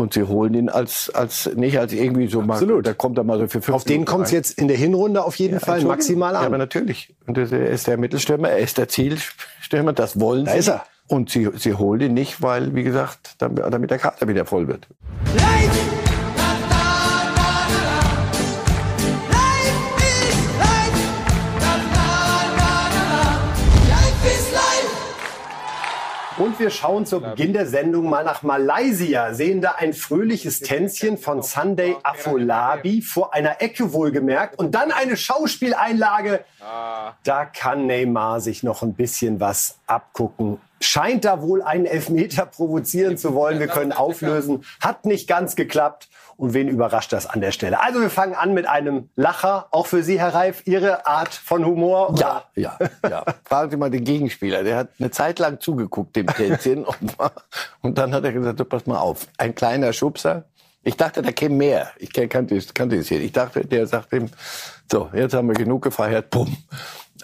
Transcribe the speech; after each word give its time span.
Und 0.00 0.14
sie 0.14 0.22
holen 0.22 0.54
ihn 0.54 0.68
als, 0.68 1.10
als 1.12 1.50
nicht 1.56 1.76
als 1.78 1.92
irgendwie 1.92 2.28
so 2.28 2.40
Absolut. 2.40 2.76
mal, 2.76 2.82
da 2.82 2.94
kommt 2.94 3.18
er 3.18 3.24
mal 3.24 3.36
so 3.40 3.48
für 3.48 3.60
fünf 3.60 3.74
Auf 3.74 3.82
den 3.84 3.94
Minuten 3.94 4.10
kommt 4.12 4.26
es 4.26 4.30
jetzt 4.30 4.56
in 4.56 4.68
der 4.68 4.76
Hinrunde 4.76 5.24
auf 5.24 5.34
jeden 5.34 5.54
Ja, 5.54 5.58
Fall 5.60 5.82
maximal 5.82 6.34
Ja, 6.34 6.40
an. 6.40 6.46
aber 6.46 6.56
natürlich. 6.58 7.12
Und 7.26 7.36
er 7.36 7.50
ist 7.68 7.88
der 7.88 7.96
Mittelstürmer, 7.98 8.48
er 8.48 8.58
ist 8.58 8.78
der 8.78 8.86
Zielstürmer, 8.88 9.92
das 9.92 10.20
wollen 10.20 10.44
Da 10.44 10.52
sie. 10.52 10.58
ist 10.58 10.68
er. 10.68 10.84
Und 11.08 11.30
sie, 11.30 11.48
sie 11.56 11.74
holen 11.74 12.00
ihn 12.00 12.14
nicht, 12.14 12.42
weil, 12.42 12.76
wie 12.76 12.84
gesagt, 12.84 13.34
damit, 13.38 13.64
damit 13.70 13.90
der 13.90 13.98
Kader 13.98 14.28
wieder 14.28 14.44
voll 14.44 14.68
wird. 14.68 14.86
Und 26.38 26.60
wir 26.60 26.70
schauen 26.70 27.04
zu 27.04 27.20
Beginn 27.20 27.52
der 27.52 27.66
Sendung 27.66 28.08
mal 28.08 28.22
nach 28.22 28.44
Malaysia, 28.44 29.34
sehen 29.34 29.60
da 29.60 29.72
ein 29.72 29.92
fröhliches 29.92 30.60
Tänzchen 30.60 31.18
von 31.18 31.42
Sunday 31.42 31.96
Afolabi 32.04 33.02
vor 33.02 33.34
einer 33.34 33.60
Ecke 33.60 33.92
wohlgemerkt. 33.92 34.56
Und 34.56 34.76
dann 34.76 34.92
eine 34.92 35.16
Schauspieleinlage. 35.16 36.44
Da 37.24 37.44
kann 37.44 37.86
Neymar 37.86 38.40
sich 38.40 38.62
noch 38.62 38.82
ein 38.82 38.94
bisschen 38.94 39.40
was 39.40 39.78
abgucken. 39.88 40.60
Scheint 40.80 41.24
da 41.24 41.42
wohl 41.42 41.62
einen 41.62 41.86
Elfmeter 41.86 42.46
provozieren 42.46 43.16
zu 43.16 43.34
wollen. 43.34 43.58
Wir 43.58 43.66
können 43.68 43.92
auflösen. 43.92 44.64
Hat 44.80 45.04
nicht 45.04 45.28
ganz 45.28 45.56
geklappt. 45.56 46.08
Und 46.36 46.54
wen 46.54 46.68
überrascht 46.68 47.12
das 47.12 47.26
an 47.26 47.40
der 47.40 47.50
Stelle? 47.50 47.80
Also 47.80 48.00
wir 48.00 48.10
fangen 48.10 48.34
an 48.34 48.54
mit 48.54 48.68
einem 48.68 49.08
Lacher. 49.16 49.66
Auch 49.72 49.86
für 49.88 50.04
Sie, 50.04 50.20
Herr 50.20 50.34
Reif, 50.34 50.62
Ihre 50.66 51.04
Art 51.04 51.34
von 51.34 51.64
Humor? 51.66 52.10
oder? 52.10 52.44
Ja, 52.54 52.78
ja, 53.02 53.10
ja. 53.10 53.24
Fragen 53.44 53.72
Sie 53.72 53.76
mal 53.76 53.90
den 53.90 54.04
Gegenspieler. 54.04 54.62
Der 54.62 54.76
hat 54.76 54.90
eine 55.00 55.10
Zeit 55.10 55.40
lang 55.40 55.58
zugeguckt, 55.58 56.14
dem 56.14 56.28
Tänzchen. 56.28 56.86
und, 57.82 57.98
dann 57.98 58.14
hat 58.14 58.22
er 58.24 58.32
gesagt, 58.32 58.58
so, 58.58 58.64
pass 58.64 58.86
mal 58.86 58.98
auf. 58.98 59.26
Ein 59.36 59.56
kleiner 59.56 59.92
Schubser. 59.92 60.44
Ich 60.84 60.96
dachte, 60.96 61.22
da 61.22 61.32
käme 61.32 61.56
mehr. 61.56 61.90
Ich 61.98 62.12
kan- 62.12 62.28
kannte 62.28 62.56
es, 62.56 62.72
kannte 62.72 62.94
es 62.96 63.08
hier. 63.08 63.20
Ich 63.20 63.32
dachte, 63.32 63.62
der 63.66 63.88
sagt 63.88 64.12
ihm, 64.12 64.30
so, 64.90 65.10
jetzt 65.12 65.34
haben 65.34 65.48
wir 65.48 65.54
genug 65.56 65.82
gefeiert. 65.82 66.30
Bumm. 66.30 66.56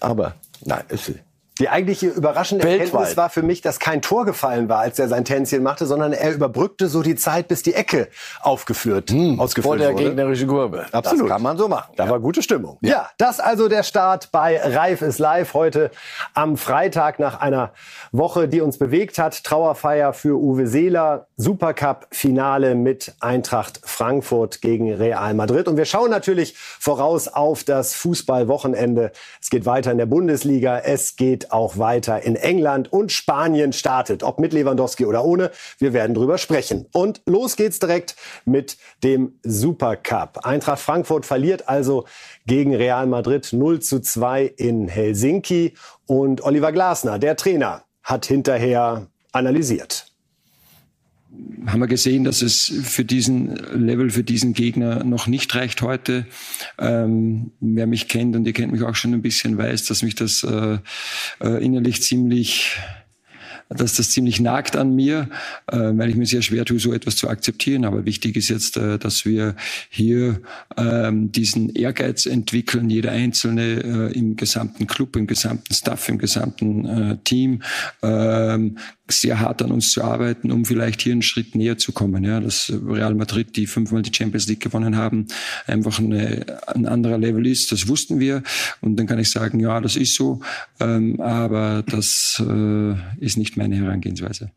Aber, 0.01 0.34
nein, 0.64 0.83
es 0.89 1.09
ist, 1.09 1.20
Die 1.61 1.69
eigentliche 1.69 2.09
überraschende 2.09 2.65
Weltweit. 2.65 2.89
Erkenntnis 2.89 3.17
war 3.17 3.31
für 3.31 3.43
mich, 3.43 3.61
dass 3.61 3.79
kein 3.79 4.03
Tor 4.03 4.25
gefallen 4.25 4.69
war, 4.69 4.81
als 4.81 4.99
er 4.99 5.07
sein 5.07 5.25
Tänzchen 5.25 5.63
machte, 5.63 5.87
sondern 5.87 6.13
er 6.13 6.35
überbrückte 6.35 6.89
so 6.89 7.01
die 7.01 7.15
Zeit, 7.15 7.47
bis 7.47 7.63
die 7.63 7.75
Ecke 7.75 8.09
aufgeführt, 8.41 9.11
vor 9.11 9.39
ausgeführt 9.39 9.81
der 9.81 9.93
wurde. 9.93 10.05
gegnerischen 10.05 10.49
Kurve. 10.49 10.87
Absolut. 10.91 11.23
Das 11.23 11.29
kann 11.29 11.43
man 11.43 11.57
so 11.57 11.69
machen. 11.69 11.93
Da 11.95 12.09
war 12.09 12.19
gute 12.19 12.43
Stimmung. 12.43 12.79
Ja. 12.81 13.09
das 13.19 13.39
also 13.39 13.69
der 13.69 13.85
Start 13.85 14.33
bei 14.33 14.61
Reif 14.61 15.01
ist 15.01 15.21
live 15.21 15.55
heute 15.55 15.93
am 16.35 16.57
Freitag 16.57 17.21
nach 17.21 17.41
einer 17.41 17.73
Woche, 18.11 18.49
die 18.49 18.61
uns 18.61 18.77
bewegt 18.77 19.19
hat. 19.19 19.45
Trauerfeier 19.45 20.13
für 20.13 20.37
Uwe 20.37 20.67
Seeler, 20.67 21.29
Supercup-Finale 21.37 22.75
mit 22.75 23.15
Eintracht 23.21 23.81
Frankfurt 23.85 24.61
gegen 24.61 24.93
Real 24.93 25.35
Madrid. 25.35 25.69
Und 25.69 25.77
wir 25.77 25.85
schauen 25.85 26.11
natürlich 26.11 26.57
voraus 26.57 27.29
auf 27.29 27.63
das 27.63 27.95
Fußballwochenende. 27.95 29.13
Es 29.41 29.51
geht 29.51 29.67
weiter 29.67 29.93
in 29.93 29.99
der 29.99 30.07
Bundesliga, 30.07 30.79
es 30.79 31.15
geht 31.15 31.44
auch 31.53 31.78
weiter 31.78 32.23
in 32.23 32.37
England 32.37 32.92
und 32.92 33.12
Spanien 33.12 33.73
startet, 33.73 34.23
ob 34.23 34.39
mit 34.39 34.53
Lewandowski 34.53 35.05
oder 35.06 35.25
ohne. 35.25 35.51
Wir 35.78 35.92
werden 35.92 36.14
drüber 36.14 36.39
sprechen. 36.39 36.86
Und 36.92 37.23
los 37.27 37.56
geht's 37.56 37.78
direkt 37.78 38.17
mit 38.45 38.77
dem 39.03 39.39
Supercup. 39.42 40.45
Eintracht 40.45 40.81
Frankfurt 40.81 41.27
verliert 41.27 41.69
also 41.69 42.05
gegen 42.47 42.75
Real 42.75 43.06
Madrid 43.06 43.53
0 43.53 43.81
zu 43.81 44.01
2 44.01 44.45
in 44.45 44.89
Helsinki. 44.89 45.75
Und 46.06 46.42
Oliver 46.42 46.73
Glasner, 46.73 47.19
der 47.19 47.36
Trainer, 47.36 47.84
hat 48.03 48.27
hinterher 48.27 49.06
analysiert. 49.33 50.14
Haben 51.67 51.81
wir 51.81 51.87
gesehen, 51.87 52.25
dass 52.25 52.43
es 52.43 52.73
für 52.85 53.05
diesen 53.05 53.55
Level, 53.75 54.11
für 54.11 54.25
diesen 54.25 54.53
Gegner 54.53 55.03
noch 55.05 55.27
nicht 55.27 55.55
reicht 55.55 55.83
heute. 55.83 56.27
Ähm, 56.79 57.53
wer 57.61 57.87
mich 57.87 58.09
kennt 58.09 58.37
und 58.37 58.47
ihr 58.47 58.53
kennt 58.53 58.73
mich 58.73 58.83
auch 58.83 58.95
schon 58.95 59.15
ein 59.15 59.23
bisschen, 59.23 59.57
weiß, 59.57 59.87
dass 59.87 60.03
mich 60.03 60.15
das 60.15 60.43
äh, 60.43 60.79
äh, 61.41 61.64
innerlich 61.64 62.03
ziemlich 62.03 62.77
dass 63.70 63.95
das 63.97 64.11
ziemlich 64.11 64.41
nagt 64.41 64.77
an 64.77 64.95
mir, 64.95 65.29
äh, 65.67 65.77
weil 65.77 66.11
ich 66.11 66.17
mir 66.17 66.27
sehr 66.27 66.42
schwer 66.42 66.64
tue, 66.64 66.79
so 66.79 66.92
etwas 66.92 67.17
zu 67.17 67.29
akzeptieren. 67.29 67.85
Aber 67.85 68.05
wichtig 68.05 68.37
ist 68.37 68.48
jetzt, 68.48 68.77
äh, 68.77 68.98
dass 68.98 69.25
wir 69.25 69.57
hier 69.89 70.41
ähm, 70.77 71.33
diesen 71.33 71.70
Ehrgeiz 71.70 72.27
entwickeln, 72.27 72.91
jeder 72.91 73.13
Einzelne 73.13 74.11
äh, 74.13 74.19
im 74.19 74.37
gesamten 74.37 74.87
Club, 74.87 75.17
im 75.17 75.27
gesamten 75.27 75.73
Staff, 75.73 76.08
im 76.08 76.19
gesamten 76.19 76.85
äh, 76.85 77.17
Team, 77.25 77.63
ähm, 78.03 78.79
sehr 79.09 79.39
hart 79.39 79.61
an 79.63 79.70
uns 79.70 79.92
zu 79.92 80.03
arbeiten, 80.03 80.51
um 80.51 80.65
vielleicht 80.65 81.03
hier 81.03 81.13
einen 81.13 81.23
Schritt 81.23 81.55
näher 81.55 81.77
zu 81.77 81.92
kommen. 81.92 82.25
Ja, 82.25 82.41
dass 82.41 82.73
Real 82.87 83.15
Madrid, 83.15 83.57
die 83.57 83.67
fünfmal 83.67 84.03
die 84.03 84.15
Champions 84.15 84.48
League 84.48 84.61
gewonnen 84.61 84.97
haben, 84.97 85.27
einfach 85.67 85.98
eine, 85.98 86.47
ein 86.69 86.87
anderer 86.87 87.19
Level 87.19 87.47
ist. 87.47 87.70
Das 87.70 87.87
wussten 87.89 88.19
wir. 88.19 88.43
Und 88.81 88.97
dann 88.97 89.07
kann 89.07 89.19
ich 89.19 89.31
sagen, 89.31 89.61
ja, 89.61 89.81
das 89.81 89.97
ist 89.97 90.14
so. 90.14 90.41
Ähm, 90.81 91.20
aber 91.20 91.85
das 91.87 92.43
äh, 92.47 92.95
ist 93.19 93.37
nicht 93.37 93.57
meine 93.57 93.77
Herangehensweise. 93.77 94.51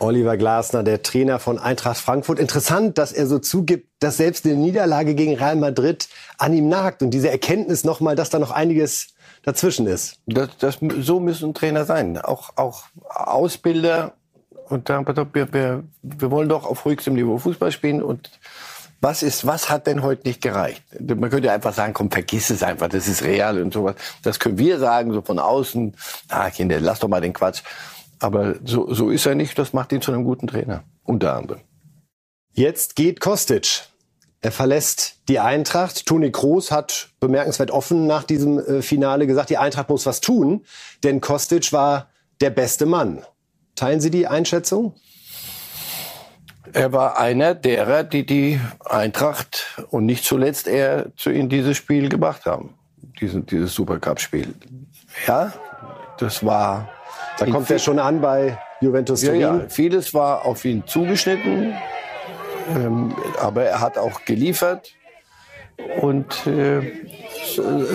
Oliver 0.00 0.38
Glasner, 0.38 0.82
der 0.82 1.02
Trainer 1.02 1.38
von 1.38 1.58
Eintracht 1.58 1.98
Frankfurt. 1.98 2.38
Interessant, 2.38 2.96
dass 2.96 3.12
er 3.12 3.26
so 3.26 3.38
zugibt, 3.38 3.88
dass 4.00 4.16
selbst 4.16 4.46
eine 4.46 4.54
Niederlage 4.54 5.14
gegen 5.14 5.34
Real 5.34 5.56
Madrid 5.56 6.08
an 6.38 6.54
ihm 6.54 6.68
nagt. 6.68 7.02
Und 7.02 7.10
diese 7.10 7.30
Erkenntnis 7.30 7.84
nochmal, 7.84 8.16
dass 8.16 8.30
da 8.30 8.38
noch 8.38 8.50
einiges 8.50 9.08
dazwischen 9.42 9.86
ist. 9.86 10.18
Das, 10.26 10.56
das, 10.58 10.78
so 11.00 11.20
müssen 11.20 11.54
Trainer 11.54 11.84
sein. 11.84 12.18
Auch, 12.18 12.50
auch 12.56 12.84
Ausbilder. 13.08 14.14
Und 14.68 14.84
pass 14.84 15.18
auf, 15.18 15.28
wir, 15.32 15.52
wir, 15.52 15.84
wir 16.02 16.30
wollen 16.30 16.48
doch 16.48 16.64
auf 16.64 16.84
höchstem 16.84 17.14
Niveau 17.14 17.38
Fußball 17.38 17.72
spielen. 17.72 18.02
Und 18.02 18.30
was 19.00 19.22
ist, 19.22 19.46
was 19.46 19.70
hat 19.70 19.86
denn 19.86 20.02
heute 20.02 20.28
nicht 20.28 20.42
gereicht? 20.42 20.82
Man 21.00 21.30
könnte 21.30 21.48
ja 21.48 21.54
einfach 21.54 21.72
sagen, 21.72 21.94
komm, 21.94 22.10
vergiss 22.10 22.50
es 22.50 22.62
einfach, 22.62 22.88
das 22.88 23.08
ist 23.08 23.24
real 23.24 23.60
und 23.60 23.72
sowas. 23.72 23.96
Das 24.22 24.38
können 24.38 24.58
wir 24.58 24.78
sagen, 24.78 25.12
so 25.12 25.22
von 25.22 25.38
außen. 25.38 25.96
Ah, 26.28 26.50
Kinder, 26.50 26.80
lass 26.80 27.00
doch 27.00 27.08
mal 27.08 27.20
den 27.20 27.32
Quatsch. 27.32 27.62
Aber 28.18 28.56
so, 28.64 28.92
so 28.92 29.10
ist 29.10 29.26
er 29.26 29.34
nicht. 29.34 29.58
Das 29.58 29.72
macht 29.72 29.92
ihn 29.92 30.02
zu 30.02 30.12
einem 30.12 30.24
guten 30.24 30.46
Trainer. 30.46 30.84
Unter 31.04 31.34
anderem. 31.34 31.62
Jetzt 32.52 32.94
geht 32.94 33.20
Kostic. 33.20 33.89
Er 34.42 34.52
verlässt 34.52 35.16
die 35.28 35.38
Eintracht. 35.38 36.06
Toni 36.06 36.32
Kroos 36.32 36.70
hat 36.70 37.10
bemerkenswert 37.20 37.70
offen 37.70 38.06
nach 38.06 38.24
diesem 38.24 38.58
äh, 38.58 38.82
Finale 38.82 39.26
gesagt, 39.26 39.50
die 39.50 39.58
Eintracht 39.58 39.88
muss 39.90 40.06
was 40.06 40.20
tun, 40.20 40.64
denn 41.04 41.20
Kostic 41.20 41.72
war 41.72 42.08
der 42.40 42.50
beste 42.50 42.86
Mann. 42.86 43.22
Teilen 43.76 44.00
Sie 44.00 44.10
die 44.10 44.26
Einschätzung? 44.26 44.94
Er 46.72 46.92
war 46.92 47.18
einer 47.18 47.54
derer, 47.54 48.04
die 48.04 48.24
die 48.24 48.60
Eintracht 48.84 49.82
und 49.90 50.06
nicht 50.06 50.24
zuletzt 50.24 50.68
er 50.68 51.06
zu 51.16 51.30
in 51.30 51.48
dieses 51.48 51.76
Spiel 51.76 52.08
gebracht 52.08 52.46
haben. 52.46 52.74
Diesen, 53.20 53.44
dieses 53.44 53.74
Supercup-Spiel. 53.74 54.54
Ja, 55.26 55.52
das 56.18 56.44
war. 56.44 56.88
Da 57.38 57.46
kommt 57.46 57.70
er 57.70 57.78
schon 57.78 57.98
an 57.98 58.20
bei 58.20 58.58
Juventus 58.80 59.22
Ja, 59.22 59.28
Turin. 59.32 59.40
ja, 59.40 59.68
vieles 59.68 60.14
war 60.14 60.44
auf 60.44 60.64
ihn 60.64 60.86
zugeschnitten, 60.86 61.74
ähm, 62.74 63.14
aber 63.38 63.64
er 63.64 63.80
hat 63.80 63.98
auch 63.98 64.24
geliefert. 64.24 64.94
Und 66.00 66.46
äh, 66.46 66.82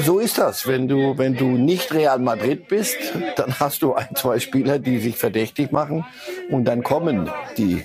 so, 0.02 0.20
ist 0.20 0.38
das. 0.38 0.68
Wenn 0.68 0.88
du, 0.88 1.18
wenn 1.18 1.36
du 1.36 1.46
nicht 1.46 1.94
Real 1.94 2.20
Madrid 2.20 2.68
bist, 2.68 2.98
dann 3.36 3.59
hast 3.59 3.81
du 3.81 3.94
ein, 3.94 4.16
zwei 4.16 4.40
Spieler, 4.40 4.80
die 4.80 5.00
sich 5.00 5.18
verdächtig 5.18 5.72
machen. 5.72 6.06
Und 6.50 6.66
dann 6.66 6.84
kommen 6.84 7.30
die, 7.58 7.84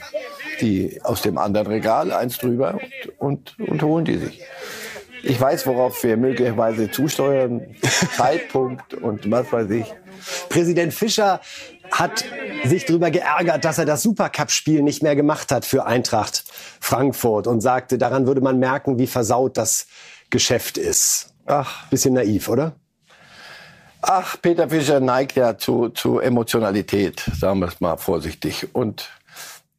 die 0.61 1.01
aus 1.05 1.23
dem 1.23 1.39
anderen 1.39 1.67
Regal 1.67 2.13
eins 2.13 2.39
drüber 2.39 2.79
und, 3.19 3.59
und, 3.59 3.69
und 3.69 3.83
holen 3.83 4.05
die 4.05 4.17
sich. 4.17 4.43
Ich 5.23 5.39
weiß, 5.39 5.67
worauf 5.67 6.03
wir 6.03 6.17
möglicherweise 6.17 6.91
zusteuern. 6.91 7.77
Zeitpunkt 8.17 8.95
und 8.95 9.31
was 9.31 9.53
weiß 9.53 9.71
ich. 9.71 9.95
Präsident 10.49 10.95
Fischer 10.95 11.41
hat 11.91 12.25
sich 12.65 12.85
darüber 12.87 13.11
geärgert, 13.11 13.65
dass 13.65 13.79
er 13.79 13.85
das 13.85 14.03
Supercup-Spiel 14.03 14.83
nicht 14.83 15.03
mehr 15.03 15.17
gemacht 15.17 15.51
hat 15.51 15.65
für 15.65 15.87
Eintracht 15.87 16.45
Frankfurt 16.81 17.47
und 17.47 17.61
sagte, 17.61 17.99
daran 17.99 18.27
würde 18.27 18.41
man 18.41 18.59
merken, 18.59 18.99
wie 18.99 19.07
versaut 19.07 19.57
das 19.57 19.87
Geschäft 20.31 20.79
ist. 20.79 21.35
Ach, 21.47 21.89
Bisschen 21.89 22.15
naiv, 22.15 22.49
oder? 22.49 22.75
Ach, 24.03 24.37
Peter 24.41 24.71
Fischer 24.71 25.01
neigt 25.01 25.37
ja 25.37 25.59
zu, 25.59 25.91
zu 25.91 26.21
Emotionalität, 26.21 27.23
sagen 27.39 27.61
wir 27.61 27.69
es 27.69 27.81
mal 27.81 27.97
vorsichtig. 27.99 28.69
Und 28.75 29.11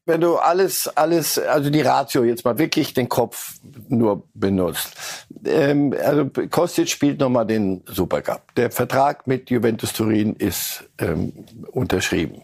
wenn 0.05 0.21
du 0.21 0.37
alles, 0.37 0.87
alles, 0.95 1.39
also 1.39 1.69
die 1.69 1.81
Ratio 1.81 2.23
jetzt 2.23 2.45
mal 2.45 2.57
wirklich 2.57 2.93
den 2.93 3.09
Kopf 3.09 3.55
nur 3.87 4.23
benutzt. 4.33 5.27
Ähm, 5.45 5.93
also 6.03 6.29
Kostic 6.49 6.89
spielt 6.89 7.19
nochmal 7.19 7.45
den 7.45 7.81
Supercup. 7.85 8.53
Der 8.55 8.71
Vertrag 8.71 9.27
mit 9.27 9.49
Juventus 9.49 9.93
Turin 9.93 10.35
ist 10.35 10.89
ähm, 10.99 11.33
unterschrieben. 11.71 12.43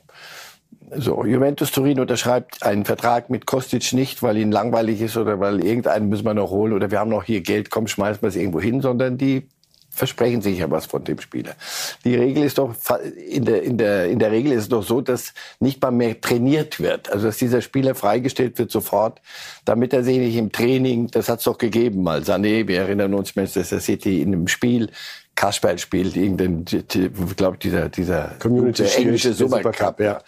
So, 0.95 1.25
Juventus 1.25 1.71
Turin 1.71 1.99
unterschreibt 1.99 2.63
einen 2.63 2.85
Vertrag 2.85 3.29
mit 3.29 3.45
Kostic 3.45 3.91
nicht, 3.91 4.23
weil 4.23 4.37
ihn 4.37 4.51
langweilig 4.51 5.01
ist 5.01 5.17
oder 5.17 5.39
weil 5.39 5.63
irgendeinen 5.63 6.07
müssen 6.07 6.25
wir 6.25 6.33
noch 6.33 6.49
holen 6.49 6.71
oder 6.71 6.89
wir 6.91 6.99
haben 6.99 7.09
noch 7.09 7.25
hier 7.25 7.41
Geld, 7.41 7.69
komm, 7.69 7.87
schmeißen 7.87 8.21
wir 8.21 8.29
es 8.29 8.37
irgendwo 8.37 8.61
hin, 8.61 8.79
sondern 8.79 9.17
die 9.17 9.49
versprechen 9.97 10.41
sich 10.41 10.59
ja 10.59 10.69
was 10.69 10.85
von 10.85 11.03
dem 11.03 11.19
Spieler. 11.19 11.55
Die 12.05 12.15
Regel 12.15 12.43
ist 12.43 12.59
doch, 12.59 12.75
in 13.29 13.45
der, 13.45 13.63
in 13.63 13.77
der, 13.77 14.05
in 14.05 14.19
der 14.19 14.31
Regel 14.31 14.51
ist 14.51 14.63
es 14.63 14.69
doch 14.69 14.83
so, 14.83 15.01
dass 15.01 15.33
nicht 15.59 15.81
mal 15.81 15.91
mehr 15.91 16.21
trainiert 16.21 16.79
wird. 16.79 17.11
Also, 17.11 17.25
dass 17.25 17.37
dieser 17.37 17.61
Spieler 17.61 17.95
freigestellt 17.95 18.59
wird 18.59 18.69
sofort, 18.69 19.19
damit 19.65 19.93
er 19.93 20.03
sich 20.03 20.19
nicht 20.19 20.35
im 20.35 20.51
Training, 20.51 21.07
das 21.07 21.29
hat 21.29 21.39
es 21.39 21.45
doch 21.45 21.57
gegeben 21.57 22.03
mal. 22.03 22.21
Sané, 22.21 22.67
wir 22.67 22.79
erinnern 22.81 23.15
uns, 23.15 23.35
Manchester 23.35 23.79
City 23.79 24.21
in 24.21 24.33
einem 24.33 24.47
Spiel, 24.47 24.91
Kasperl 25.33 25.79
spielt 25.79 26.15
irgendein, 26.15 26.65
glaube 27.35 27.57
dieser, 27.57 27.89
dieser 27.89 28.35
Community 28.39 28.83
englische 28.83 29.33
Supercup 29.33 29.99
ja 29.99 30.19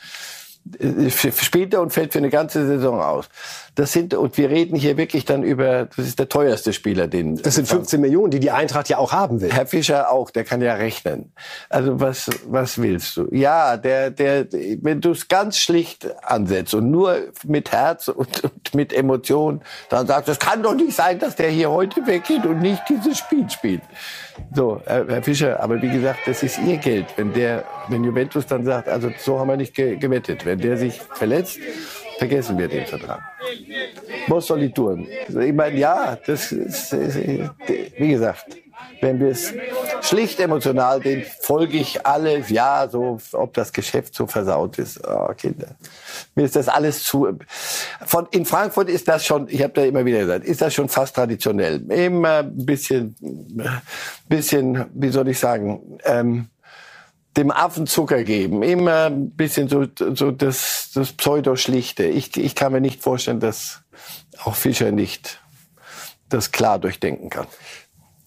spielt 1.42 1.74
er 1.74 1.82
und 1.82 1.92
fällt 1.92 2.14
für 2.14 2.20
eine 2.20 2.30
ganze 2.30 2.66
Saison 2.66 3.02
aus. 3.02 3.30
Das 3.76 3.92
sind 3.92 4.14
und 4.14 4.38
wir 4.38 4.50
reden 4.50 4.76
hier 4.76 4.98
wirklich 4.98 5.26
dann 5.26 5.42
über 5.44 5.86
das 5.86 6.06
ist 6.06 6.20
der 6.20 6.30
teuerste 6.30 6.74
Spieler, 6.74 7.08
den 7.08 7.38
das 7.38 7.56
sind 7.56 7.68
15 7.68 8.00
Millionen, 8.00 8.30
die 8.30 8.40
die 8.40 8.52
Eintracht 8.52 8.90
ja 8.90 8.98
auch 8.98 9.12
haben 9.12 9.42
will. 9.42 9.52
Herr 9.52 9.66
Fischer 9.66 10.12
auch, 10.12 10.30
der 10.30 10.44
kann 10.44 10.62
ja 10.62 10.74
rechnen. 10.76 11.32
Also 11.70 12.00
was 12.00 12.30
was 12.46 12.78
willst 12.78 13.18
du? 13.18 13.28
Ja, 13.32 13.78
der 13.78 14.12
der 14.12 14.48
wenn 14.82 15.02
du 15.02 15.12
es 15.12 15.28
ganz 15.28 15.58
schlicht 15.58 16.08
ansetzt 16.24 16.74
und 16.74 16.92
nur 16.92 17.18
mit 17.46 17.72
Herz 17.72 18.08
und, 18.10 18.44
und 18.44 18.76
mit 18.76 18.94
Emotion, 18.94 19.62
dann 19.90 20.08
sagst, 20.08 20.28
du, 20.28 20.32
es 20.34 20.40
kann 20.40 20.62
doch 20.62 20.76
nicht 20.76 20.94
sein, 20.94 21.20
dass 21.20 21.36
der 21.36 21.50
hier 21.50 21.72
heute 21.72 22.06
weggeht 22.06 22.46
und 22.46 22.60
nicht 22.60 22.84
dieses 22.90 23.18
Spiel 23.18 23.50
spielt. 23.50 23.82
So, 24.54 24.82
Herr 24.86 25.22
Fischer, 25.24 25.60
aber 25.60 25.82
wie 25.82 25.90
gesagt, 25.90 26.20
das 26.26 26.44
ist 26.44 26.60
Ihr 26.60 26.78
Geld. 26.78 27.06
Wenn 27.16 27.34
der, 27.34 27.64
wenn 27.88 28.04
Juventus 28.04 28.46
dann 28.48 28.64
sagt, 28.66 28.88
also 28.88 29.10
so 29.18 29.40
haben 29.40 29.50
wir 29.50 29.58
nicht 29.58 29.76
gewettet. 29.76 30.46
Wenn 30.46 30.60
der 30.60 30.78
sich 30.78 31.00
verletzt, 31.14 31.60
vergessen 32.18 32.58
wir 32.58 32.68
den 32.68 32.86
Vertrag. 32.86 33.22
Was 34.28 34.48
soll 34.48 34.64
ich 34.64 34.74
tun? 34.74 35.08
Ich 35.28 35.54
meine, 35.54 35.78
ja, 35.78 36.18
das 36.26 36.52
ist, 36.52 36.92
wie 36.94 38.10
gesagt, 38.10 38.58
wenn 39.02 39.20
wir 39.20 39.30
es 39.30 39.54
schlicht 40.02 40.40
emotional, 40.40 41.00
den 41.00 41.24
folge 41.42 41.78
ich 41.78 42.06
alles, 42.06 42.50
ja, 42.50 42.88
so, 42.90 43.20
ob 43.34 43.54
das 43.54 43.72
Geschäft 43.72 44.14
so 44.14 44.28
versaut 44.28 44.78
ist. 44.78 45.00
Oh, 45.08 45.34
Kinder. 45.38 45.76
Mir 46.36 46.46
ist 46.46 46.56
das 46.56 46.68
alles 46.68 47.04
zu. 47.04 47.40
Von, 48.06 48.28
in 48.32 48.46
Frankfurt 48.46 48.90
ist 48.90 49.08
das 49.08 49.26
schon, 49.26 49.48
ich 49.50 49.64
habe 49.64 49.74
da 49.74 49.84
immer 49.84 50.06
wieder 50.06 50.20
gesagt, 50.20 50.46
ist 50.46 50.62
das 50.62 50.74
schon 50.74 50.90
fast 50.90 51.16
traditionell. 51.16 51.82
Immer 51.92 52.40
ein 52.40 52.66
bisschen, 52.66 53.16
bisschen, 54.28 54.86
wie 54.94 55.10
soll 55.10 55.30
ich 55.30 55.40
sagen, 55.40 56.00
ähm, 56.04 56.50
dem 57.38 57.52
Affen 57.52 57.88
Zucker 57.88 58.24
geben. 58.24 58.64
Immer 58.64 59.06
ein 59.06 59.32
bisschen 59.32 59.70
so, 59.70 59.86
so 60.14 60.32
das, 60.32 60.92
das 60.94 61.14
Pseudo-Schlichte. 61.14 62.06
Ich, 62.06 62.36
ich 62.36 62.56
kann 62.56 62.74
mir 62.74 62.82
nicht 62.82 63.02
vorstellen, 63.02 63.40
dass 63.40 63.82
auch 64.44 64.56
Fischer 64.56 64.92
nicht 64.92 65.40
das 66.28 66.52
klar 66.52 66.80
durchdenken 66.80 67.30
kann. 67.30 67.48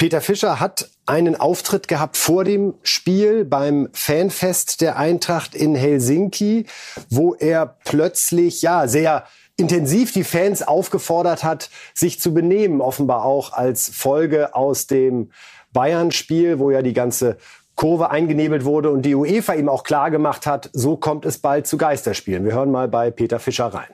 Peter 0.02 0.20
Fischer 0.20 0.58
hat 0.58 0.90
einen 1.06 1.37
Auftritt 1.37 1.87
gehabt 1.87 2.16
vor 2.16 2.43
dem 2.43 2.75
Spiel 2.82 3.44
beim 3.44 3.88
Fanfest 3.93 4.81
der 4.81 4.96
Eintracht 4.96 5.54
in 5.54 5.76
Helsinki, 5.76 6.66
wo 7.08 7.37
er 7.37 7.76
plötzlich 7.84 8.62
ja 8.62 8.88
sehr 8.88 9.22
intensiv 9.56 10.12
die 10.12 10.25
Fans 10.25 10.66
aufgefordert 10.66 11.44
hat, 11.44 11.70
sich 11.94 12.19
zu 12.19 12.34
benehmen, 12.34 12.81
offenbar 12.81 13.25
auch 13.25 13.52
als 13.52 13.90
Folge 13.94 14.56
aus 14.56 14.88
dem 14.88 15.31
Bayern-Spiel, 15.72 16.58
wo 16.58 16.72
ja 16.72 16.82
die 16.82 16.94
ganze 16.94 17.37
Kurve 17.76 18.10
eingenebelt 18.10 18.64
wurde 18.64 18.90
und 18.90 19.02
die 19.02 19.14
UEFA 19.14 19.55
ihm 19.55 19.69
auch 19.69 19.84
klar 19.84 20.10
gemacht 20.10 20.46
hat, 20.46 20.69
so 20.72 20.96
kommt 20.96 21.25
es 21.26 21.38
bald 21.38 21.69
zu 21.69 21.76
Geisterspielen. 21.76 22.44
Wir 22.44 22.55
hören 22.55 22.72
mal 22.72 22.88
bei 22.88 23.12
Peter 23.12 23.38
Fischer 23.38 23.66
rein. 23.66 23.90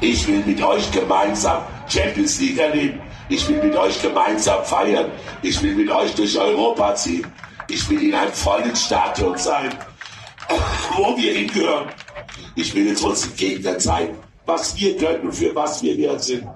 Ich 0.00 0.28
will 0.28 0.44
mit 0.46 0.62
euch 0.62 0.92
gemeinsam 0.92 1.64
Champions 1.88 2.40
League 2.40 2.60
erleben. 2.60 3.00
Ich 3.32 3.48
will 3.48 3.62
mit 3.62 3.74
euch 3.74 4.02
gemeinsam 4.02 4.62
feiern. 4.62 5.10
Ich 5.40 5.62
will 5.62 5.74
mit 5.74 5.90
euch 5.90 6.14
durch 6.14 6.38
Europa 6.38 6.94
ziehen. 6.94 7.26
Ich 7.66 7.88
will 7.88 8.02
in 8.02 8.14
einem 8.14 8.30
vollen 8.30 8.76
Stadion 8.76 9.38
sein, 9.38 9.74
wo 10.94 11.16
wir 11.16 11.32
hingehören. 11.32 11.88
Ich 12.56 12.74
will 12.74 12.88
jetzt 12.88 13.02
unseren 13.02 13.34
Gegnern 13.34 13.80
zeigen, 13.80 14.18
was 14.44 14.76
wir 14.76 14.98
können 14.98 15.22
und 15.22 15.32
für 15.32 15.54
was 15.54 15.82
wir 15.82 15.96
wert 15.96 16.22
sind. 16.22 16.46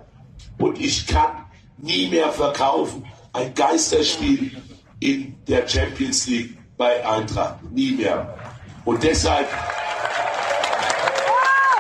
Und 0.59 0.79
ich 0.79 1.07
kann 1.07 1.47
nie 1.79 2.09
mehr 2.09 2.31
verkaufen. 2.31 3.07
Ein 3.33 3.55
Geisterspiel 3.55 4.55
in 5.01 5.35
der 5.49 5.67
Champions 5.67 6.27
League 6.27 6.59
bei 6.77 7.09
Eintracht. 7.09 7.57
Nie 7.73 7.93
mehr. 7.93 8.37
Und 8.85 9.03
deshalb, 9.03 9.49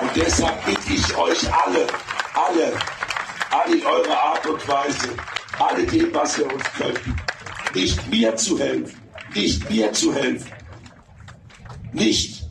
und 0.00 0.10
deshalb 0.16 0.64
bitte 0.64 0.94
ich 0.94 1.18
euch 1.18 1.42
alle, 1.52 1.86
alle, 2.32 2.72
alle 3.50 3.76
in 3.76 3.86
eurer 3.86 4.18
Art 4.18 4.46
und 4.46 4.68
Weise, 4.68 5.08
alle 5.58 5.84
dem, 5.84 6.12
was 6.14 6.38
ihr 6.38 6.52
uns 6.52 6.64
könnt, 6.76 7.00
nicht 7.74 8.10
mir 8.10 8.36
zu 8.36 8.58
helfen, 8.58 8.94
nicht 9.34 9.70
mir 9.70 9.92
zu 9.92 10.14
helfen, 10.14 10.50
nicht. 11.92 12.42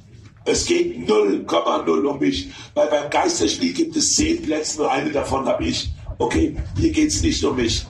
Es 0.47 0.65
geht 0.65 1.07
0,0 1.07 2.06
um 2.06 2.19
mich, 2.19 2.50
weil 2.75 2.88
beim 2.88 3.09
Geisterspiel 3.09 3.74
gibt 3.74 3.95
es 3.95 4.15
zehn 4.15 4.42
Plätze, 4.44 4.77
nur 4.77 4.92
eine 4.92 5.12
davon 5.12 5.45
habe 5.47 5.65
ich. 5.65 5.92
Okay, 6.19 6.56
hier 6.77 6.92
geht 6.92 7.09
es 7.09 7.21
nicht 7.21 7.44
um 7.44 7.56
mich, 7.56 7.86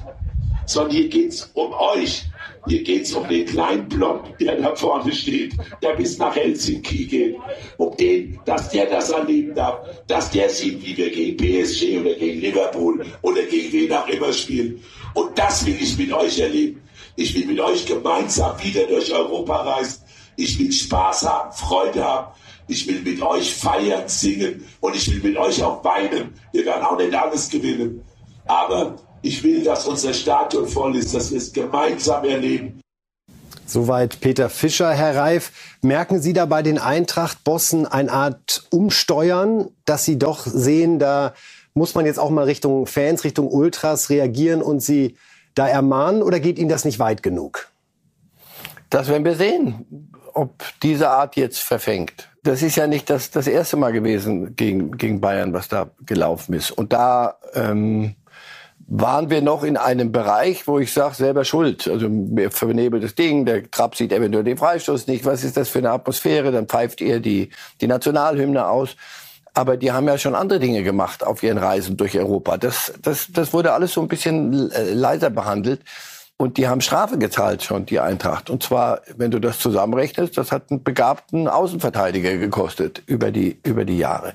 sondern 0.65 0.93
hier 0.95 1.09
geht 1.09 1.33
es 1.33 1.51
um 1.53 1.73
euch. 1.73 2.23
Hier 2.67 2.83
geht 2.83 3.03
es 3.03 3.13
um 3.13 3.27
den 3.27 3.45
kleinen 3.45 3.87
Block, 3.87 4.37
der 4.39 4.55
da 4.59 4.75
vorne 4.75 5.13
steht, 5.13 5.53
der 5.81 5.93
bis 5.95 6.17
nach 6.17 6.35
Helsinki 6.35 7.05
geht. 7.05 7.35
Um 7.77 7.95
den, 7.97 8.39
dass 8.45 8.69
der 8.69 8.87
das 8.87 9.11
erleben 9.11 9.53
darf, 9.53 9.79
dass 10.07 10.31
der 10.31 10.49
sieht, 10.49 10.83
wie 10.85 10.97
wir 10.97 11.11
gegen 11.11 11.37
PSG 11.37 11.99
oder 11.99 12.15
gegen 12.15 12.41
Liverpool 12.41 13.05
oder 13.21 13.43
gegen 13.43 13.71
wen 13.71 13.93
auch 13.93 14.07
immer 14.07 14.33
spielen. 14.33 14.83
Und 15.13 15.37
das 15.37 15.65
will 15.65 15.77
ich 15.79 15.97
mit 15.97 16.11
euch 16.11 16.39
erleben. 16.39 16.81
Ich 17.15 17.33
will 17.35 17.45
mit 17.45 17.59
euch 17.59 17.85
gemeinsam 17.85 18.61
wieder 18.63 18.85
durch 18.87 19.13
Europa 19.13 19.55
reisen. 19.61 20.01
Ich 20.35 20.59
will 20.59 20.71
Spaß 20.71 21.27
haben, 21.29 21.51
Freude 21.53 22.03
haben. 22.03 22.31
Ich 22.67 22.87
will 22.87 23.01
mit 23.01 23.21
euch 23.21 23.53
feiern, 23.53 24.07
singen 24.07 24.65
und 24.81 24.95
ich 24.95 25.09
will 25.11 25.21
mit 25.29 25.37
euch 25.37 25.61
auch 25.63 25.83
weinen. 25.83 26.33
Wir 26.51 26.65
werden 26.65 26.83
auch 26.83 26.97
nicht 26.97 27.13
alles 27.13 27.49
gewinnen. 27.49 28.01
Aber 28.47 28.95
ich 29.25 29.43
will, 29.43 29.63
dass 29.63 29.87
unser 29.87 30.13
Stadion 30.13 30.67
voll 30.67 30.95
ist, 30.95 31.13
dass 31.13 31.31
wir 31.31 31.39
es 31.39 31.51
gemeinsam 31.51 32.23
erleben. 32.25 32.79
Soweit 33.65 34.21
Peter 34.21 34.49
Fischer, 34.49 34.93
Herr 34.93 35.15
Reif. 35.15 35.51
Merken 35.81 36.21
Sie 36.21 36.33
da 36.33 36.45
bei 36.45 36.61
den 36.61 36.77
Eintracht-Bossen 36.77 37.87
eine 37.87 38.11
Art 38.11 38.67
Umsteuern, 38.69 39.69
dass 39.85 40.05
Sie 40.05 40.19
doch 40.19 40.45
sehen, 40.45 40.99
da 40.99 41.33
muss 41.73 41.95
man 41.95 42.05
jetzt 42.05 42.19
auch 42.19 42.29
mal 42.29 42.45
Richtung 42.45 42.85
Fans, 42.85 43.23
Richtung 43.23 43.47
Ultras 43.47 44.09
reagieren 44.09 44.61
und 44.61 44.81
sie 44.81 45.17
da 45.55 45.67
ermahnen 45.67 46.21
oder 46.21 46.39
geht 46.39 46.59
Ihnen 46.59 46.69
das 46.69 46.85
nicht 46.85 46.99
weit 46.99 47.23
genug? 47.23 47.67
Das 48.89 49.07
werden 49.07 49.25
wir 49.25 49.35
sehen, 49.35 50.11
ob 50.33 50.63
diese 50.83 51.09
Art 51.09 51.35
jetzt 51.35 51.59
verfängt. 51.59 52.29
Das 52.43 52.61
ist 52.61 52.75
ja 52.75 52.85
nicht 52.85 53.09
das, 53.09 53.31
das 53.31 53.47
erste 53.47 53.77
Mal 53.77 53.91
gewesen 53.91 54.55
gegen, 54.55 54.95
gegen 54.97 55.19
Bayern, 55.19 55.53
was 55.53 55.67
da 55.67 55.89
gelaufen 56.05 56.53
ist. 56.53 56.71
Und 56.71 56.93
da 56.93 57.39
ähm, 57.55 58.15
waren 58.87 59.29
wir 59.29 59.41
noch 59.41 59.63
in 59.63 59.77
einem 59.77 60.11
Bereich, 60.11 60.67
wo 60.67 60.77
ich 60.79 60.93
sage, 60.93 61.15
selber 61.15 61.43
schuld. 61.43 61.87
Also 61.87 62.07
vernebeltes 62.51 63.15
Ding, 63.15 63.45
der 63.45 63.69
Trapp 63.69 63.95
sieht 63.95 64.11
eventuell 64.11 64.43
den 64.43 64.57
Freistoß 64.57 65.07
nicht. 65.07 65.25
Was 65.25 65.43
ist 65.43 65.57
das 65.57 65.69
für 65.69 65.79
eine 65.79 65.91
Atmosphäre? 65.91 66.51
Dann 66.51 66.67
pfeift 66.67 67.01
ihr 67.01 67.19
die, 67.19 67.49
die 67.81 67.87
Nationalhymne 67.87 68.67
aus. 68.67 68.95
Aber 69.55 69.77
die 69.77 69.91
haben 69.91 70.07
ja 70.07 70.17
schon 70.17 70.35
andere 70.35 70.59
Dinge 70.59 70.83
gemacht 70.83 71.25
auf 71.25 71.41
ihren 71.41 71.57
Reisen 71.57 71.97
durch 71.97 72.17
Europa. 72.17 72.57
Das, 72.57 72.93
das, 73.01 73.27
das 73.31 73.53
wurde 73.53 73.71
alles 73.73 73.93
so 73.93 74.01
ein 74.01 74.07
bisschen 74.07 74.69
äh, 74.71 74.93
leiser 74.93 75.29
behandelt. 75.29 75.81
Und 76.37 76.57
die 76.57 76.67
haben 76.67 76.81
Strafe 76.81 77.17
gezahlt 77.17 77.63
schon, 77.63 77.85
die 77.85 78.01
Eintracht. 78.01 78.49
Und 78.49 78.61
zwar, 78.61 79.01
wenn 79.15 79.31
du 79.31 79.39
das 79.39 79.57
zusammenrechnest, 79.57 80.37
das 80.37 80.51
hat 80.51 80.69
einen 80.69 80.83
begabten 80.83 81.47
Außenverteidiger 81.47 82.35
gekostet 82.37 83.01
über 83.05 83.31
die, 83.31 83.57
über 83.63 83.85
die 83.85 83.97
Jahre 83.97 84.33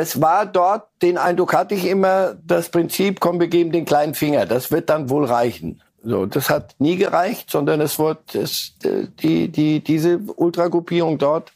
das 0.00 0.18
war 0.18 0.46
dort, 0.46 0.88
den 1.02 1.18
Eindruck 1.18 1.52
hatte 1.52 1.74
ich 1.74 1.84
immer, 1.84 2.34
das 2.42 2.70
Prinzip, 2.70 3.20
komm, 3.20 3.38
wir 3.38 3.48
geben 3.48 3.70
den 3.70 3.84
kleinen 3.84 4.14
Finger, 4.14 4.46
das 4.46 4.70
wird 4.70 4.88
dann 4.88 5.10
wohl 5.10 5.26
reichen. 5.26 5.82
So, 6.02 6.24
das 6.24 6.48
hat 6.48 6.74
nie 6.78 6.96
gereicht, 6.96 7.50
sondern 7.50 7.82
es 7.82 7.98
wurde 7.98 8.20
es, 8.32 8.76
die, 9.22 9.48
die, 9.48 9.84
diese 9.84 10.16
Ultragruppierung 10.36 11.18
dort, 11.18 11.52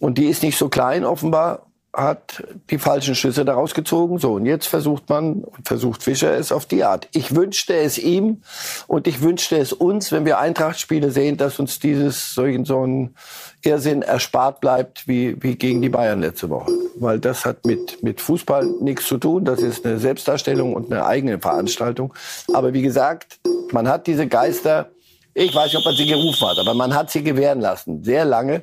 und 0.00 0.18
die 0.18 0.26
ist 0.26 0.42
nicht 0.42 0.58
so 0.58 0.68
klein 0.68 1.02
offenbar, 1.02 1.69
hat 1.92 2.44
die 2.70 2.78
falschen 2.78 3.14
Schlüsse 3.14 3.44
daraus 3.44 3.74
gezogen. 3.74 4.18
So, 4.18 4.34
und 4.34 4.46
jetzt 4.46 4.66
versucht 4.66 5.08
man, 5.08 5.44
versucht 5.64 6.02
Fischer 6.02 6.36
es 6.36 6.52
auf 6.52 6.66
die 6.66 6.84
Art. 6.84 7.08
Ich 7.12 7.34
wünschte 7.34 7.74
es 7.74 7.98
ihm 7.98 8.42
und 8.86 9.08
ich 9.08 9.20
wünschte 9.22 9.56
es 9.56 9.72
uns, 9.72 10.12
wenn 10.12 10.24
wir 10.24 10.38
Eintracht-Spiele 10.38 11.10
sehen, 11.10 11.36
dass 11.36 11.58
uns 11.58 11.80
dieses 11.80 12.32
solchen 12.34 12.64
so 12.64 12.86
ein 12.86 13.16
Irrsinn 13.62 14.02
erspart 14.02 14.60
bleibt 14.60 15.08
wie, 15.08 15.42
wie 15.42 15.56
gegen 15.56 15.82
die 15.82 15.88
Bayern 15.88 16.20
letzte 16.20 16.48
Woche. 16.48 16.70
Weil 16.96 17.18
das 17.18 17.44
hat 17.44 17.66
mit, 17.66 18.02
mit 18.02 18.20
Fußball 18.20 18.66
nichts 18.80 19.06
zu 19.06 19.18
tun. 19.18 19.44
Das 19.44 19.60
ist 19.60 19.84
eine 19.84 19.98
Selbstdarstellung 19.98 20.74
und 20.74 20.92
eine 20.92 21.04
eigene 21.04 21.40
Veranstaltung. 21.40 22.14
Aber 22.52 22.72
wie 22.72 22.82
gesagt, 22.82 23.40
man 23.72 23.88
hat 23.88 24.06
diese 24.06 24.28
Geister, 24.28 24.90
ich 25.34 25.54
weiß 25.54 25.66
nicht, 25.66 25.78
ob 25.78 25.84
man 25.84 25.96
sie 25.96 26.06
gerufen 26.06 26.48
hat, 26.48 26.58
aber 26.58 26.74
man 26.74 26.94
hat 26.94 27.10
sie 27.10 27.24
gewähren 27.24 27.60
lassen. 27.60 28.04
Sehr 28.04 28.24
lange. 28.24 28.62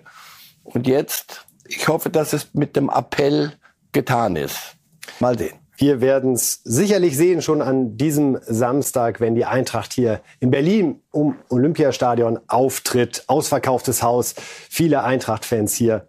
Und 0.64 0.86
jetzt 0.88 1.47
ich 1.68 1.88
hoffe, 1.88 2.10
dass 2.10 2.34
es 2.34 2.54
mit 2.54 2.76
dem 2.76 2.90
Appell 2.90 3.54
getan 3.92 4.36
ist. 4.36 4.76
Mal 5.20 5.38
sehen. 5.38 5.56
Wir 5.80 6.02
werden 6.02 6.34
es 6.34 6.62
sicherlich 6.64 7.16
sehen 7.16 7.44
schon 7.44 7.62
an 7.62 7.98
diesem 7.98 8.40
Samstag, 8.42 9.20
wenn 9.20 9.36
die 9.36 9.46
Eintracht 9.46 9.94
hier 9.94 10.22
in 10.40 10.50
Berlin 10.50 11.02
um 11.12 11.36
Olympiastadion 11.50 12.40
auftritt. 12.48 13.24
Ausverkauftes 13.28 14.02
Haus, 14.02 14.34
viele 14.38 15.04
Eintracht-Fans 15.04 15.76
hier. 15.76 16.08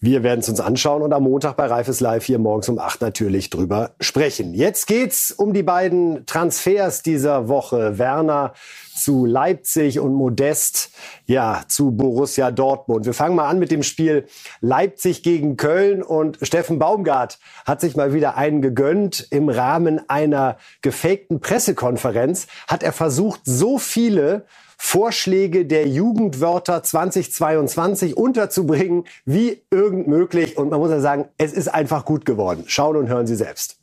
Wir 0.00 0.22
werden 0.22 0.38
es 0.38 0.48
uns 0.48 0.60
anschauen 0.60 1.02
und 1.02 1.12
am 1.12 1.24
Montag 1.24 1.56
bei 1.56 1.66
Reifes 1.66 1.98
Live 1.98 2.24
hier 2.24 2.38
morgens 2.38 2.68
um 2.68 2.78
acht 2.78 3.00
natürlich 3.00 3.50
drüber 3.50 3.90
sprechen. 3.98 4.54
Jetzt 4.54 4.86
geht's 4.86 5.32
um 5.32 5.52
die 5.52 5.64
beiden 5.64 6.24
Transfers 6.24 7.02
dieser 7.02 7.48
Woche. 7.48 7.98
Werner 7.98 8.52
zu 8.94 9.26
Leipzig 9.26 9.98
und 9.98 10.14
Modest 10.14 10.90
ja 11.26 11.64
zu 11.66 11.90
Borussia 11.90 12.52
Dortmund. 12.52 13.06
Wir 13.06 13.14
fangen 13.14 13.34
mal 13.34 13.48
an 13.48 13.58
mit 13.58 13.72
dem 13.72 13.82
Spiel 13.82 14.26
Leipzig 14.60 15.24
gegen 15.24 15.56
Köln 15.56 16.04
und 16.04 16.38
Steffen 16.42 16.78
Baumgart 16.78 17.40
hat 17.64 17.80
sich 17.80 17.96
mal 17.96 18.14
wieder 18.14 18.36
einen 18.36 18.62
gegönnt 18.62 19.26
im 19.30 19.48
Rahmen 19.48 20.08
einer 20.08 20.58
gefakten 20.80 21.40
Pressekonferenz 21.40 22.46
hat 22.68 22.84
er 22.84 22.92
versucht 22.92 23.40
so 23.44 23.78
viele 23.78 24.44
Vorschläge 24.80 25.66
der 25.66 25.88
Jugendwörter 25.88 26.82
2022 26.82 28.16
unterzubringen, 28.16 29.04
wie 29.26 29.60
irgend 29.70 30.06
möglich. 30.06 30.56
Und 30.56 30.70
man 30.70 30.78
muss 30.78 30.90
ja 30.90 31.00
sagen, 31.00 31.28
es 31.36 31.52
ist 31.52 31.68
einfach 31.68 32.04
gut 32.04 32.24
geworden. 32.24 32.64
Schauen 32.68 32.96
und 32.96 33.08
hören 33.08 33.26
Sie 33.26 33.36
selbst. 33.36 33.76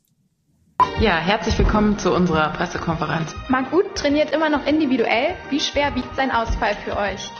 Ja, 0.98 1.18
herzlich 1.18 1.58
willkommen 1.58 1.98
zu 1.98 2.12
unserer 2.12 2.50
Pressekonferenz. 2.50 3.34
Marc 3.48 3.72
Uth 3.72 3.94
trainiert 3.94 4.32
immer 4.32 4.48
noch 4.48 4.66
individuell. 4.66 5.34
Wie 5.50 5.60
schwer 5.60 5.94
wiegt 5.94 6.16
sein 6.16 6.30
Ausfall 6.30 6.74
für 6.84 6.96
euch? 6.96 7.30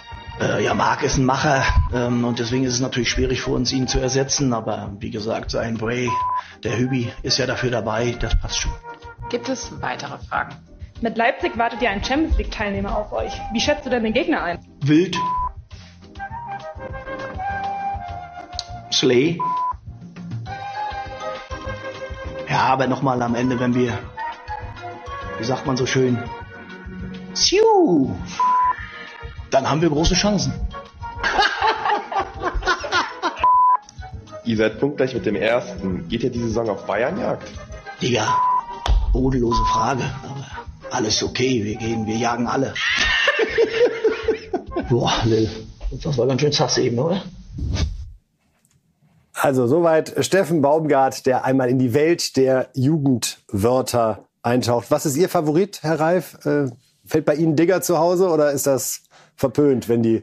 Äh, 0.41 0.63
ja, 0.63 0.75
Marc 0.75 1.03
ist 1.03 1.17
ein 1.17 1.25
Macher 1.25 1.65
ähm, 1.95 2.25
und 2.25 2.39
deswegen 2.39 2.65
ist 2.65 2.75
es 2.75 2.81
natürlich 2.81 3.11
schwierig 3.11 3.41
für 3.41 3.53
uns, 3.53 3.73
ihn 3.73 3.89
zu 3.89 3.99
ersetzen. 3.99 4.53
Aber 4.53 4.93
wie 5.01 5.11
gesagt, 5.11 5.51
sein 5.51 5.79
Bray, 5.79 6.11
der 6.63 6.79
Hübi, 6.79 7.11
ist 7.23 7.39
ja 7.39 7.47
dafür 7.47 7.71
dabei. 7.71 8.15
Das 8.21 8.39
passt 8.39 8.59
schon. 8.59 8.73
Gibt 9.31 9.49
es 9.49 9.73
weitere 9.81 10.19
Fragen? 10.19 10.55
Mit 11.03 11.19
Leipzig 11.19 11.59
wartet 11.59 11.83
ja 11.83 11.91
ein 11.91 12.03
Champions 12.03 12.39
League-Teilnehmer 12.39 12.97
auf 12.97 13.13
euch. 13.13 13.33
Wie 13.53 13.61
schätzt 13.61 13.85
du 13.85 13.91
denn 13.91 14.03
den 14.03 14.15
Gegner 14.15 14.43
ein? 14.43 14.59
Wild. 14.81 15.15
Slay. 18.91 19.39
Ja, 22.49 22.61
aber 22.61 22.87
nochmal 22.87 23.21
am 23.21 23.35
Ende, 23.35 23.61
wenn 23.61 23.75
wir, 23.75 23.99
wie 25.39 25.45
sagt 25.45 25.67
man 25.67 25.77
so 25.77 25.85
schön, 25.85 26.19
Siu, 27.35 28.15
dann 29.51 29.69
haben 29.69 29.83
wir 29.83 29.91
große 29.91 30.15
Chancen. 30.15 30.55
Ihr 34.45 34.57
seid 34.57 34.81
punktgleich 34.81 35.13
mit 35.13 35.27
dem 35.27 35.37
ersten. 35.37 36.09
Geht 36.09 36.23
ihr 36.23 36.31
diese 36.31 36.49
Saison 36.49 36.71
auf 36.71 36.87
Bayernjagd? 36.87 37.53
Digga, 38.01 38.27
bodenlose 39.13 39.63
Frage, 39.67 40.05
aber 40.25 40.56
alles 40.97 41.23
okay, 41.23 41.63
wir 41.63 41.77
gehen, 41.77 42.07
wir 42.07 42.17
jagen 42.17 42.47
alle. 42.47 42.73
Boah, 44.89 45.13
Lil, 45.25 45.49
das 46.03 46.17
war 46.17 46.27
ganz 46.27 46.41
schön 46.41 46.53
sass 46.53 46.79
eben, 46.79 46.99
oder? 46.99 47.23
Also 49.35 49.67
soweit 49.67 50.15
Steffen 50.25 50.63
Baumgart, 50.63 51.27
der 51.27 51.45
einmal 51.45 51.69
in 51.69 51.79
die 51.79 51.93
Welt 51.93 52.37
der 52.37 52.71
Jugendwörter 52.75 54.25
eintaucht. 54.43 54.91
Was 54.91 55.05
ist 55.05 55.17
Ihr 55.17 55.29
Favorit, 55.29 55.81
Herr 55.83 56.01
Reif? 56.01 56.39
Äh, 56.47 56.71
fällt 57.05 57.27
bei 57.27 57.35
Ihnen 57.35 57.57
Digger 57.57 57.83
zu 57.83 57.99
Hause 57.99 58.31
oder 58.31 58.53
ist 58.53 58.67
das 58.67 59.03
verpönt, 59.37 59.91
wenn 59.91 60.03
die 60.03 60.23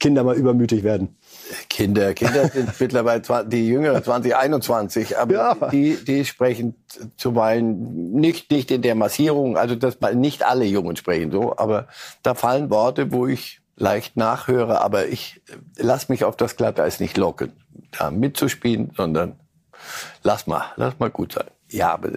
Kinder 0.00 0.24
mal 0.24 0.36
übermütig 0.36 0.82
werden? 0.82 1.16
Kinder, 1.68 2.14
Kinder 2.14 2.48
sind 2.48 2.68
mittlerweile 2.80 3.22
die 3.46 3.68
Jüngeren 3.68 4.02
2021, 4.02 5.18
aber 5.18 5.34
ja. 5.34 5.54
die, 5.70 5.96
die 5.96 6.24
sprechen 6.24 6.74
zuweilen 7.16 8.12
nicht, 8.12 8.50
nicht 8.50 8.70
in 8.70 8.82
der 8.82 8.94
Massierung, 8.94 9.56
also 9.56 9.74
dass 9.74 9.98
nicht 10.14 10.44
alle 10.44 10.64
Jungen 10.64 10.96
sprechen 10.96 11.30
so, 11.30 11.56
aber 11.56 11.88
da 12.22 12.34
fallen 12.34 12.70
Worte, 12.70 13.12
wo 13.12 13.26
ich 13.26 13.60
leicht 13.76 14.16
nachhöre, 14.16 14.80
aber 14.80 15.06
ich 15.06 15.40
lass 15.76 16.08
mich 16.08 16.24
auf 16.24 16.36
das 16.36 16.56
Glatteis 16.56 17.00
nicht 17.00 17.16
locken, 17.16 17.52
da 17.92 18.10
mitzuspielen, 18.10 18.92
sondern 18.96 19.38
lass 20.22 20.46
mal, 20.46 20.64
lass 20.76 20.98
mal 20.98 21.10
gut 21.10 21.32
sein. 21.32 21.46
Ja, 21.70 21.92
aber 21.92 22.10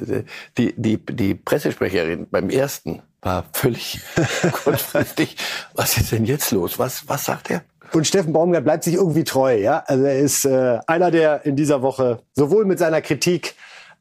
die, 0.58 0.74
die, 0.78 0.98
die 0.98 1.36
Pressesprecherin 1.36 2.28
beim 2.30 2.50
ersten 2.50 3.02
war 3.22 3.46
völlig 3.54 4.00
kurzfristig. 4.64 5.38
Was 5.74 5.98
ist 5.98 6.12
denn 6.12 6.26
jetzt 6.26 6.52
los? 6.52 6.80
Was, 6.80 7.08
was 7.08 7.26
sagt 7.26 7.52
er? 7.52 7.64
Und 7.94 8.08
Steffen 8.08 8.32
Baumgart 8.32 8.64
bleibt 8.64 8.84
sich 8.84 8.94
irgendwie 8.96 9.24
treu, 9.24 9.58
ja. 9.58 9.84
Also 9.86 10.04
er 10.06 10.20
ist 10.20 10.46
äh, 10.46 10.80
einer, 10.88 11.12
der 11.12 11.46
in 11.46 11.56
dieser 11.56 11.82
Woche 11.82 12.20
sowohl 12.34 12.66
mit 12.66 12.80
seiner 12.80 13.02
Kritik 13.02 13.56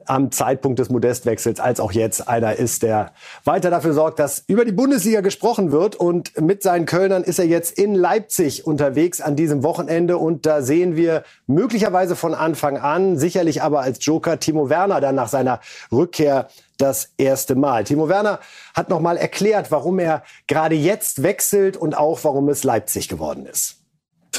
am 0.07 0.31
Zeitpunkt 0.31 0.79
des 0.79 0.91
Modestwechsels 0.91 1.61
als 1.61 1.81
auch 1.81 1.93
jetzt 1.93 2.29
einer 2.29 2.57
ist, 2.57 2.83
der 2.83 3.13
weiter 3.45 3.71
dafür 3.71 3.93
sorgt, 3.93 4.19
dass 4.19 4.45
über 4.47 4.65
die 4.65 4.73
Bundesliga 4.73 5.21
gesprochen 5.21 5.73
wird. 5.73 5.97
Und 5.97 6.41
mit 6.41 6.63
seinen 6.63 6.87
Kölnern 6.87 7.23
ist 7.23 7.39
er 7.39 7.47
jetzt 7.47 7.79
in 7.79 7.95
Leipzig 7.95 8.67
unterwegs 8.67 9.21
an 9.21 9.37
diesem 9.37 9.63
Wochenende. 9.63 10.19
Und 10.19 10.47
da 10.47 10.63
sehen 10.63 10.97
wir 10.97 11.23
möglicherweise 11.47 12.17
von 12.17 12.35
Anfang 12.35 12.77
an, 12.79 13.19
sicherlich 13.19 13.63
aber 13.63 13.81
als 13.81 14.05
Joker 14.05 14.41
Timo 14.41 14.69
Werner 14.69 15.01
dann 15.01 15.15
nach 15.15 15.29
seiner 15.29 15.61
Rückkehr 15.93 16.49
das 16.79 17.11
erste 17.19 17.55
Mal. 17.55 17.85
Timo 17.85 18.09
Werner 18.09 18.41
hat 18.75 18.89
noch 18.89 19.01
mal 19.01 19.17
erklärt, 19.17 19.71
warum 19.71 19.99
er 19.99 20.23
gerade 20.47 20.75
jetzt 20.75 21.23
wechselt 21.23 21.77
und 21.77 21.97
auch 21.97 22.21
warum 22.25 22.49
es 22.49 22.65
Leipzig 22.65 23.09
geworden 23.09 23.47
ist 23.47 23.80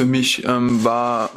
für 0.01 0.08
mich 0.08 0.43
ähm, 0.48 0.84
war 0.84 1.29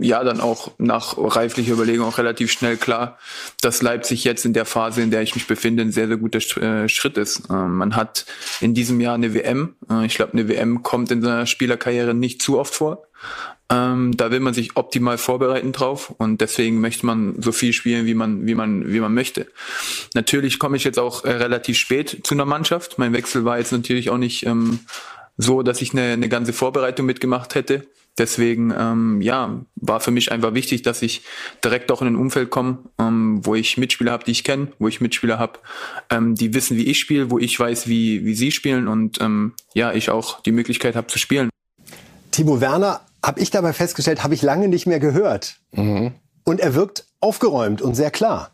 ja 0.00 0.24
dann 0.24 0.40
auch 0.40 0.70
nach 0.78 1.18
reiflicher 1.18 1.74
Überlegung 1.74 2.06
auch 2.06 2.16
relativ 2.16 2.50
schnell 2.50 2.78
klar, 2.78 3.18
dass 3.60 3.82
Leipzig 3.82 4.24
jetzt 4.24 4.46
in 4.46 4.54
der 4.54 4.64
Phase, 4.64 5.02
in 5.02 5.10
der 5.10 5.20
ich 5.20 5.34
mich 5.34 5.46
befinde, 5.46 5.82
ein 5.82 5.92
sehr, 5.92 6.08
sehr 6.08 6.16
guter 6.16 6.38
äh, 6.38 6.88
Schritt 6.88 7.18
ist. 7.18 7.42
Ähm, 7.50 7.76
man 7.76 7.96
hat 7.96 8.24
in 8.62 8.72
diesem 8.72 8.98
Jahr 9.02 9.14
eine 9.14 9.34
WM. 9.34 9.74
Äh, 9.90 10.06
ich 10.06 10.14
glaube, 10.14 10.32
eine 10.32 10.48
WM 10.48 10.82
kommt 10.82 11.10
in 11.10 11.20
seiner 11.20 11.44
Spielerkarriere 11.44 12.14
nicht 12.14 12.40
zu 12.40 12.58
oft 12.58 12.74
vor. 12.74 13.02
Ähm, 13.68 14.16
da 14.16 14.30
will 14.30 14.40
man 14.40 14.54
sich 14.54 14.74
optimal 14.78 15.18
vorbereiten 15.18 15.72
drauf 15.72 16.14
und 16.16 16.40
deswegen 16.40 16.80
möchte 16.80 17.04
man 17.04 17.34
so 17.42 17.52
viel 17.52 17.74
spielen, 17.74 18.06
wie 18.06 18.14
man, 18.14 18.46
wie 18.46 18.54
man, 18.54 18.90
wie 18.90 19.00
man 19.00 19.12
möchte. 19.12 19.48
Natürlich 20.14 20.58
komme 20.58 20.78
ich 20.78 20.84
jetzt 20.84 20.98
auch 20.98 21.26
äh, 21.26 21.32
relativ 21.32 21.76
spät 21.76 22.20
zu 22.24 22.32
einer 22.32 22.46
Mannschaft. 22.46 22.98
Mein 22.98 23.12
Wechsel 23.12 23.44
war 23.44 23.58
jetzt 23.58 23.72
natürlich 23.72 24.08
auch 24.08 24.16
nicht 24.16 24.46
ähm, 24.46 24.78
so, 25.38 25.62
dass 25.62 25.80
ich 25.80 25.92
eine, 25.92 26.12
eine 26.12 26.28
ganze 26.28 26.54
Vorbereitung 26.54 27.04
mitgemacht 27.06 27.54
hätte. 27.54 27.86
Deswegen, 28.18 28.74
ähm, 28.76 29.22
ja, 29.22 29.60
war 29.76 30.00
für 30.00 30.10
mich 30.10 30.32
einfach 30.32 30.52
wichtig, 30.54 30.82
dass 30.82 31.02
ich 31.02 31.22
direkt 31.64 31.92
auch 31.92 32.02
in 32.02 32.08
ein 32.08 32.16
Umfeld 32.16 32.50
komme, 32.50 32.78
ähm, 32.98 33.40
wo 33.44 33.54
ich 33.54 33.78
Mitspieler 33.78 34.12
habe, 34.12 34.24
die 34.24 34.32
ich 34.32 34.44
kenne, 34.44 34.72
wo 34.78 34.88
ich 34.88 35.00
Mitspieler 35.00 35.38
habe, 35.38 35.60
ähm, 36.10 36.34
die 36.34 36.52
wissen, 36.52 36.76
wie 36.76 36.86
ich 36.86 36.98
spiele, 36.98 37.30
wo 37.30 37.38
ich 37.38 37.58
weiß, 37.58 37.86
wie, 37.86 38.24
wie 38.24 38.34
sie 38.34 38.50
spielen 38.50 38.88
und 38.88 39.20
ähm, 39.20 39.54
ja, 39.72 39.92
ich 39.92 40.10
auch 40.10 40.42
die 40.42 40.52
Möglichkeit 40.52 40.96
habe 40.96 41.06
zu 41.06 41.18
spielen. 41.18 41.48
Timo 42.32 42.60
Werner, 42.60 43.00
habe 43.22 43.40
ich 43.40 43.50
dabei 43.50 43.72
festgestellt, 43.72 44.22
habe 44.22 44.34
ich 44.34 44.42
lange 44.42 44.68
nicht 44.68 44.86
mehr 44.86 45.00
gehört. 45.00 45.56
Mhm. 45.72 46.12
Und 46.44 46.60
er 46.60 46.74
wirkt 46.74 47.04
aufgeräumt 47.20 47.82
und 47.82 47.94
sehr 47.94 48.10
klar. 48.10 48.50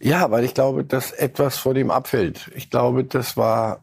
Ja, 0.00 0.30
weil 0.30 0.44
ich 0.44 0.54
glaube, 0.54 0.84
dass 0.84 1.12
etwas 1.12 1.56
von 1.56 1.76
ihm 1.76 1.90
abfällt. 1.90 2.50
Ich 2.54 2.70
glaube, 2.70 3.04
das 3.04 3.36
war 3.36 3.82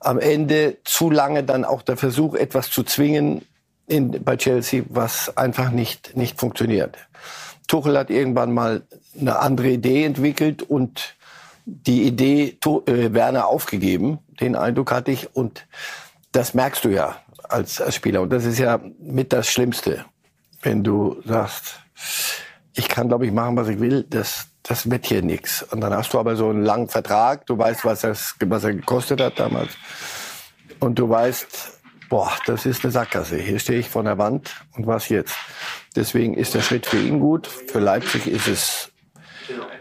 am 0.00 0.18
Ende 0.18 0.78
zu 0.84 1.10
lange 1.10 1.44
dann 1.44 1.64
auch 1.64 1.82
der 1.82 1.96
Versuch, 1.96 2.34
etwas 2.34 2.70
zu 2.70 2.82
zwingen 2.82 3.42
in, 3.88 4.22
bei 4.24 4.36
Chelsea, 4.36 4.84
was 4.88 5.36
einfach 5.36 5.70
nicht, 5.70 6.16
nicht 6.16 6.38
funktioniert. 6.38 6.96
Tuchel 7.66 7.98
hat 7.98 8.10
irgendwann 8.10 8.52
mal 8.52 8.82
eine 9.18 9.38
andere 9.38 9.68
Idee 9.68 10.04
entwickelt 10.04 10.62
und 10.62 11.16
die 11.66 12.04
Idee 12.04 12.56
äh, 12.86 13.12
Werner 13.12 13.46
aufgegeben. 13.46 14.18
Den 14.40 14.56
Eindruck 14.56 14.90
hatte 14.90 15.10
ich 15.10 15.34
und 15.36 15.66
das 16.32 16.54
merkst 16.54 16.84
du 16.84 16.88
ja 16.88 17.16
als, 17.48 17.80
als 17.80 17.94
Spieler. 17.94 18.22
Und 18.22 18.30
das 18.30 18.44
ist 18.44 18.58
ja 18.58 18.80
mit 19.00 19.32
das 19.32 19.48
Schlimmste, 19.48 20.04
wenn 20.62 20.82
du 20.82 21.20
sagst, 21.24 21.80
ich 22.74 22.88
kann, 22.88 23.08
glaube 23.08 23.26
ich, 23.26 23.32
machen, 23.32 23.56
was 23.56 23.68
ich 23.68 23.80
will. 23.80 24.04
Das, 24.08 24.46
das 24.62 24.90
wird 24.90 25.06
hier 25.06 25.22
nichts. 25.22 25.62
Und 25.62 25.80
dann 25.80 25.92
hast 25.92 26.12
du 26.14 26.18
aber 26.18 26.36
so 26.36 26.48
einen 26.48 26.64
langen 26.64 26.88
Vertrag, 26.88 27.44
du 27.46 27.58
weißt, 27.58 27.84
was, 27.84 28.00
das, 28.02 28.34
was 28.44 28.64
er 28.64 28.74
gekostet 28.74 29.20
hat 29.20 29.38
damals. 29.38 29.72
Und 30.78 30.98
du 30.98 31.08
weißt, 31.08 31.77
boah, 32.08 32.32
das 32.46 32.66
ist 32.66 32.84
eine 32.84 32.92
Sackgasse. 32.92 33.36
Hier 33.36 33.58
stehe 33.58 33.80
ich 33.80 33.88
vor 33.88 34.02
der 34.02 34.18
Wand 34.18 34.54
und 34.76 34.86
was 34.86 35.08
jetzt? 35.08 35.36
Deswegen 35.96 36.34
ist 36.34 36.54
der 36.54 36.62
Schritt 36.62 36.86
für 36.86 36.98
ihn 36.98 37.20
gut. 37.20 37.46
Für 37.46 37.80
Leipzig 37.80 38.26
ist 38.26 38.48
es 38.48 38.90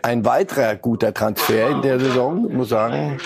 ein 0.01 0.25
weiterer 0.25 0.75
guter 0.75 1.13
Transfer 1.13 1.69
in 1.69 1.81
der 1.81 1.99
Saison. 1.99 2.47
Ich 2.49 2.55
muss 2.55 2.69
sagen, 2.69 3.19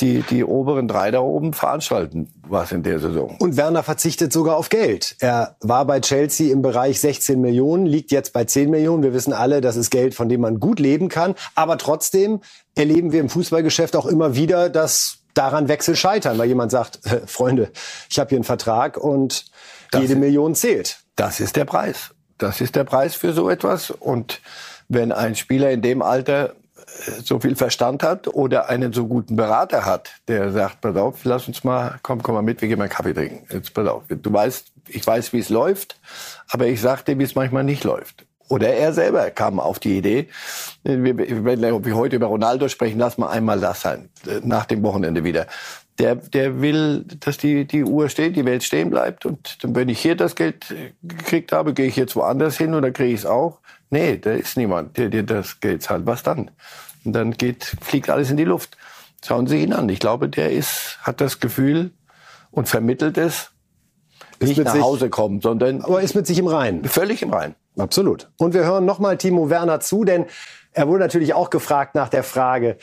die, 0.00 0.22
die 0.22 0.44
oberen 0.44 0.88
drei 0.88 1.10
da 1.10 1.20
oben 1.20 1.52
veranstalten 1.52 2.32
was 2.48 2.72
in 2.72 2.82
der 2.82 2.98
Saison. 2.98 3.36
Und 3.38 3.56
Werner 3.56 3.82
verzichtet 3.82 4.32
sogar 4.32 4.56
auf 4.56 4.68
Geld. 4.68 5.16
Er 5.20 5.56
war 5.60 5.84
bei 5.86 6.00
Chelsea 6.00 6.52
im 6.52 6.62
Bereich 6.62 7.00
16 7.00 7.40
Millionen, 7.40 7.86
liegt 7.86 8.10
jetzt 8.10 8.32
bei 8.32 8.44
10 8.44 8.70
Millionen. 8.70 9.02
Wir 9.02 9.14
wissen 9.14 9.32
alle, 9.32 9.60
das 9.60 9.76
ist 9.76 9.90
Geld, 9.90 10.14
von 10.14 10.28
dem 10.28 10.40
man 10.40 10.60
gut 10.60 10.78
leben 10.78 11.08
kann. 11.08 11.34
Aber 11.54 11.78
trotzdem 11.78 12.40
erleben 12.74 13.12
wir 13.12 13.20
im 13.20 13.28
Fußballgeschäft 13.28 13.96
auch 13.96 14.06
immer 14.06 14.36
wieder, 14.36 14.68
dass 14.68 15.23
daran 15.34 15.68
Wechsel 15.68 15.96
scheitern, 15.96 16.38
weil 16.38 16.48
jemand 16.48 16.70
sagt, 16.70 17.04
äh, 17.06 17.26
Freunde, 17.26 17.70
ich 18.08 18.18
habe 18.18 18.30
hier 18.30 18.38
einen 18.38 18.44
Vertrag 18.44 18.96
und 18.96 19.46
das 19.90 20.02
jede 20.02 20.16
Million 20.16 20.54
zählt. 20.54 20.98
Das 21.16 21.40
ist 21.40 21.56
der 21.56 21.64
Preis. 21.64 22.10
Das 22.38 22.60
ist 22.60 22.76
der 22.76 22.84
Preis 22.84 23.14
für 23.14 23.32
so 23.32 23.48
etwas. 23.50 23.90
Und 23.90 24.40
wenn 24.88 25.12
ein 25.12 25.34
Spieler 25.34 25.70
in 25.70 25.82
dem 25.82 26.02
Alter 26.02 26.50
äh, 26.50 27.10
so 27.22 27.40
viel 27.40 27.56
Verstand 27.56 28.02
hat 28.02 28.28
oder 28.28 28.68
einen 28.68 28.92
so 28.92 29.06
guten 29.06 29.36
Berater 29.36 29.84
hat, 29.84 30.10
der 30.28 30.52
sagt, 30.52 30.80
pass 30.80 30.96
auf, 30.96 31.24
lass 31.24 31.46
uns 31.48 31.64
mal, 31.64 31.98
komm, 32.02 32.22
komm 32.22 32.34
mal 32.34 32.42
mit, 32.42 32.60
wir 32.60 32.68
gehen 32.68 32.78
mal 32.78 32.84
einen 32.84 32.92
Kaffee 32.92 33.14
trinken. 33.14 33.46
Jetzt 33.52 33.74
pass 33.74 33.86
auf, 33.86 34.04
du 34.08 34.32
weißt, 34.32 34.72
ich 34.88 35.06
weiß, 35.06 35.32
wie 35.32 35.38
es 35.38 35.48
läuft, 35.48 36.00
aber 36.48 36.66
ich 36.66 36.80
sag 36.80 37.04
dir, 37.04 37.18
wie 37.18 37.24
es 37.24 37.34
manchmal 37.34 37.64
nicht 37.64 37.84
läuft. 37.84 38.26
Oder 38.48 38.74
er 38.74 38.92
selber 38.92 39.30
kam 39.30 39.58
auf 39.58 39.78
die 39.78 39.96
Idee, 39.98 40.28
wir, 40.82 41.16
wenn 41.44 41.60
wir 41.84 41.96
heute 41.96 42.16
über 42.16 42.26
Ronaldo 42.26 42.68
sprechen, 42.68 42.98
lass 42.98 43.16
mal 43.18 43.28
einmal 43.28 43.58
das 43.60 43.80
sein, 43.80 44.10
äh, 44.26 44.40
nach 44.42 44.66
dem 44.66 44.82
Wochenende 44.82 45.24
wieder. 45.24 45.46
Der, 45.98 46.16
der 46.16 46.60
will, 46.60 47.04
dass 47.20 47.38
die, 47.38 47.64
die 47.66 47.84
Uhr 47.84 48.08
steht, 48.08 48.34
die 48.36 48.44
Welt 48.44 48.64
stehen 48.64 48.90
bleibt. 48.90 49.24
Und 49.26 49.58
wenn 49.62 49.88
ich 49.88 50.00
hier 50.00 50.16
das 50.16 50.34
Geld 50.34 50.74
gekriegt 51.02 51.52
habe, 51.52 51.72
gehe 51.72 51.86
ich 51.86 51.96
jetzt 51.96 52.16
woanders 52.16 52.56
hin 52.58 52.72
dann 52.72 52.92
kriege 52.92 53.14
ich 53.14 53.20
es 53.20 53.26
auch. 53.26 53.60
Nee, 53.90 54.18
da 54.18 54.32
ist 54.32 54.56
niemand, 54.56 54.96
der 54.98 55.08
dir 55.08 55.22
das 55.22 55.60
Geld 55.60 55.82
zahlt. 55.82 56.04
Was 56.04 56.22
dann? 56.24 56.50
Und 57.04 57.12
dann 57.12 57.30
geht, 57.32 57.76
fliegt 57.80 58.10
alles 58.10 58.30
in 58.30 58.36
die 58.36 58.44
Luft. 58.44 58.76
Schauen 59.24 59.46
Sie 59.46 59.62
ihn 59.62 59.72
an. 59.72 59.88
Ich 59.88 60.00
glaube, 60.00 60.28
der 60.28 60.50
ist, 60.50 60.98
hat 61.02 61.20
das 61.20 61.38
Gefühl 61.38 61.92
und 62.50 62.68
vermittelt 62.68 63.16
es, 63.16 63.52
Ist 64.40 64.48
nicht 64.48 64.64
nach 64.64 64.72
sich- 64.72 64.82
Hause 64.82 65.10
kommen, 65.10 65.40
sondern 65.40 65.80
Aber 65.82 66.02
ist 66.02 66.14
mit 66.16 66.26
sich 66.26 66.38
im 66.38 66.48
Reinen. 66.48 66.84
völlig 66.84 67.22
im 67.22 67.32
Rein. 67.32 67.54
Absolut. 67.76 68.30
Und 68.38 68.54
wir 68.54 68.64
hören 68.64 68.84
nochmal 68.84 69.18
Timo 69.18 69.50
Werner 69.50 69.80
zu, 69.80 70.04
denn 70.04 70.26
er 70.72 70.88
wurde 70.88 71.00
natürlich 71.00 71.34
auch 71.34 71.50
gefragt 71.50 71.94
nach 71.94 72.08
der 72.08 72.22
Frage, 72.22 72.78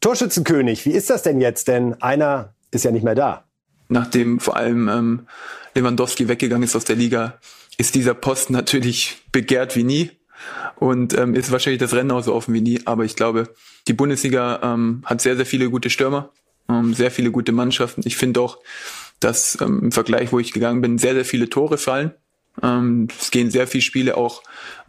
Torschützenkönig, 0.00 0.84
wie 0.84 0.92
ist 0.92 1.10
das 1.10 1.22
denn 1.22 1.40
jetzt? 1.40 1.68
Denn 1.68 2.00
einer 2.00 2.54
ist 2.70 2.84
ja 2.84 2.90
nicht 2.90 3.04
mehr 3.04 3.14
da. 3.14 3.44
nachdem 3.88 4.40
vor 4.40 4.56
allem 4.56 4.88
ähm, 4.88 5.26
Lewandowski 5.74 6.28
weggegangen 6.28 6.64
ist 6.64 6.76
aus 6.76 6.84
der 6.84 6.96
Liga, 6.96 7.38
ist 7.78 7.94
dieser 7.94 8.14
Posten 8.14 8.52
natürlich 8.52 9.22
begehrt 9.32 9.76
wie 9.76 9.84
nie 9.84 10.10
und 10.76 11.16
ähm, 11.16 11.34
ist 11.34 11.52
wahrscheinlich 11.52 11.80
das 11.80 11.94
Rennen 11.94 12.10
auch 12.10 12.22
so 12.22 12.34
offen 12.34 12.54
wie 12.54 12.60
nie. 12.60 12.80
Aber 12.84 13.04
ich 13.04 13.16
glaube, 13.16 13.54
die 13.86 13.92
Bundesliga 13.92 14.60
ähm, 14.62 15.02
hat 15.04 15.20
sehr, 15.20 15.36
sehr 15.36 15.46
viele 15.46 15.70
gute 15.70 15.90
Stürmer, 15.90 16.30
ähm, 16.68 16.94
sehr 16.94 17.10
viele 17.10 17.30
gute 17.30 17.52
Mannschaften. 17.52 18.02
Ich 18.04 18.16
finde 18.16 18.40
auch, 18.40 18.58
dass 19.20 19.58
ähm, 19.60 19.80
im 19.84 19.92
Vergleich, 19.92 20.32
wo 20.32 20.38
ich 20.38 20.52
gegangen 20.52 20.80
bin, 20.80 20.98
sehr, 20.98 21.14
sehr 21.14 21.24
viele 21.24 21.48
Tore 21.48 21.78
fallen. 21.78 22.12
Ähm, 22.62 23.08
es 23.18 23.30
gehen 23.30 23.50
sehr 23.50 23.66
viele 23.66 23.82
Spiele 23.82 24.16
auch 24.16 24.42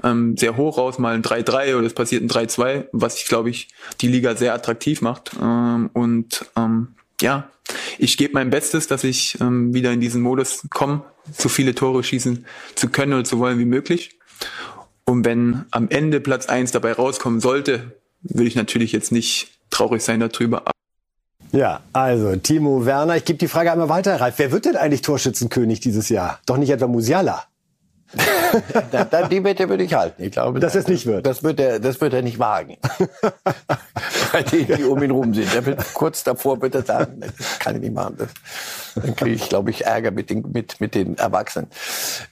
ähm, 0.04 0.38
sehr 0.38 0.56
hoch 0.58 0.78
raus, 0.78 1.00
mal 1.00 1.16
ein 1.16 1.24
3-3 1.24 1.76
oder 1.76 1.86
es 1.86 1.94
passiert 1.94 2.24
ein 2.24 2.30
3-2, 2.30 2.86
was 2.92 3.20
ich 3.20 3.28
glaube 3.28 3.50
ich 3.50 3.68
die 4.02 4.08
Liga 4.08 4.36
sehr 4.36 4.54
attraktiv 4.54 5.02
macht. 5.02 5.32
Ähm, 5.42 5.90
und 5.94 6.46
ähm, 6.56 6.96
ja, 7.22 7.50
ich 7.98 8.18
gebe 8.18 8.34
mein 8.34 8.50
Bestes, 8.50 8.88
dass 8.88 9.04
ich 9.04 9.40
ähm, 9.42 9.74
wieder 9.74 9.92
in 9.92 10.02
diesen 10.02 10.22
Modus 10.22 10.68
komme, 10.70 11.04
so 11.32 11.50
viele 11.50 11.76
Tore 11.76 12.04
schießen 12.04 12.46
zu 12.76 12.90
können 12.90 13.14
oder 13.14 13.24
zu 13.24 13.40
wollen 13.40 13.60
wie 13.60 13.66
möglich. 13.66 14.18
Und 15.06 15.26
wenn 15.26 15.66
am 15.72 15.90
Ende 15.90 16.20
Platz 16.20 16.48
eins 16.48 16.72
dabei 16.72 16.94
rauskommen 16.94 17.40
sollte, 17.40 17.98
würde 18.22 18.48
ich 18.48 18.56
natürlich 18.56 18.92
jetzt 18.92 19.12
nicht 19.12 19.50
traurig 19.70 20.04
sein 20.04 20.20
darüber. 20.20 20.64
Ja, 21.52 21.82
also 21.94 22.36
Timo 22.36 22.86
Werner. 22.86 23.16
Ich 23.16 23.26
gebe 23.26 23.40
die 23.40 23.48
Frage 23.48 23.72
einmal 23.72 23.90
weiter, 23.90 24.20
Ralf. 24.20 24.36
Wer 24.38 24.52
wird 24.52 24.66
denn 24.66 24.76
eigentlich 24.76 25.02
Torschützenkönig 25.02 25.80
dieses 25.80 26.10
Jahr? 26.10 26.40
Doch 26.46 26.58
nicht 26.58 26.70
etwa 26.70 26.88
Musiala. 26.88 27.46
Da, 28.92 29.04
da, 29.04 29.28
die 29.28 29.44
Wette 29.44 29.68
würde 29.68 29.84
ich 29.84 29.94
halten. 29.94 30.24
Ich 30.24 30.32
glaube, 30.32 30.60
Dass 30.60 30.76
es 30.76 30.88
nicht 30.88 31.06
wird. 31.06 31.26
Das 31.26 31.44
wird 31.44 31.60
er, 31.60 31.80
das 31.80 32.00
wird 32.00 32.14
er 32.14 32.22
nicht 32.22 32.40
wagen. 32.40 32.78
Bei 34.32 34.44
denen, 34.44 34.78
die 34.78 34.84
um 34.84 35.02
ihn 35.04 35.12
rum 35.12 35.34
sind. 35.34 35.54
Er 35.54 35.66
wird 35.66 35.94
kurz 35.94 36.24
davor 36.24 36.62
wird 36.62 36.76
er 36.76 36.84
sagen, 36.84 37.20
das 37.20 37.60
kann 37.60 37.76
ich 37.76 37.82
nicht 37.82 37.94
machen. 37.94 38.16
Das, 38.18 38.30
dann 38.96 39.16
kriege 39.16 39.36
ich, 39.36 39.50
glaube 39.50 39.72
ich, 39.72 39.86
Ärger 39.86 40.12
mit 40.12 40.30
den, 40.30 40.46
mit, 40.52 40.80
mit 40.80 40.96
den 40.96 41.18
Erwachsenen. 41.18 41.70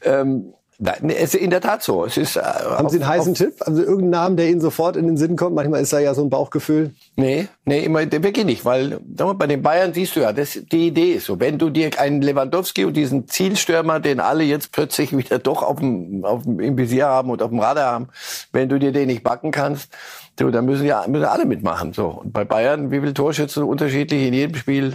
Ähm, 0.03 0.53
nein, 0.79 1.09
es 1.09 1.33
ist 1.33 1.41
in 1.41 1.49
der 1.49 1.61
Tat 1.61 1.83
so. 1.83 2.05
Es 2.05 2.17
ist, 2.17 2.35
äh, 2.35 2.41
Haben 2.41 2.89
Sie 2.89 2.97
einen 2.97 3.07
heißen 3.07 3.33
Tipp? 3.33 3.59
Haben 3.65 3.75
Sie 3.75 3.81
irgendeinen 3.81 4.09
Namen, 4.09 4.37
der 4.37 4.49
Ihnen 4.49 4.61
sofort 4.61 4.95
in 4.95 5.07
den 5.07 5.17
Sinn 5.17 5.35
kommt? 5.35 5.55
Manchmal 5.55 5.81
ist 5.81 5.93
da 5.93 5.99
ja 5.99 6.13
so 6.13 6.21
ein 6.21 6.29
Bauchgefühl. 6.29 6.91
Nee, 7.15 7.47
nee, 7.65 7.83
immer, 7.83 7.99
wirklich 8.11 8.45
nicht, 8.45 8.65
weil 8.65 8.99
bei 9.01 9.47
den 9.47 9.61
Bayern 9.61 9.93
siehst 9.93 10.15
du 10.15 10.21
ja, 10.21 10.33
das, 10.33 10.59
die 10.71 10.87
Idee 10.87 11.13
ist 11.13 11.25
so, 11.25 11.39
wenn 11.39 11.57
du 11.57 11.69
dir 11.69 11.89
einen 11.99 12.21
Lewandowski 12.21 12.85
und 12.85 12.95
diesen 12.95 13.27
Zielstürmer, 13.27 13.99
den 13.99 14.19
alle 14.19 14.43
jetzt 14.43 14.71
plötzlich 14.71 15.15
wieder 15.17 15.39
doch 15.39 15.63
auf 15.63 15.79
dem, 15.79 16.25
auf 16.25 16.43
dem, 16.43 16.59
im 16.59 16.77
Visier 16.77 17.07
haben 17.07 17.29
und 17.29 17.41
auf 17.41 17.49
dem 17.49 17.59
Radar 17.59 17.91
haben, 17.91 18.09
wenn 18.51 18.69
du 18.69 18.79
dir 18.79 18.91
den 18.91 19.07
nicht 19.07 19.23
backen 19.23 19.51
kannst, 19.51 19.89
du, 20.35 20.51
dann 20.51 20.65
müssen 20.65 20.85
ja 20.85 21.05
müssen 21.07 21.25
alle 21.25 21.45
mitmachen. 21.45 21.93
So. 21.93 22.07
Und 22.07 22.33
bei 22.33 22.43
Bayern, 22.43 22.91
wie 22.91 22.99
viele 22.99 23.13
Torschützen 23.13 23.63
unterschiedlich 23.63 24.27
in 24.27 24.33
jedem 24.33 24.55
Spiel? 24.55 24.93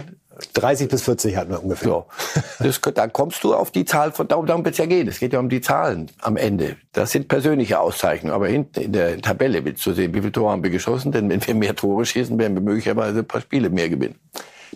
30 0.53 0.89
bis 0.89 1.01
40 1.03 1.35
hatten 1.35 1.51
wir 1.51 1.63
ungefähr. 1.63 1.89
So. 1.89 2.05
Das, 2.59 2.79
dann 2.81 3.11
kommst 3.13 3.43
du 3.43 3.53
auf 3.53 3.71
die 3.71 3.85
Zahl 3.85 4.11
von, 4.11 4.27
darum, 4.27 4.45
darum 4.45 4.63
wird 4.63 4.73
es 4.73 4.79
ja 4.79 4.85
gehen. 4.85 5.07
Es 5.07 5.19
geht 5.19 5.33
ja 5.33 5.39
um 5.39 5.49
die 5.49 5.61
Zahlen 5.61 6.09
am 6.21 6.37
Ende. 6.37 6.77
Das 6.93 7.11
sind 7.11 7.27
persönliche 7.27 7.79
Auszeichnungen. 7.79 8.33
Aber 8.33 8.47
hinten 8.47 8.81
in 8.81 8.93
der 8.93 9.21
Tabelle 9.21 9.65
willst 9.65 9.85
du 9.85 9.93
sehen, 9.93 10.13
wie 10.13 10.19
viele 10.19 10.31
Tore 10.31 10.51
haben 10.51 10.63
wir 10.63 10.69
geschossen. 10.69 11.11
Denn 11.11 11.29
wenn 11.29 11.45
wir 11.45 11.55
mehr 11.55 11.75
Tore 11.75 12.05
schießen, 12.05 12.37
werden 12.37 12.53
wir 12.55 12.61
möglicherweise 12.61 13.19
ein 13.19 13.25
paar 13.25 13.41
Spiele 13.41 13.69
mehr 13.69 13.89
gewinnen. 13.89 14.15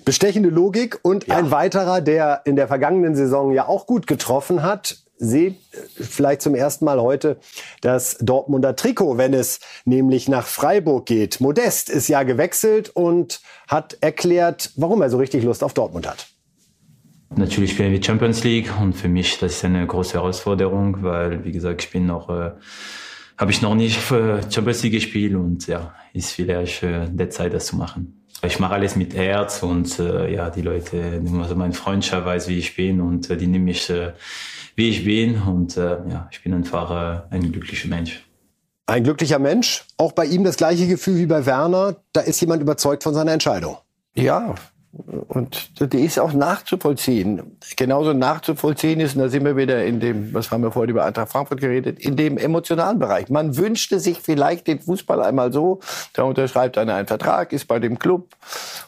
Bestechende 0.03 0.49
Logik 0.49 0.99
und 1.03 1.31
ein 1.31 1.51
weiterer, 1.51 2.01
der 2.01 2.41
in 2.45 2.55
der 2.55 2.67
vergangenen 2.67 3.15
Saison 3.15 3.51
ja 3.53 3.67
auch 3.67 3.87
gut 3.87 4.07
getroffen 4.07 4.61
hat. 4.61 5.04
Seht 5.17 5.53
äh, 5.53 5.77
vielleicht 5.95 6.41
zum 6.41 6.55
ersten 6.55 6.85
Mal 6.85 7.01
heute 7.01 7.37
das 7.81 8.17
Dortmunder 8.19 8.75
Trikot, 8.75 9.17
wenn 9.17 9.33
es 9.33 9.59
nämlich 9.85 10.27
nach 10.27 10.45
Freiburg 10.45 11.05
geht. 11.05 11.39
Modest 11.41 11.89
ist 11.89 12.07
ja 12.07 12.23
gewechselt 12.23 12.89
und 12.89 13.41
hat 13.67 13.97
erklärt, 14.01 14.71
warum 14.75 15.01
er 15.01 15.09
so 15.09 15.17
richtig 15.17 15.43
Lust 15.43 15.63
auf 15.63 15.73
Dortmund 15.73 16.07
hat. 16.07 16.27
Natürlich 17.35 17.71
spielen 17.71 17.91
wir 17.91 18.01
Champions 18.01 18.43
League 18.43 18.71
und 18.79 18.93
für 18.93 19.09
mich 19.09 19.39
das 19.39 19.53
ist 19.53 19.65
eine 19.65 19.85
große 19.85 20.13
Herausforderung, 20.13 21.01
weil 21.01 21.43
wie 21.43 21.51
gesagt 21.51 21.83
ich 21.83 21.91
bin 21.91 22.05
noch 22.05 22.29
äh, 22.29 22.51
habe 23.37 23.51
ich 23.51 23.61
noch 23.61 23.75
nicht 23.75 23.97
für 23.97 24.39
Champions 24.49 24.83
League 24.83 24.93
gespielt 24.93 25.35
und 25.35 25.67
ja 25.67 25.93
ist 26.13 26.31
vielleicht 26.31 26.83
äh, 26.83 27.07
der 27.09 27.29
Zeit 27.29 27.53
das 27.53 27.65
zu 27.65 27.75
machen. 27.75 28.24
Ich 28.43 28.59
mache 28.59 28.73
alles 28.73 28.95
mit 28.95 29.15
Herz 29.15 29.63
und 29.63 29.97
äh, 29.99 30.33
ja 30.33 30.49
die 30.49 30.61
Leute, 30.61 31.21
also 31.41 31.55
meine 31.55 31.73
Freundschaft 31.73 32.25
weiß 32.25 32.47
wie 32.47 32.59
ich 32.59 32.75
bin 32.75 33.01
und 33.01 33.29
äh, 33.29 33.37
die 33.37 33.47
nehmen 33.47 33.65
mich 33.65 33.89
äh, 33.89 34.13
wie 34.75 34.89
ich 34.89 35.05
bin 35.05 35.41
und 35.41 35.77
äh, 35.77 35.97
ja 36.09 36.29
ich 36.31 36.43
bin 36.43 36.53
einfach 36.53 36.91
äh, 37.31 37.35
ein 37.35 37.51
glücklicher 37.51 37.87
Mensch. 37.87 38.23
Ein 38.87 39.03
glücklicher 39.03 39.39
Mensch. 39.39 39.85
Auch 39.97 40.11
bei 40.11 40.25
ihm 40.25 40.43
das 40.43 40.57
gleiche 40.57 40.87
Gefühl 40.87 41.17
wie 41.17 41.25
bei 41.25 41.45
Werner. 41.45 41.95
Da 42.13 42.21
ist 42.21 42.39
jemand 42.39 42.61
überzeugt 42.61 43.01
von 43.03 43.15
seiner 43.15 43.31
Entscheidung. 43.31 43.77
Ja, 44.13 44.53
und 45.27 45.81
die 45.93 45.99
ist 45.99 46.19
auch 46.19 46.31
nachzuvollziehen. 46.31 47.57
Genauso 47.75 48.13
nachzuvollziehen 48.13 49.01
ist, 49.01 49.15
und 49.15 49.23
da 49.23 49.29
sind 49.29 49.43
wir 49.43 49.57
wieder 49.57 49.83
in 49.83 49.99
dem, 49.99 50.33
was 50.33 50.51
haben 50.51 50.63
wir 50.63 50.71
vorhin 50.71 50.91
über 50.91 51.03
Eintracht 51.03 51.31
Frankfurt 51.31 51.59
geredet, 51.59 51.99
in 51.99 52.15
dem 52.15 52.37
emotionalen 52.37 52.97
Bereich. 52.97 53.29
Man 53.29 53.57
wünschte 53.57 53.99
sich 53.99 54.19
vielleicht 54.21 54.67
den 54.67 54.79
Fußball 54.79 55.21
einmal 55.21 55.51
so, 55.51 55.81
da 56.13 56.23
unterschreibt 56.23 56.77
einer 56.77 56.95
einen 56.95 57.07
Vertrag, 57.07 57.51
ist 57.51 57.65
bei 57.65 57.79
dem 57.79 57.99
Club 57.99 58.29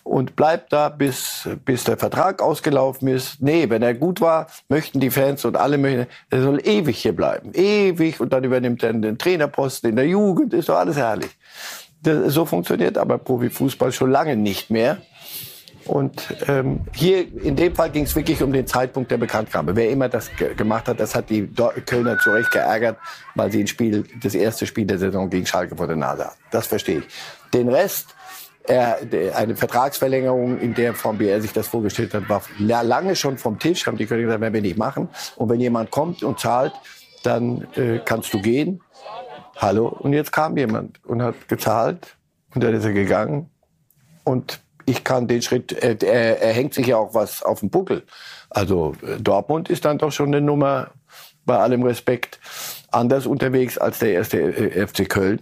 und 0.04 0.38
bleibt 0.38 0.72
da, 0.72 0.88
bis, 0.88 1.50
bis 1.66 1.84
der 1.84 1.98
Vertrag 1.98 2.42
ausgelaufen 2.42 3.10
ist. 3.10 3.42
Nee, 3.42 3.70
wenn 3.70 3.82
er 3.82 3.94
gut 3.94 4.22
war, 4.22 4.48
möchten 4.70 5.02
die 5.02 5.10
Fans 5.10 5.44
und 5.44 5.58
alle 5.58 5.78
möchten, 5.78 6.08
er 6.30 6.42
soll 6.42 6.66
ewig 6.66 7.00
hier 7.00 7.16
bleiben. 7.16 7.52
Ewig 7.54 8.22
und 8.22 8.32
dann 8.32 8.46
übernimmt 8.46 8.82
er 8.82 8.94
den 8.94 9.18
Trainerposten 9.18 9.90
in 9.90 9.98
der 9.98 10.08
Jugend, 10.08 10.54
ist 10.54 10.70
doch 10.70 10.78
alles 10.78 10.96
herrlich. 10.96 11.32
Das, 12.04 12.34
so 12.34 12.46
funktioniert 12.46 12.98
aber 12.98 13.18
Profifußball 13.18 13.92
schon 13.92 14.12
lange 14.12 14.38
nicht 14.38 14.70
mehr. 14.70 15.00
Und 15.88 16.36
ähm, 16.48 16.82
hier 16.94 17.26
in 17.44 17.56
dem 17.56 17.74
Fall 17.76 17.90
ging 17.90 18.04
es 18.04 18.16
wirklich 18.16 18.44
um 18.44 18.52
den 18.52 18.68
Zeitpunkt 18.68 19.10
der 19.10 19.18
Bekanntgabe. 19.18 19.76
Wer 19.76 19.90
immer 19.90 20.10
das 20.10 20.30
ge 20.36 20.54
gemacht 20.54 20.88
hat, 20.88 21.00
das 21.00 21.16
hat 21.16 21.30
die 21.30 21.48
Dor 21.48 21.74
Kölner 21.86 22.20
zu 22.20 22.32
Recht 22.32 22.52
geärgert, 22.52 22.98
weil 23.36 23.52
sie 23.52 23.62
ein 23.62 23.68
Spiel, 23.68 24.04
das 24.22 24.36
erste 24.36 24.66
Spiel 24.68 24.86
der 24.86 25.00
Saison 25.00 25.30
gegen 25.30 25.46
Schalke 25.46 25.76
vor 25.76 25.88
der 25.88 25.96
Nase 25.96 26.26
hatten. 26.26 26.40
Das 26.52 26.68
verstehe 26.68 27.00
ich. 27.00 27.08
Den 27.54 27.70
Rest, 27.70 28.16
der, 28.68 29.00
eine 29.36 29.56
Vertragsverlängerung 29.56 30.60
in 30.60 30.74
der 30.74 30.94
Form, 30.94 31.20
wie 31.20 31.30
er 31.30 31.42
sich 31.42 31.54
das 31.54 31.68
vorgestellt 31.68 32.14
hat, 32.14 32.28
war 32.28 32.42
la- 32.60 32.82
lange 32.82 33.16
schon 33.16 33.38
vom 33.38 33.58
Tisch. 33.58 33.88
Haben 33.88 33.98
die 33.98 34.06
Kölner 34.06 34.24
gesagt, 34.24 34.42
werden 34.42 34.54
wir 34.54 34.62
nicht 34.62 34.78
machen. 34.78 35.08
Und 35.38 35.50
wenn 35.50 35.60
jemand 35.62 35.90
kommt 35.90 36.22
und 36.24 36.40
zahlt, 36.40 36.74
dann 37.24 37.66
äh, 37.76 38.00
kannst 38.04 38.34
du 38.34 38.42
gehen. 38.42 38.82
Hallo. 39.56 39.88
Und 39.88 40.14
jetzt 40.14 40.32
kam 40.32 40.58
jemand 40.58 41.04
und 41.06 41.22
hat 41.22 41.48
gezahlt 41.48 42.18
und 42.54 42.64
dann 42.64 42.74
ist 42.74 42.86
er 42.86 42.94
gegangen. 42.94 43.50
Und 44.24 44.60
ich 44.88 45.04
kann 45.04 45.28
den 45.28 45.42
Schritt, 45.44 45.72
er, 45.74 46.02
er, 46.02 46.42
er 46.42 46.54
hängt 46.54 46.74
sich 46.74 46.88
ja 46.88 46.98
auch 46.98 47.14
was 47.14 47.44
auf 47.44 47.60
den 47.60 47.70
Buckel. 47.70 48.04
Also 48.50 48.94
äh, 49.06 49.20
Dortmund 49.22 49.70
ist 49.70 49.86
dann 49.86 49.98
doch 50.00 50.12
schon 50.12 50.28
eine 50.28 50.42
Nummer, 50.42 50.92
bei 51.46 51.58
allem 51.60 51.84
Respekt, 51.84 52.40
anders 52.92 53.26
unterwegs 53.28 53.78
als 53.78 54.00
der 54.00 54.14
erste 54.14 54.40
äh, 54.40 54.88
FC 54.88 55.08
Köln. 55.08 55.42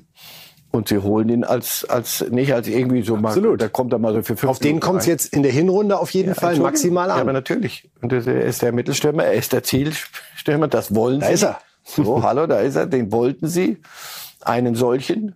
Und 0.72 0.90
sie 0.90 0.98
holen 0.98 1.30
ihn 1.30 1.44
als, 1.46 1.86
als 1.88 2.26
nicht 2.32 2.54
als 2.54 2.68
irgendwie 2.68 3.02
so 3.02 3.16
mal, 3.16 3.30
Absolut. 3.30 3.62
da 3.62 3.70
kommt 3.70 3.94
er 3.94 4.00
mal 4.00 4.14
so 4.14 4.24
für 4.24 4.36
fünf 4.36 4.50
Auf 4.50 4.60
den 4.60 4.68
Minuten 4.70 4.86
kommt 4.86 5.00
es 5.02 5.06
jetzt 5.06 5.32
in 5.34 5.42
der 5.44 5.52
Hinrunde 5.54 5.98
auf 5.98 6.10
jeden 6.10 6.36
Fall 6.36 6.50
Entschuldigung. 6.56 6.66
maximal 6.66 7.08
Ja, 7.08 7.16
aber 7.16 7.30
an. 7.30 7.34
natürlich. 7.36 7.90
Und 8.02 8.12
er 8.12 8.28
ist 8.44 8.62
der 8.62 8.74
Mittelstürmer, 8.74 9.24
er 9.24 9.34
ist 9.36 9.54
der 9.54 9.64
Zielstürmer, 9.64 10.68
das 10.68 10.94
wollen 10.94 11.22
Da 11.22 11.28
sie. 11.28 11.34
ist 11.34 11.44
er. 11.44 11.60
So, 11.86 12.24
hallo, 12.24 12.46
da 12.48 12.60
ist 12.60 12.76
er, 12.76 12.88
den 12.88 13.12
wollten 13.14 13.48
sie. 13.48 13.78
Einen 14.42 14.76
solchen. 14.76 15.36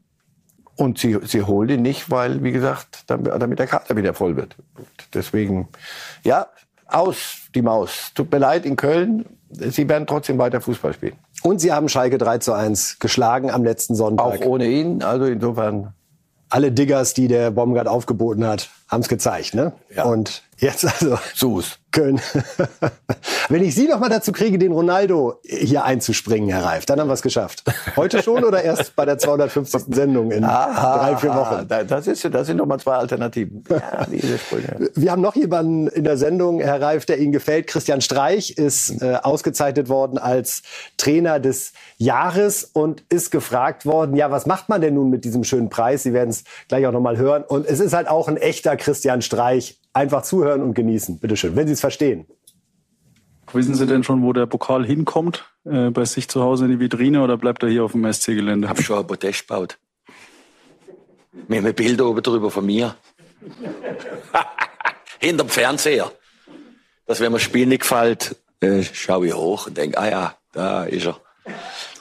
Und 0.79 0.97
sie, 0.97 1.19
sie 1.23 1.43
holen 1.43 1.69
ihn 1.69 1.81
nicht, 1.81 2.09
weil, 2.09 2.41
wie 2.43 2.51
gesagt, 2.51 3.03
damit, 3.07 3.33
damit 3.37 3.59
der 3.59 3.67
Kader 3.67 3.97
wieder 3.97 4.13
voll 4.13 4.37
wird. 4.37 4.55
Und 4.77 4.87
deswegen, 5.13 5.67
ja, 6.23 6.47
aus, 6.87 7.49
die 7.53 7.61
Maus. 7.61 8.11
Tut 8.15 8.31
mir 8.31 8.39
leid, 8.39 8.65
in 8.65 8.75
Köln 8.75 9.25
sie 9.51 9.89
werden 9.89 10.07
trotzdem 10.07 10.37
weiter 10.37 10.61
Fußball 10.61 10.93
spielen. 10.93 11.15
Und 11.41 11.59
sie 11.59 11.71
haben 11.71 11.89
Schalke 11.89 12.17
3 12.17 12.39
zu 12.39 12.53
1 12.53 12.99
geschlagen 12.99 13.49
am 13.49 13.63
letzten 13.63 13.95
Sonntag. 13.95 14.25
Auch 14.25 14.45
ohne 14.45 14.67
ihn, 14.67 15.03
also 15.03 15.25
insofern. 15.25 15.93
Alle 16.51 16.71
Diggers, 16.71 17.13
die 17.13 17.27
der 17.27 17.51
Baumgart 17.51 17.87
aufgeboten 17.87 18.45
hat, 18.45 18.71
haben 18.89 19.01
es 19.01 19.07
gezeigt, 19.07 19.53
ne? 19.53 19.73
Ja. 19.95 20.03
Und 20.03 20.43
jetzt 20.57 20.85
also. 20.85 21.17
Sus. 21.33 21.79
Köln. 21.91 22.21
Wenn 23.49 23.63
ich 23.63 23.73
Sie 23.73 23.87
noch 23.87 23.99
mal 23.99 24.09
dazu 24.09 24.31
kriege, 24.31 24.59
den 24.59 24.71
Ronaldo 24.71 25.39
hier 25.43 25.85
einzuspringen, 25.85 26.49
Herr 26.49 26.63
Reif, 26.63 26.85
dann 26.85 26.99
haben 26.99 27.07
wir 27.07 27.13
es 27.13 27.23
geschafft. 27.23 27.63
Heute 27.95 28.21
schon 28.21 28.43
oder 28.43 28.63
erst 28.63 28.95
bei 28.95 29.05
der 29.05 29.17
250. 29.17 29.85
Sendung 29.95 30.31
in 30.31 30.43
drei, 30.43 31.17
vier 31.17 31.33
Wochen? 31.33 31.67
Das, 31.67 32.05
ist, 32.05 32.23
das 32.31 32.47
sind 32.47 32.57
nochmal 32.57 32.79
zwei 32.79 32.95
Alternativen. 32.95 33.63
Ja, 33.69 34.05
diese 34.05 34.37
Sprünge. 34.37 34.91
Wir 34.95 35.11
haben 35.11 35.21
noch 35.21 35.35
jemanden 35.35 35.87
in 35.87 36.03
der 36.03 36.17
Sendung, 36.17 36.59
Herr 36.59 36.79
Reif, 36.79 37.05
der 37.05 37.17
Ihnen 37.17 37.31
gefällt. 37.31 37.67
Christian 37.67 38.01
Streich 38.01 38.51
ist 38.51 39.01
äh, 39.01 39.15
ausgezeichnet 39.21 39.89
worden 39.89 40.17
als 40.19 40.61
Trainer 40.97 41.39
des 41.39 41.73
Jahres 41.97 42.69
und 42.71 43.03
ist 43.09 43.31
gefragt 43.31 43.85
worden, 43.85 44.15
ja, 44.15 44.29
was 44.29 44.45
macht 44.45 44.69
man 44.69 44.81
denn 44.81 44.93
nun 44.93 45.09
mit 45.09 45.25
diesem 45.25 45.43
schönen 45.43 45.69
Preis? 45.69 46.03
Sie 46.03 46.13
werden 46.13 46.29
es 46.29 46.43
gleich 46.67 46.85
auch 46.85 46.91
noch 46.91 47.01
mal 47.01 47.17
hören. 47.17 47.43
Und 47.43 47.65
es 47.65 47.79
ist 47.79 47.93
halt 47.93 48.07
auch 48.07 48.27
ein 48.27 48.37
echter 48.37 48.77
Christian 48.79 49.21
Streich. 49.21 49.77
Einfach 49.93 50.21
zuhören 50.21 50.61
und 50.61 50.73
genießen. 50.73 51.19
Bitteschön, 51.19 51.55
wenn 51.55 51.67
Sie 51.67 51.73
es 51.73 51.81
verstehen. 51.81 52.27
Wissen 53.53 53.73
Sie 53.73 53.87
denn 53.87 54.03
schon, 54.03 54.21
wo 54.23 54.33
der 54.33 54.45
Pokal 54.45 54.85
hinkommt? 54.85 55.45
Äh, 55.65 55.89
bei 55.89 56.05
sich 56.05 56.27
zu 56.27 56.43
Hause 56.43 56.65
in 56.65 56.71
die 56.71 56.79
Vitrine 56.79 57.23
oder 57.23 57.37
bleibt 57.37 57.63
er 57.63 57.69
hier 57.69 57.83
auf 57.83 57.93
dem 57.93 58.11
SC-Gelände? 58.11 58.65
Ich 58.65 58.69
habe 58.69 58.83
schon 58.83 58.99
ein 58.99 59.07
Podest 59.07 59.47
gebaut. 59.47 59.77
Wir 61.47 61.57
haben 61.57 61.65
ein 61.65 61.73
Bild 61.73 61.99
oben 62.01 62.21
drüber 62.21 62.51
von 62.51 62.65
mir. 62.65 62.95
Hinterm 65.19 65.49
Fernseher. 65.49 66.11
Dass 67.05 67.19
wenn 67.19 67.31
mir 67.31 67.37
das 67.37 67.43
Spiel 67.43 67.65
nicht 67.65 67.81
gefällt, 67.81 68.35
äh, 68.61 68.83
schaue 68.83 69.27
ich 69.27 69.33
hoch 69.33 69.67
und 69.67 69.77
denke, 69.77 69.97
ah 69.97 70.09
ja, 70.09 70.35
da 70.51 70.83
ist 70.83 71.07
er. 71.07 71.19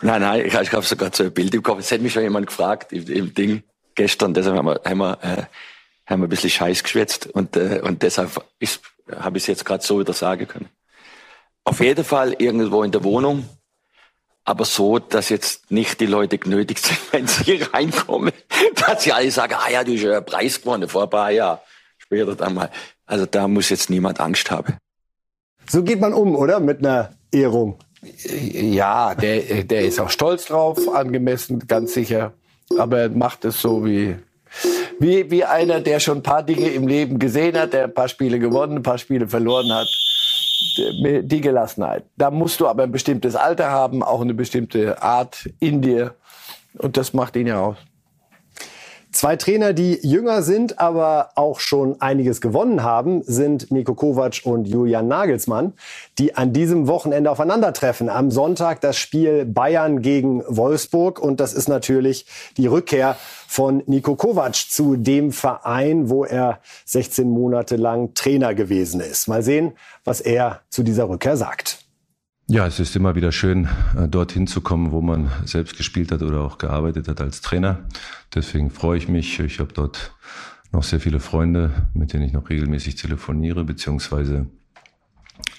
Nein, 0.03 0.21
nein, 0.21 0.47
ich, 0.47 0.55
ich 0.55 0.73
habe 0.73 0.85
sogar 0.85 1.11
so 1.13 1.25
ein 1.25 1.33
Bild 1.33 1.55
im 1.55 1.63
Kopf. 1.63 1.79
Es 1.81 1.91
hat 1.91 2.01
mich 2.01 2.13
schon 2.13 2.23
jemand 2.23 2.47
gefragt 2.47 2.93
im, 2.93 3.07
im 3.07 3.33
Ding 3.33 3.63
gestern. 3.95 4.35
Deshalb 4.35 4.57
haben 4.57 4.67
wir, 4.67 4.81
haben 4.85 4.99
wir, 4.99 5.19
äh, 5.23 5.45
haben 6.09 6.21
wir 6.23 6.27
ein 6.27 6.31
bisschen 6.31 6.51
Scheiß 6.51 6.83
geschwätzt 6.83 7.27
und, 7.27 7.57
äh, 7.57 7.81
und 7.85 8.03
deshalb 8.03 8.35
habe 8.37 9.39
ich 9.39 9.45
es 9.45 9.47
jetzt 9.47 9.65
gerade 9.65 9.85
so 9.85 10.01
wieder 10.01 10.15
sagen 10.15 10.49
können. 10.49 10.69
Auf 11.65 11.81
jeden 11.81 12.05
Fall 12.05 12.35
irgendwo 12.39 12.83
in 12.83 12.93
der 12.93 13.05
Wohnung, 13.05 13.47
aber 14.45 14.65
so, 14.65 14.99
dass 14.99 15.29
jetzt 15.29 15.71
nicht 15.71 16.01
die 16.01 16.07
Leute 16.07 16.39
genötigt 16.39 16.83
sind, 16.83 16.99
wenn 17.13 17.27
sie 17.27 17.45
hier 17.45 17.75
reinkommen, 17.75 18.33
dass 18.75 19.03
sie 19.03 19.13
alle 19.13 19.31
sagen, 19.31 19.55
ah 19.59 19.71
ja, 19.71 19.85
du 19.85 19.93
hast 19.93 20.03
ja 20.03 20.17
einen 20.17 20.25
Preis 20.25 20.63
gewonnen 20.63 20.89
vor 20.89 21.03
ein 21.03 21.11
paar 21.11 21.31
Jahren. 21.31 21.59
Später 21.99 22.35
dann 22.35 22.55
mal. 22.55 22.71
Also 23.05 23.27
da 23.27 23.47
muss 23.47 23.69
jetzt 23.69 23.91
niemand 23.91 24.19
Angst 24.21 24.51
haben. 24.51 24.79
So 25.69 25.83
geht 25.83 26.01
man 26.01 26.15
um, 26.15 26.35
oder? 26.35 26.61
Mit 26.61 26.79
einer 26.79 27.13
Ehrung. 27.31 27.79
Ja, 28.01 29.15
der, 29.15 29.65
der 29.65 29.83
ist 29.83 30.01
auch 30.01 30.09
stolz 30.09 30.47
drauf, 30.47 30.89
angemessen, 30.89 31.67
ganz 31.67 31.93
sicher. 31.93 32.33
Aber 32.79 33.01
er 33.01 33.09
macht 33.11 33.45
es 33.45 33.61
so 33.61 33.85
wie, 33.85 34.17
wie, 34.99 35.31
wie 35.31 35.45
einer, 35.45 35.81
der 35.81 36.01
schon 36.01 36.19
ein 36.19 36.23
paar 36.23 36.43
Dinge 36.43 36.69
im 36.69 36.87
Leben 36.87 37.19
gesehen 37.19 37.57
hat, 37.57 37.73
der 37.73 37.85
ein 37.85 37.95
paar 37.95 38.09
Spiele 38.09 38.39
gewonnen, 38.39 38.79
ein 38.79 38.83
paar 38.83 38.99
Spiele 38.99 39.29
verloren 39.29 39.73
hat. 39.73 39.89
Die 40.77 41.41
Gelassenheit. 41.41 42.05
Da 42.17 42.31
musst 42.31 42.61
du 42.61 42.67
aber 42.67 42.85
ein 42.85 42.93
bestimmtes 42.93 43.37
Alter 43.37 43.71
haben, 43.71 44.03
auch 44.03 44.21
eine 44.21 44.35
bestimmte 44.35 45.01
Art 45.03 45.49
in 45.61 45.83
dir. 45.83 46.15
Und 46.79 46.97
das 46.97 47.13
macht 47.13 47.37
ihn 47.37 47.47
ja 47.47 47.61
aus. 47.61 47.77
Zwei 49.11 49.37
Trainer, 49.37 49.73
die 49.73 49.99
jünger 50.07 50.43
sind, 50.43 50.79
aber 50.79 51.31
auch 51.35 51.61
schon 51.61 51.99
einiges 52.01 52.43
gewonnen 52.43 52.83
haben, 52.83 53.23
sind 53.23 53.71
Niko 53.71 53.95
Kovac 53.95 54.43
und 54.45 54.69
Julian 54.69 55.09
Nagelsmann, 55.09 55.73
die 56.19 56.37
an 56.37 56.53
diesem 56.53 56.87
Wochenende 56.89 57.31
aufeinandertreffen. 57.31 58.11
Am 58.11 58.31
Sonntag 58.31 58.83
das 58.83 58.99
Spiel 58.99 59.47
Bayern 59.47 60.03
gegen 60.03 60.45
Wolfsburg 60.47 61.21
und 61.21 61.41
das 61.41 61.55
ist 61.55 61.69
natürlich 61.69 62.27
die 62.59 62.67
Rückkehr 62.67 63.17
von 63.47 63.83
Niko 63.87 64.15
Kovac 64.15 64.55
zu 64.55 64.97
dem 64.97 65.33
Verein, 65.33 66.11
wo 66.11 66.25
er 66.25 66.61
16 66.85 67.31
Monate 67.31 67.77
lang 67.77 68.13
Trainer 68.13 68.55
gewesen 68.55 69.01
ist. 69.01 69.27
Mal 69.27 69.43
sehen, 69.43 69.73
was 70.05 70.21
er 70.21 70.61
zu 70.69 70.83
dieser 70.83 71.09
Rückkehr 71.09 71.39
sagt. 71.39 71.88
Ja, 72.51 72.67
es 72.67 72.81
ist 72.81 72.97
immer 72.97 73.15
wieder 73.15 73.31
schön, 73.31 73.69
äh, 73.95 74.09
dorthin 74.09 74.47
zu 74.47 74.63
kommen, 74.63 74.91
wo 74.91 75.03
man 75.03 75.31
selbst 75.45 75.77
gespielt 75.77 76.11
hat 76.11 76.23
oder 76.23 76.41
auch 76.41 76.57
gearbeitet 76.57 77.07
hat 77.07 77.21
als 77.21 77.43
Trainer. 77.43 77.85
Deswegen 78.35 78.71
freue 78.71 78.97
ich 78.97 79.07
mich. 79.07 79.39
Ich 79.39 79.61
habe 79.61 79.75
dort 79.75 80.15
noch 80.73 80.83
sehr 80.83 80.99
viele 80.99 81.21
Freunde, 81.21 81.89
mit 81.93 82.15
denen 82.15 82.25
ich 82.25 82.33
noch 82.33 82.49
regelmäßig 82.49 82.95
telefoniere, 82.95 83.65
beziehungsweise 83.65 84.47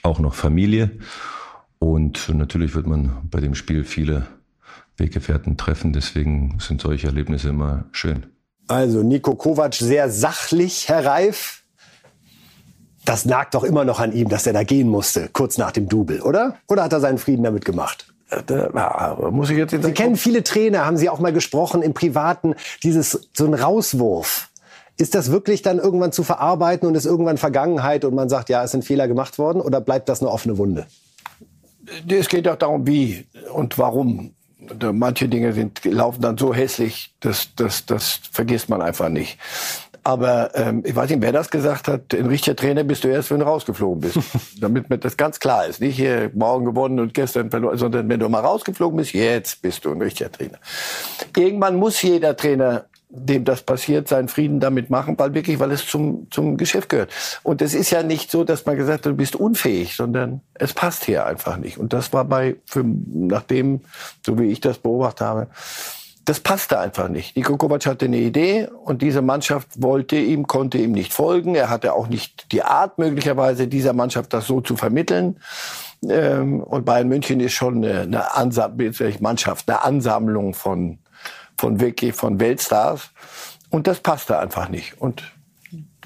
auch 0.02 0.18
noch 0.18 0.34
Familie. 0.34 0.98
Und 1.78 2.28
natürlich 2.30 2.74
wird 2.74 2.88
man 2.88 3.30
bei 3.30 3.40
dem 3.40 3.54
Spiel 3.54 3.84
viele 3.84 4.26
Weggefährten 4.98 5.58
treffen. 5.58 5.94
Deswegen 5.94 6.58
sind 6.60 6.82
solche 6.82 7.06
Erlebnisse 7.06 7.50
immer 7.50 7.86
schön. 7.92 8.26
Also 8.68 9.04
Nico 9.04 9.36
Kovac 9.36 9.76
sehr 9.76 10.10
sachlich, 10.10 10.90
Herr 10.90 11.06
Reif 11.06 11.59
das 13.06 13.26
lag 13.26 13.50
doch 13.52 13.64
immer 13.64 13.86
noch 13.86 14.00
an 14.00 14.12
ihm, 14.14 14.30
dass 14.30 14.46
er 14.46 14.54
da 14.54 14.64
gehen 14.64 14.90
musste, 14.90 15.30
kurz 15.32 15.58
nach 15.58 15.72
dem 15.72 15.88
Double, 15.88 16.22
oder? 16.22 16.56
Oder 16.68 16.84
hat 16.84 16.94
er 16.94 17.00
seinen 17.00 17.18
Frieden 17.18 17.44
damit 17.44 17.66
gemacht? 17.66 18.14
Äh, 18.30 18.44
da, 18.46 19.18
muss 19.32 19.50
ich 19.50 19.58
jetzt 19.58 19.72
Sie 19.72 19.92
kennen 19.94 20.16
viele 20.16 20.44
Trainer, 20.44 20.86
haben 20.86 20.98
Sie 20.98 21.10
auch 21.10 21.20
mal 21.20 21.34
gesprochen 21.34 21.82
im 21.82 21.94
Privaten, 21.94 22.56
dieses, 22.84 23.30
so 23.34 23.46
ein 23.46 23.54
Rauswurf. 23.54 24.50
Ist 24.98 25.16
das 25.16 25.32
wirklich 25.32 25.62
dann 25.62 25.80
irgendwann 25.80 26.12
zu 26.12 26.24
verarbeiten 26.24 26.88
und 26.88 26.96
ist 26.96 27.06
irgendwann 27.06 27.38
Vergangenheit 27.38 28.04
und 28.04 28.14
man 28.14 28.28
sagt, 28.28 28.50
ja, 28.50 28.64
es 28.64 28.72
sind 28.72 28.84
Fehler 28.84 29.08
gemacht 29.08 29.40
worden 29.40 29.62
oder 29.62 29.80
bleibt 29.80 30.10
das 30.10 30.22
eine 30.22 30.30
offene 30.30 30.58
Wunde? 30.58 30.88
Es 32.08 32.28
geht 32.28 32.48
auch 32.48 32.58
darum, 32.58 32.86
wie 32.86 33.26
und 33.54 33.78
warum. 33.78 34.34
Manche 34.92 35.30
Dinge 35.30 35.54
sind, 35.54 35.84
laufen 35.86 36.22
dann 36.22 36.38
so 36.38 36.54
hässlich, 36.54 37.16
das, 37.22 37.50
das, 37.56 37.86
das 37.86 38.20
vergisst 38.32 38.70
man 38.70 38.82
einfach 38.82 39.10
nicht. 39.10 39.40
Aber 40.04 40.52
ähm, 40.56 40.84
ich 40.86 40.96
weiß 40.96 41.10
nicht, 41.10 41.22
wer 41.22 41.32
das 41.32 41.50
gesagt 41.50 41.88
hat. 41.88 42.14
Ein 42.14 42.28
richtiger 42.28 42.56
Trainer 42.56 42.84
bist 42.84 43.04
du 43.04 43.08
erst, 43.08 43.32
wenn 43.32 43.40
du 43.40 43.46
rausgeflogen 43.46 44.02
bist. 44.02 44.20
Damit 44.62 44.90
mir 44.90 44.98
das 44.98 45.18
ganz 45.18 45.40
klar 45.40 45.66
ist. 45.66 45.82
Nicht 45.82 45.98
hier 45.98 46.32
morgen 46.34 46.66
gewonnen 46.66 47.00
und 47.00 47.14
gestern 47.14 47.50
verloren, 47.50 47.78
sondern 47.78 48.10
wenn 48.10 48.20
du 48.20 48.30
mal 48.30 48.42
rausgeflogen 48.42 48.98
bist, 48.98 49.14
jetzt 49.14 49.62
bist 49.62 49.86
du 49.86 49.92
ein 49.92 50.02
richtiger 50.02 50.32
Trainer. 50.32 50.60
Irgendwann 51.36 51.76
muss 51.76 52.02
jeder 52.02 52.36
Trainer 52.36 52.86
dem 53.12 53.44
das 53.44 53.64
passiert, 53.64 54.08
seinen 54.08 54.28
Frieden 54.28 54.60
damit 54.60 54.92
machen, 54.92 55.18
weil 55.18 55.34
wirklich, 55.34 55.60
weil 55.60 55.72
es 55.72 55.86
zum, 55.88 56.28
zum 56.30 56.58
Geschäft 56.58 56.90
gehört. 56.90 57.12
Und 57.42 57.62
es 57.62 57.74
ist 57.74 57.90
ja 57.90 58.04
nicht 58.04 58.30
so, 58.30 58.44
dass 58.44 58.66
man 58.66 58.78
gesagt 58.78 59.06
hat, 59.06 59.12
du 59.12 59.16
bist 59.16 59.36
unfähig, 59.36 59.96
sondern 59.96 60.42
es 60.54 60.74
passt 60.74 61.06
hier 61.06 61.26
einfach 61.26 61.58
nicht. 61.58 61.80
Und 61.80 61.92
das 61.92 62.14
war 62.14 62.24
bei, 62.24 62.58
für, 62.66 62.84
nachdem, 62.86 63.82
so 64.24 64.38
wie 64.38 64.52
ich 64.52 64.62
das 64.62 64.78
beobachtet 64.78 65.22
habe, 65.22 65.48
das 66.30 66.42
passte 66.42 66.78
einfach 66.78 67.10
nicht. 67.10 67.36
Niko 67.36 67.58
Kovac 67.58 67.88
hatte 67.88 68.06
eine 68.06 68.20
Idee 68.20 68.68
und 68.84 69.02
diese 69.02 69.24
Mannschaft 69.24 69.82
wollte 69.82 70.16
ihm, 70.16 70.46
konnte 70.46 70.78
ihm 70.78 70.92
nicht 70.92 71.12
folgen. 71.12 71.56
Er 71.56 71.72
hatte 71.72 71.94
auch 71.94 72.08
nicht 72.08 72.52
die 72.52 72.62
Art 72.62 73.00
möglicherweise 73.00 73.68
dieser 73.68 73.94
Mannschaft 73.94 74.32
das 74.32 74.46
so 74.46 74.62
zu 74.62 74.78
vermitteln. 74.78 75.40
Ähm, 76.08 76.62
und 76.62 76.86
Bayern 76.86 77.08
München 77.08 77.40
ist 77.40 77.54
schon 77.54 77.84
eine, 77.84 78.36
Ansam 78.36 78.78
Mannschaft, 79.22 79.68
eine 79.68 79.82
Ansammlung 79.82 80.54
von, 80.54 81.00
von 81.58 81.80
wirklich 81.80 82.14
von 82.14 82.40
Weltstars. 82.40 83.10
Und 83.72 83.88
das 83.88 84.00
passte 84.00 84.38
einfach 84.38 84.70
nicht. 84.70 85.02
Und 85.02 85.24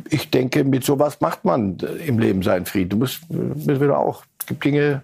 ich 0.09 0.29
denke, 0.29 0.63
mit 0.63 0.85
sowas 0.85 1.19
macht 1.19 1.43
man 1.43 1.79
im 2.05 2.17
Leben 2.17 2.43
seinen 2.43 2.65
Frieden. 2.65 2.91
Du 2.91 2.95
musst, 2.95 3.29
müssen 3.29 3.81
wir 3.81 3.99
auch, 3.99 4.23
es 4.39 4.45
gibt 4.45 4.63
Dinge, 4.63 5.01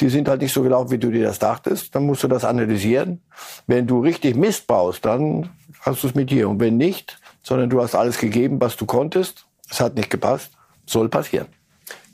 die 0.00 0.08
sind 0.08 0.28
halt 0.28 0.40
nicht 0.42 0.52
so 0.52 0.62
gelaufen, 0.62 0.90
wie 0.90 0.98
du 0.98 1.10
dir 1.10 1.24
das 1.24 1.38
dachtest. 1.38 1.94
Dann 1.94 2.06
musst 2.06 2.22
du 2.22 2.28
das 2.28 2.44
analysieren. 2.44 3.20
Wenn 3.66 3.86
du 3.86 4.00
richtig 4.00 4.36
Mist 4.36 4.66
baust, 4.66 5.04
dann 5.04 5.50
hast 5.80 6.02
du 6.02 6.08
es 6.08 6.14
mit 6.14 6.30
dir. 6.30 6.48
Und 6.48 6.60
wenn 6.60 6.76
nicht, 6.76 7.18
sondern 7.42 7.70
du 7.70 7.82
hast 7.82 7.94
alles 7.94 8.18
gegeben, 8.18 8.60
was 8.60 8.76
du 8.76 8.86
konntest, 8.86 9.46
es 9.70 9.80
hat 9.80 9.94
nicht 9.94 10.10
gepasst, 10.10 10.52
soll 10.86 11.08
passieren. 11.08 11.48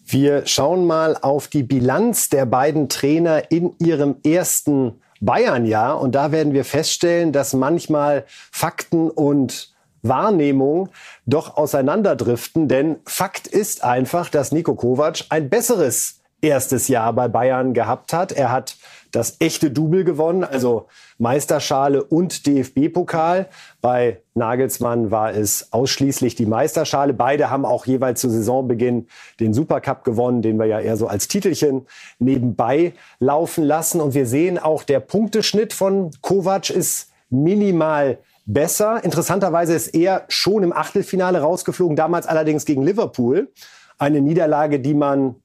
Wir 0.06 0.46
schauen 0.46 0.86
mal 0.86 1.16
auf 1.20 1.48
die 1.48 1.62
Bilanz 1.62 2.28
der 2.28 2.46
beiden 2.46 2.88
Trainer 2.88 3.50
in 3.50 3.74
ihrem 3.78 4.16
ersten 4.24 5.00
Bayern-Jahr. 5.20 6.00
Und 6.00 6.14
da 6.14 6.32
werden 6.32 6.52
wir 6.52 6.64
feststellen, 6.64 7.32
dass 7.32 7.54
manchmal 7.54 8.24
Fakten 8.28 9.10
und 9.10 9.74
Wahrnehmung 10.02 10.90
doch 11.24 11.56
auseinanderdriften. 11.56 12.68
Denn 12.68 12.96
Fakt 13.06 13.46
ist 13.46 13.82
einfach, 13.82 14.28
dass 14.28 14.52
Nico 14.52 14.74
Kovac 14.74 15.24
ein 15.30 15.48
besseres 15.48 16.20
erstes 16.44 16.88
Jahr 16.88 17.12
bei 17.12 17.26
Bayern 17.28 17.74
gehabt 17.74 18.12
hat. 18.12 18.30
Er 18.30 18.52
hat 18.52 18.76
das 19.10 19.36
echte 19.40 19.70
Double 19.70 20.04
gewonnen, 20.04 20.44
also 20.44 20.86
Meisterschale 21.18 22.02
und 22.02 22.46
DFB-Pokal. 22.46 23.46
Bei 23.80 24.20
Nagelsmann 24.34 25.10
war 25.10 25.32
es 25.32 25.72
ausschließlich 25.72 26.34
die 26.34 26.46
Meisterschale. 26.46 27.14
Beide 27.14 27.50
haben 27.50 27.64
auch 27.64 27.86
jeweils 27.86 28.20
zu 28.20 28.28
Saisonbeginn 28.28 29.06
den 29.38 29.54
Supercup 29.54 30.04
gewonnen, 30.04 30.42
den 30.42 30.58
wir 30.58 30.66
ja 30.66 30.80
eher 30.80 30.96
so 30.96 31.06
als 31.06 31.28
Titelchen 31.28 31.86
nebenbei 32.18 32.92
laufen 33.20 33.64
lassen. 33.64 34.00
Und 34.00 34.14
wir 34.14 34.26
sehen 34.26 34.58
auch, 34.58 34.82
der 34.82 35.00
Punkteschnitt 35.00 35.72
von 35.72 36.10
Kovac 36.20 36.70
ist 36.70 37.10
minimal 37.30 38.18
besser. 38.46 39.02
Interessanterweise 39.04 39.74
ist 39.74 39.94
er 39.94 40.24
schon 40.28 40.62
im 40.62 40.72
Achtelfinale 40.72 41.40
rausgeflogen, 41.40 41.96
damals 41.96 42.26
allerdings 42.26 42.64
gegen 42.64 42.82
Liverpool. 42.82 43.48
Eine 43.96 44.20
Niederlage, 44.20 44.80
die 44.80 44.94
man 44.94 45.36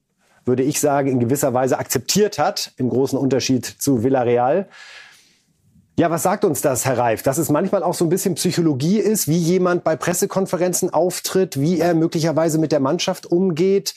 würde 0.44 0.62
ich 0.62 0.80
sagen, 0.80 1.08
in 1.08 1.20
gewisser 1.20 1.54
Weise 1.54 1.78
akzeptiert 1.78 2.38
hat, 2.38 2.72
im 2.76 2.88
großen 2.88 3.18
Unterschied 3.18 3.64
zu 3.64 4.02
Villarreal. 4.02 4.68
Ja, 6.00 6.10
was 6.10 6.22
sagt 6.22 6.46
uns 6.46 6.62
das, 6.62 6.86
Herr 6.86 6.96
Reif? 6.96 7.22
Dass 7.22 7.36
es 7.36 7.50
manchmal 7.50 7.82
auch 7.82 7.92
so 7.92 8.06
ein 8.06 8.08
bisschen 8.08 8.34
Psychologie 8.34 8.98
ist, 8.98 9.28
wie 9.28 9.36
jemand 9.36 9.84
bei 9.84 9.96
Pressekonferenzen 9.96 10.88
auftritt, 10.88 11.60
wie 11.60 11.78
er 11.78 11.92
möglicherweise 11.92 12.58
mit 12.58 12.72
der 12.72 12.80
Mannschaft 12.80 13.26
umgeht. 13.26 13.94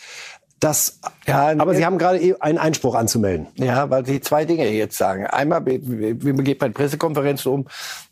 Das, 0.64 0.98
ja, 1.28 1.50
aber 1.58 1.76
Sie 1.76 1.86
haben 1.86 1.98
gerade 1.98 2.38
einen 2.40 2.58
Einspruch 2.58 2.96
anzumelden. 2.96 3.48
Ja, 3.56 3.90
weil 3.90 4.06
Sie 4.06 4.22
zwei 4.22 4.46
Dinge 4.46 4.70
jetzt 4.70 4.98
sagen. 4.98 5.28
Einmal, 5.28 5.66
wie 5.66 6.32
man 6.32 6.46
geht 6.46 6.60
bei 6.60 6.70
Pressekonferenzen 6.70 7.52
um, 7.52 7.68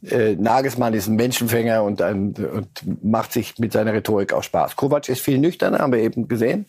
äh, 0.05 0.35
Nagelsmann 0.35 0.93
ist 0.93 1.07
ein 1.07 1.15
Menschenfänger 1.15 1.81
und, 1.81 2.01
ein, 2.01 2.33
und 2.33 2.67
macht 3.01 3.31
sich 3.31 3.57
mit 3.57 3.71
seiner 3.71 3.93
Rhetorik 3.93 4.33
auch 4.33 4.43
Spaß. 4.43 4.75
Kovac 4.75 5.07
ist 5.07 5.21
viel 5.21 5.37
nüchterner, 5.37 5.79
haben 5.79 5.93
wir 5.93 6.01
eben 6.01 6.27
gesehen, 6.27 6.65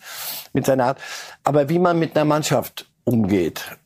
mit 0.52 0.66
seiner 0.66 0.84
Art. 0.84 1.00
Aber 1.42 1.68
wie 1.68 1.80
man 1.80 1.98
mit 1.98 2.14
einer 2.14 2.26
Mannschaft 2.26 2.88
umgeht, 3.02 3.76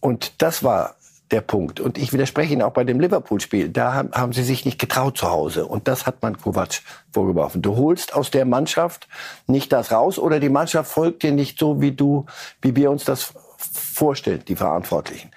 und 0.00 0.42
das 0.42 0.64
war 0.64 0.96
der 1.30 1.40
Punkt. 1.40 1.80
Und 1.80 1.98
ich 1.98 2.12
widerspreche 2.12 2.52
Ihnen 2.52 2.62
auch 2.62 2.72
bei 2.72 2.84
dem 2.84 3.00
Liverpool-Spiel. 3.00 3.68
Da 3.68 3.94
haben, 3.94 4.12
haben 4.12 4.32
sie 4.32 4.42
sich 4.42 4.64
nicht 4.64 4.78
getraut 4.78 5.16
zu 5.16 5.30
Hause. 5.30 5.66
Und 5.66 5.88
das 5.88 6.06
hat 6.06 6.22
man 6.22 6.38
Kovac 6.38 6.80
vorgeworfen. 7.12 7.62
Du 7.62 7.76
holst 7.76 8.14
aus 8.14 8.30
der 8.30 8.44
Mannschaft 8.44 9.08
nicht 9.46 9.72
das 9.72 9.92
raus 9.92 10.18
oder 10.18 10.40
die 10.40 10.48
Mannschaft 10.48 10.90
folgt 10.90 11.22
dir 11.22 11.32
nicht 11.32 11.58
so, 11.58 11.80
wie 11.80 11.92
du, 11.92 12.26
wie 12.62 12.74
wir 12.74 12.90
uns 12.90 13.04
das 13.04 13.32
vorstellen, 13.58 14.42
die 14.46 14.56
Verantwortlichen. 14.56 15.30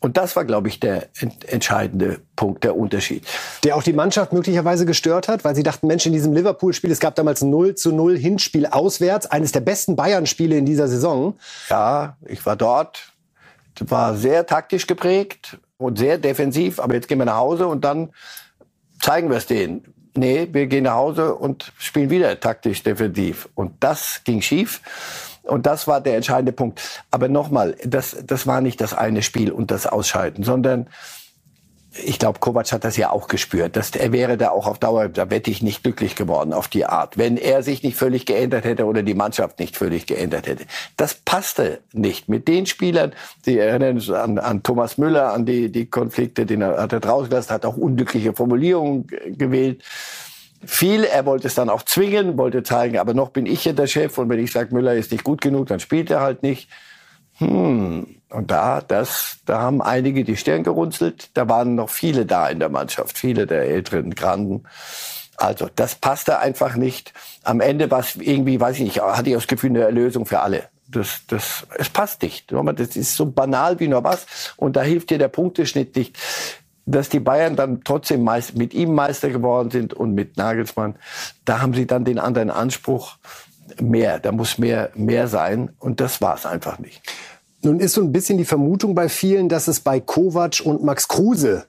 Und 0.00 0.16
das 0.16 0.36
war, 0.36 0.44
glaube 0.44 0.68
ich, 0.68 0.78
der 0.78 1.08
entscheidende 1.48 2.20
Punkt, 2.36 2.62
der 2.64 2.76
Unterschied. 2.76 3.26
Der 3.64 3.76
auch 3.76 3.82
die 3.82 3.94
Mannschaft 3.94 4.32
möglicherweise 4.32 4.86
gestört 4.86 5.26
hat, 5.26 5.42
weil 5.42 5.56
sie 5.56 5.62
dachten, 5.62 5.86
Mensch, 5.86 6.06
in 6.06 6.12
diesem 6.12 6.32
Liverpool-Spiel, 6.32 6.90
es 6.90 7.00
gab 7.00 7.14
damals 7.14 7.42
ein 7.42 7.50
0 7.50 7.74
zu 7.74 7.92
0 7.92 8.16
Hinspiel 8.16 8.66
auswärts, 8.66 9.26
eines 9.26 9.52
der 9.52 9.60
besten 9.60 9.96
Bayern-Spiele 9.96 10.56
in 10.56 10.66
dieser 10.66 10.86
Saison. 10.86 11.34
Ja, 11.70 12.16
ich 12.26 12.44
war 12.44 12.56
dort 12.56 13.15
war 13.90 14.14
sehr 14.16 14.46
taktisch 14.46 14.86
geprägt 14.86 15.58
und 15.78 15.98
sehr 15.98 16.18
defensiv. 16.18 16.80
Aber 16.80 16.94
jetzt 16.94 17.08
gehen 17.08 17.18
wir 17.18 17.26
nach 17.26 17.36
Hause 17.36 17.66
und 17.66 17.84
dann 17.84 18.10
zeigen 19.00 19.30
wir 19.30 19.36
es 19.36 19.46
denen. 19.46 19.92
Nee, 20.14 20.48
wir 20.50 20.66
gehen 20.66 20.84
nach 20.84 20.94
Hause 20.94 21.34
und 21.34 21.72
spielen 21.78 22.10
wieder 22.10 22.40
taktisch 22.40 22.82
defensiv. 22.82 23.48
Und 23.54 23.72
das 23.80 24.22
ging 24.24 24.40
schief. 24.40 24.80
Und 25.42 25.66
das 25.66 25.86
war 25.86 26.00
der 26.00 26.16
entscheidende 26.16 26.52
Punkt. 26.52 27.04
Aber 27.10 27.28
nochmal, 27.28 27.76
das, 27.84 28.16
das 28.24 28.46
war 28.46 28.60
nicht 28.60 28.80
das 28.80 28.94
eine 28.94 29.22
Spiel 29.22 29.52
und 29.52 29.70
das 29.70 29.86
Ausscheiden, 29.86 30.42
sondern 30.42 30.88
ich 32.04 32.18
glaube, 32.18 32.40
Kovac 32.40 32.72
hat 32.72 32.84
das 32.84 32.96
ja 32.96 33.10
auch 33.10 33.28
gespürt. 33.28 33.76
Dass 33.76 33.90
er 33.90 34.12
wäre 34.12 34.36
da 34.36 34.50
auch 34.50 34.66
auf 34.66 34.78
Dauer, 34.78 35.08
da 35.08 35.30
wette 35.30 35.50
ich, 35.50 35.62
nicht 35.62 35.82
glücklich 35.82 36.16
geworden 36.16 36.52
auf 36.52 36.68
die 36.68 36.84
Art. 36.84 37.18
Wenn 37.18 37.36
er 37.36 37.62
sich 37.62 37.82
nicht 37.82 37.96
völlig 37.96 38.26
geändert 38.26 38.64
hätte 38.64 38.84
oder 38.84 39.02
die 39.02 39.14
Mannschaft 39.14 39.58
nicht 39.58 39.76
völlig 39.76 40.06
geändert 40.06 40.46
hätte. 40.46 40.64
Das 40.96 41.14
passte 41.14 41.80
nicht 41.92 42.28
mit 42.28 42.48
den 42.48 42.66
Spielern. 42.66 43.12
Sie 43.44 43.58
erinnern 43.58 44.00
sich 44.00 44.14
an, 44.14 44.38
an 44.38 44.62
Thomas 44.62 44.98
Müller, 44.98 45.32
an 45.32 45.46
die, 45.46 45.70
die 45.70 45.86
Konflikte, 45.86 46.46
den 46.46 46.62
er, 46.62 46.78
hat 46.78 46.92
er 46.92 47.00
draußen 47.00 47.30
gelassen, 47.30 47.52
hat 47.52 47.64
auch 47.64 47.76
unglückliche 47.76 48.32
Formulierungen 48.32 49.06
gewählt. 49.26 49.82
Viel, 50.64 51.04
er 51.04 51.26
wollte 51.26 51.46
es 51.46 51.54
dann 51.54 51.68
auch 51.68 51.82
zwingen, 51.82 52.38
wollte 52.38 52.62
zeigen, 52.62 52.98
aber 52.98 53.14
noch 53.14 53.28
bin 53.28 53.46
ich 53.46 53.64
ja 53.64 53.72
der 53.72 53.86
Chef 53.86 54.16
und 54.18 54.28
wenn 54.28 54.40
ich 54.40 54.52
sage, 54.52 54.74
Müller 54.74 54.94
ist 54.94 55.12
nicht 55.12 55.22
gut 55.22 55.40
genug, 55.40 55.66
dann 55.66 55.80
spielt 55.80 56.10
er 56.10 56.20
halt 56.20 56.42
nicht. 56.42 56.68
Hm, 57.38 58.15
und 58.30 58.50
da, 58.50 58.80
das, 58.80 59.38
da 59.46 59.60
haben 59.60 59.80
einige 59.80 60.24
die 60.24 60.36
Stirn 60.36 60.64
gerunzelt. 60.64 61.30
Da 61.34 61.48
waren 61.48 61.76
noch 61.76 61.90
viele 61.90 62.26
da 62.26 62.48
in 62.48 62.58
der 62.58 62.68
Mannschaft, 62.68 63.18
viele 63.18 63.46
der 63.46 63.62
älteren 63.62 64.14
Granden. 64.14 64.64
Also, 65.36 65.68
das 65.74 65.94
passte 65.94 66.38
einfach 66.38 66.76
nicht. 66.76 67.12
Am 67.44 67.60
Ende 67.60 67.90
war 67.90 68.00
es 68.00 68.16
irgendwie, 68.16 68.60
weiß 68.60 68.76
ich 68.76 68.84
nicht, 68.84 69.00
hatte 69.00 69.30
ich 69.30 69.36
das 69.36 69.46
Gefühl, 69.46 69.70
eine 69.70 69.82
Erlösung 69.82 70.26
für 70.26 70.40
alle. 70.40 70.64
Das, 70.88 71.22
das, 71.28 71.66
es 71.78 71.88
passt 71.88 72.22
nicht. 72.22 72.52
Das 72.52 72.96
ist 72.96 73.16
so 73.16 73.26
banal 73.26 73.78
wie 73.80 73.88
nur 73.88 74.02
was. 74.02 74.26
Und 74.56 74.76
da 74.76 74.82
hilft 74.82 75.10
dir 75.10 75.18
der 75.18 75.28
Punkteschnitt 75.28 75.94
nicht. 75.94 76.18
Dass 76.88 77.08
die 77.08 77.20
Bayern 77.20 77.56
dann 77.56 77.82
trotzdem 77.82 78.22
meist, 78.22 78.56
mit 78.56 78.72
ihm 78.72 78.94
Meister 78.94 79.30
geworden 79.30 79.70
sind 79.70 79.92
und 79.92 80.14
mit 80.14 80.36
Nagelsmann, 80.36 80.94
da 81.44 81.60
haben 81.60 81.74
sie 81.74 81.86
dann 81.86 82.04
den 82.04 82.20
anderen 82.20 82.50
Anspruch 82.50 83.16
mehr. 83.80 84.20
Da 84.20 84.30
muss 84.30 84.58
mehr, 84.58 84.90
mehr 84.94 85.26
sein. 85.26 85.70
Und 85.80 86.00
das 86.00 86.20
war 86.20 86.36
es 86.36 86.46
einfach 86.46 86.78
nicht. 86.78 87.02
Nun 87.66 87.80
ist 87.80 87.94
so 87.94 88.00
ein 88.00 88.12
bisschen 88.12 88.38
die 88.38 88.44
Vermutung 88.44 88.94
bei 88.94 89.08
vielen, 89.08 89.48
dass 89.48 89.66
es 89.66 89.80
bei 89.80 89.98
Kovac 89.98 90.62
und 90.64 90.84
Max 90.84 91.08
Kruse 91.08 91.64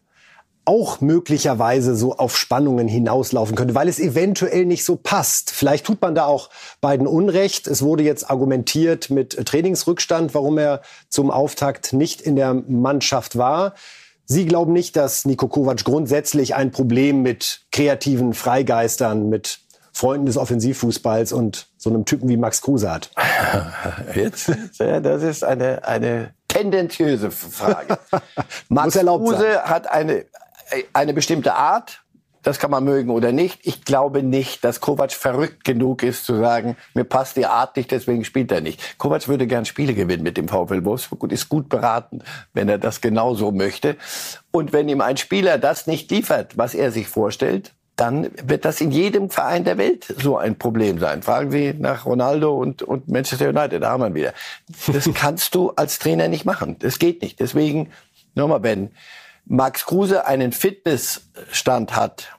auch 0.63 1.01
möglicherweise 1.01 1.95
so 1.95 2.15
auf 2.15 2.37
Spannungen 2.37 2.87
hinauslaufen 2.87 3.55
könnte, 3.55 3.73
weil 3.73 3.87
es 3.87 3.97
eventuell 3.97 4.65
nicht 4.65 4.83
so 4.83 4.95
passt. 4.95 5.49
Vielleicht 5.49 5.87
tut 5.87 5.99
man 5.99 6.13
da 6.13 6.25
auch 6.25 6.51
beiden 6.81 7.07
Unrecht. 7.07 7.65
Es 7.65 7.81
wurde 7.81 8.03
jetzt 8.03 8.29
argumentiert 8.29 9.09
mit 9.09 9.43
Trainingsrückstand, 9.43 10.35
warum 10.35 10.59
er 10.59 10.83
zum 11.09 11.31
Auftakt 11.31 11.93
nicht 11.93 12.21
in 12.21 12.35
der 12.35 12.53
Mannschaft 12.53 13.35
war. 13.35 13.73
Sie 14.23 14.45
glauben 14.45 14.73
nicht, 14.73 14.95
dass 14.97 15.25
Niko 15.25 15.47
Kovac 15.47 15.83
grundsätzlich 15.83 16.53
ein 16.53 16.69
Problem 16.69 17.23
mit 17.23 17.61
kreativen 17.71 18.35
Freigeistern, 18.35 19.29
mit 19.29 19.61
Freunden 19.97 20.27
des 20.27 20.37
Offensivfußballs 20.37 21.33
und 21.33 21.69
so 21.75 21.89
einem 21.89 22.05
Typen 22.05 22.29
wie 22.29 22.37
Max 22.37 22.61
Kruse 22.61 22.91
hat? 22.91 23.09
Jetzt, 24.13 24.51
das 24.77 25.23
ist 25.23 25.43
eine, 25.43 25.83
eine 25.87 26.35
tendenziöse 26.47 27.31
Frage. 27.31 27.97
Max 28.69 28.93
Kruse 28.93 29.63
hat 29.63 29.89
eine, 29.89 30.25
eine 30.93 31.13
bestimmte 31.15 31.55
Art. 31.55 32.03
Das 32.43 32.59
kann 32.59 32.69
man 32.69 32.83
mögen 32.83 33.09
oder 33.09 33.31
nicht. 33.31 33.61
Ich 33.63 33.85
glaube 33.85 34.21
nicht, 34.21 34.63
dass 34.63 34.81
Kovac 34.81 35.13
verrückt 35.13 35.63
genug 35.63 36.03
ist 36.03 36.25
zu 36.25 36.37
sagen, 36.37 36.77
mir 36.93 37.03
passt 37.03 37.35
die 37.35 37.47
Art 37.47 37.75
nicht, 37.75 37.89
deswegen 37.89 38.23
spielt 38.23 38.51
er 38.51 38.61
nicht. 38.61 38.99
Kovac 38.99 39.27
würde 39.27 39.47
gern 39.47 39.65
Spiele 39.65 39.95
gewinnen 39.95 40.21
mit 40.21 40.37
dem 40.37 40.47
VfL 40.47 40.85
Wolfsburg 40.85 41.23
und 41.23 41.33
ist 41.33 41.49
gut 41.49 41.69
beraten, 41.69 42.23
wenn 42.53 42.69
er 42.69 42.77
das 42.77 43.01
genauso 43.01 43.51
möchte. 43.51 43.97
Und 44.51 44.73
wenn 44.73 44.89
ihm 44.89 45.01
ein 45.01 45.17
Spieler 45.17 45.57
das 45.57 45.87
nicht 45.87 46.11
liefert, 46.11 46.55
was 46.55 46.75
er 46.75 46.91
sich 46.91 47.07
vorstellt, 47.07 47.73
dann 47.97 48.29
wird 48.43 48.63
das 48.63 48.79
in 48.79 48.91
jedem 48.91 49.29
Verein 49.29 49.63
der 49.63 49.77
Welt 49.77 50.05
so 50.21 50.37
ein 50.37 50.57
Problem 50.57 50.99
sein. 50.99 51.23
Fragen 51.23 51.51
Sie 51.51 51.73
nach 51.73 52.05
Ronaldo 52.05 52.55
und, 52.55 52.83
und 52.83 53.09
Manchester 53.09 53.49
United, 53.49 53.81
da 53.81 53.89
haben 53.89 54.01
wir 54.01 54.07
ihn 54.07 54.15
wieder. 54.15 54.33
Das 54.93 55.09
kannst 55.15 55.55
du 55.55 55.71
als 55.71 55.97
Trainer 55.99 56.27
nicht 56.27 56.45
machen. 56.45 56.77
Das 56.79 56.99
geht 56.99 57.23
nicht. 57.23 57.39
Deswegen, 57.39 57.91
nochmal, 58.35 58.61
wenn 58.61 58.91
Max 59.45 59.85
Kruse 59.85 60.27
einen 60.27 60.51
Fitnessstand 60.51 61.95
hat, 61.95 62.37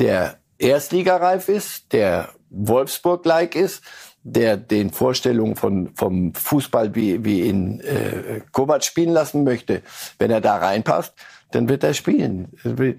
der 0.00 0.38
erstligareif 0.58 1.48
ist, 1.48 1.92
der 1.92 2.30
Wolfsburg-like 2.50 3.54
ist, 3.54 3.82
der 4.24 4.56
den 4.56 4.90
Vorstellungen 4.90 5.54
von, 5.54 5.90
vom 5.94 6.34
Fußball 6.34 6.96
wie, 6.96 7.24
wie 7.24 7.48
in 7.48 7.80
äh, 7.80 8.40
Kovac 8.50 8.82
spielen 8.82 9.12
lassen 9.12 9.44
möchte, 9.44 9.82
wenn 10.18 10.32
er 10.32 10.40
da 10.40 10.56
reinpasst, 10.56 11.14
dann 11.56 11.70
wird 11.70 11.82
er 11.82 11.94
spielen. 11.94 12.48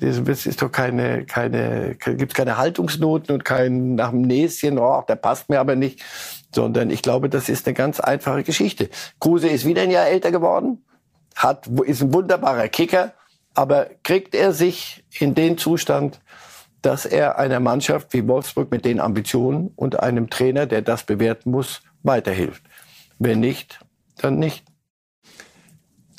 Es 0.02 0.48
ist 0.48 0.64
doch 0.64 0.72
keine, 0.72 1.26
keine, 1.26 1.96
gibt 1.96 2.34
keine 2.34 2.58
Haltungsnoten 2.58 3.36
und 3.36 3.46
kein 3.46 3.94
nach 3.94 4.10
dem 4.10 4.22
Näschen, 4.22 4.80
oh, 4.80 5.04
der 5.08 5.16
passt 5.16 5.48
mir 5.48 5.60
aber 5.60 5.76
nicht, 5.76 6.04
sondern 6.52 6.90
ich 6.90 7.04
glaube, 7.04 7.30
das 7.30 7.50
ist 7.50 7.68
eine 7.68 7.76
ganz 7.76 8.00
einfache 8.00 8.42
Geschichte. 8.42 8.90
Kruse 9.20 9.48
ist 9.48 9.66
wieder 9.66 9.84
ein 9.84 9.92
Jahr 9.92 10.08
älter 10.08 10.32
geworden, 10.32 10.84
hat, 11.36 11.68
ist 11.86 12.02
ein 12.02 12.12
wunderbarer 12.16 12.68
Kicker, 12.68 13.14
aber 13.54 13.92
kriegt 14.02 14.34
er 14.34 14.54
sich 14.54 15.06
in 15.20 15.36
den 15.36 15.60
Zustand, 15.60 16.20
dass 16.82 17.06
er 17.06 17.38
einer 17.38 17.60
Mannschaft 17.60 18.12
wie 18.14 18.28
Wolfsburg 18.28 18.72
mit 18.72 18.86
den 18.86 19.00
Ambitionen 19.00 19.72
und 19.76 20.00
einem 20.00 20.32
Trainer, 20.32 20.66
der 20.66 20.82
das 20.82 21.04
bewerten 21.04 21.52
muss, 21.52 21.84
weiterhilft. 22.02 22.64
Wenn 23.20 23.40
nicht, 23.40 23.80
dann 24.18 24.40
nicht. 24.40 24.66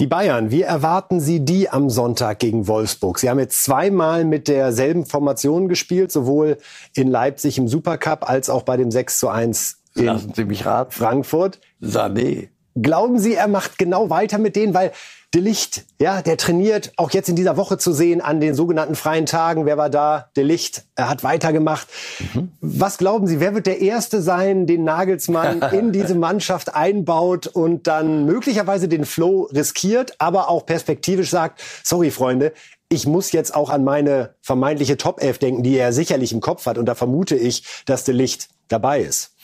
Die 0.00 0.06
Bayern, 0.06 0.52
wie 0.52 0.62
erwarten 0.62 1.18
Sie 1.18 1.44
die 1.44 1.70
am 1.70 1.90
Sonntag 1.90 2.38
gegen 2.38 2.68
Wolfsburg? 2.68 3.18
Sie 3.18 3.28
haben 3.28 3.40
jetzt 3.40 3.64
zweimal 3.64 4.24
mit 4.24 4.46
derselben 4.46 5.06
Formation 5.06 5.66
gespielt, 5.68 6.12
sowohl 6.12 6.58
in 6.94 7.08
Leipzig 7.08 7.58
im 7.58 7.66
Supercup 7.66 8.28
als 8.28 8.48
auch 8.48 8.62
bei 8.62 8.76
dem 8.76 8.92
6 8.92 9.18
zu 9.18 9.28
1 9.28 9.82
in 9.96 10.04
Lassen 10.04 10.32
Sie 10.34 10.44
mich 10.44 10.64
raten. 10.64 10.92
Frankfurt. 10.92 11.58
Sané. 11.82 12.50
Glauben 12.82 13.18
Sie, 13.18 13.34
er 13.34 13.48
macht 13.48 13.78
genau 13.78 14.10
weiter 14.10 14.38
mit 14.38 14.56
denen? 14.56 14.74
Weil 14.74 14.92
De 15.34 15.42
Licht, 15.42 15.84
ja, 16.00 16.22
der 16.22 16.38
trainiert 16.38 16.92
auch 16.96 17.10
jetzt 17.10 17.28
in 17.28 17.36
dieser 17.36 17.58
Woche 17.58 17.76
zu 17.76 17.92
sehen 17.92 18.22
an 18.22 18.40
den 18.40 18.54
sogenannten 18.54 18.94
freien 18.94 19.26
Tagen. 19.26 19.66
Wer 19.66 19.76
war 19.76 19.90
da? 19.90 20.30
De 20.38 20.42
Licht, 20.42 20.84
er 20.94 21.10
hat 21.10 21.22
weitergemacht. 21.22 21.86
Mhm. 22.32 22.52
Was 22.62 22.96
glauben 22.96 23.26
Sie, 23.26 23.38
wer 23.38 23.54
wird 23.54 23.66
der 23.66 23.82
Erste 23.82 24.22
sein, 24.22 24.66
den 24.66 24.84
Nagelsmann 24.84 25.60
in 25.72 25.92
diese 25.92 26.14
Mannschaft 26.14 26.74
einbaut 26.74 27.46
und 27.46 27.86
dann 27.86 28.24
möglicherweise 28.24 28.88
den 28.88 29.04
Flow 29.04 29.50
riskiert, 29.52 30.14
aber 30.18 30.48
auch 30.48 30.64
perspektivisch 30.64 31.28
sagt, 31.28 31.62
sorry 31.84 32.10
Freunde, 32.10 32.54
ich 32.88 33.06
muss 33.06 33.32
jetzt 33.32 33.54
auch 33.54 33.68
an 33.68 33.84
meine 33.84 34.34
vermeintliche 34.40 34.96
Top 34.96 35.22
11 35.22 35.38
denken, 35.40 35.62
die 35.62 35.76
er 35.76 35.92
sicherlich 35.92 36.32
im 36.32 36.40
Kopf 36.40 36.64
hat. 36.64 36.78
Und 36.78 36.86
da 36.86 36.94
vermute 36.94 37.36
ich, 37.36 37.64
dass 37.84 38.04
De 38.04 38.14
Licht 38.14 38.48
dabei 38.68 39.02
ist. 39.02 39.34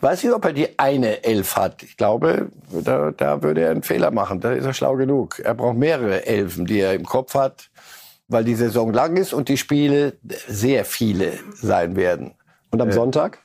Weiß 0.00 0.24
nicht, 0.24 0.32
ob 0.32 0.44
er 0.46 0.52
die 0.52 0.78
eine 0.78 1.24
Elf 1.24 1.56
hat. 1.56 1.82
Ich 1.82 1.96
glaube, 1.96 2.48
da, 2.70 3.10
da 3.10 3.42
würde 3.42 3.62
er 3.62 3.70
einen 3.70 3.82
Fehler 3.82 4.10
machen. 4.10 4.40
Da 4.40 4.52
ist 4.52 4.64
er 4.64 4.72
schlau 4.72 4.96
genug. 4.96 5.40
Er 5.40 5.54
braucht 5.54 5.76
mehrere 5.76 6.26
Elfen, 6.26 6.64
die 6.64 6.80
er 6.80 6.94
im 6.94 7.04
Kopf 7.04 7.34
hat, 7.34 7.70
weil 8.28 8.44
die 8.44 8.54
Saison 8.54 8.92
lang 8.92 9.16
ist 9.16 9.34
und 9.34 9.48
die 9.48 9.58
Spiele 9.58 10.14
sehr 10.48 10.84
viele 10.84 11.32
sein 11.54 11.96
werden. 11.96 12.32
Und 12.70 12.80
am 12.80 12.88
äh, 12.88 12.92
Sonntag? 12.92 13.38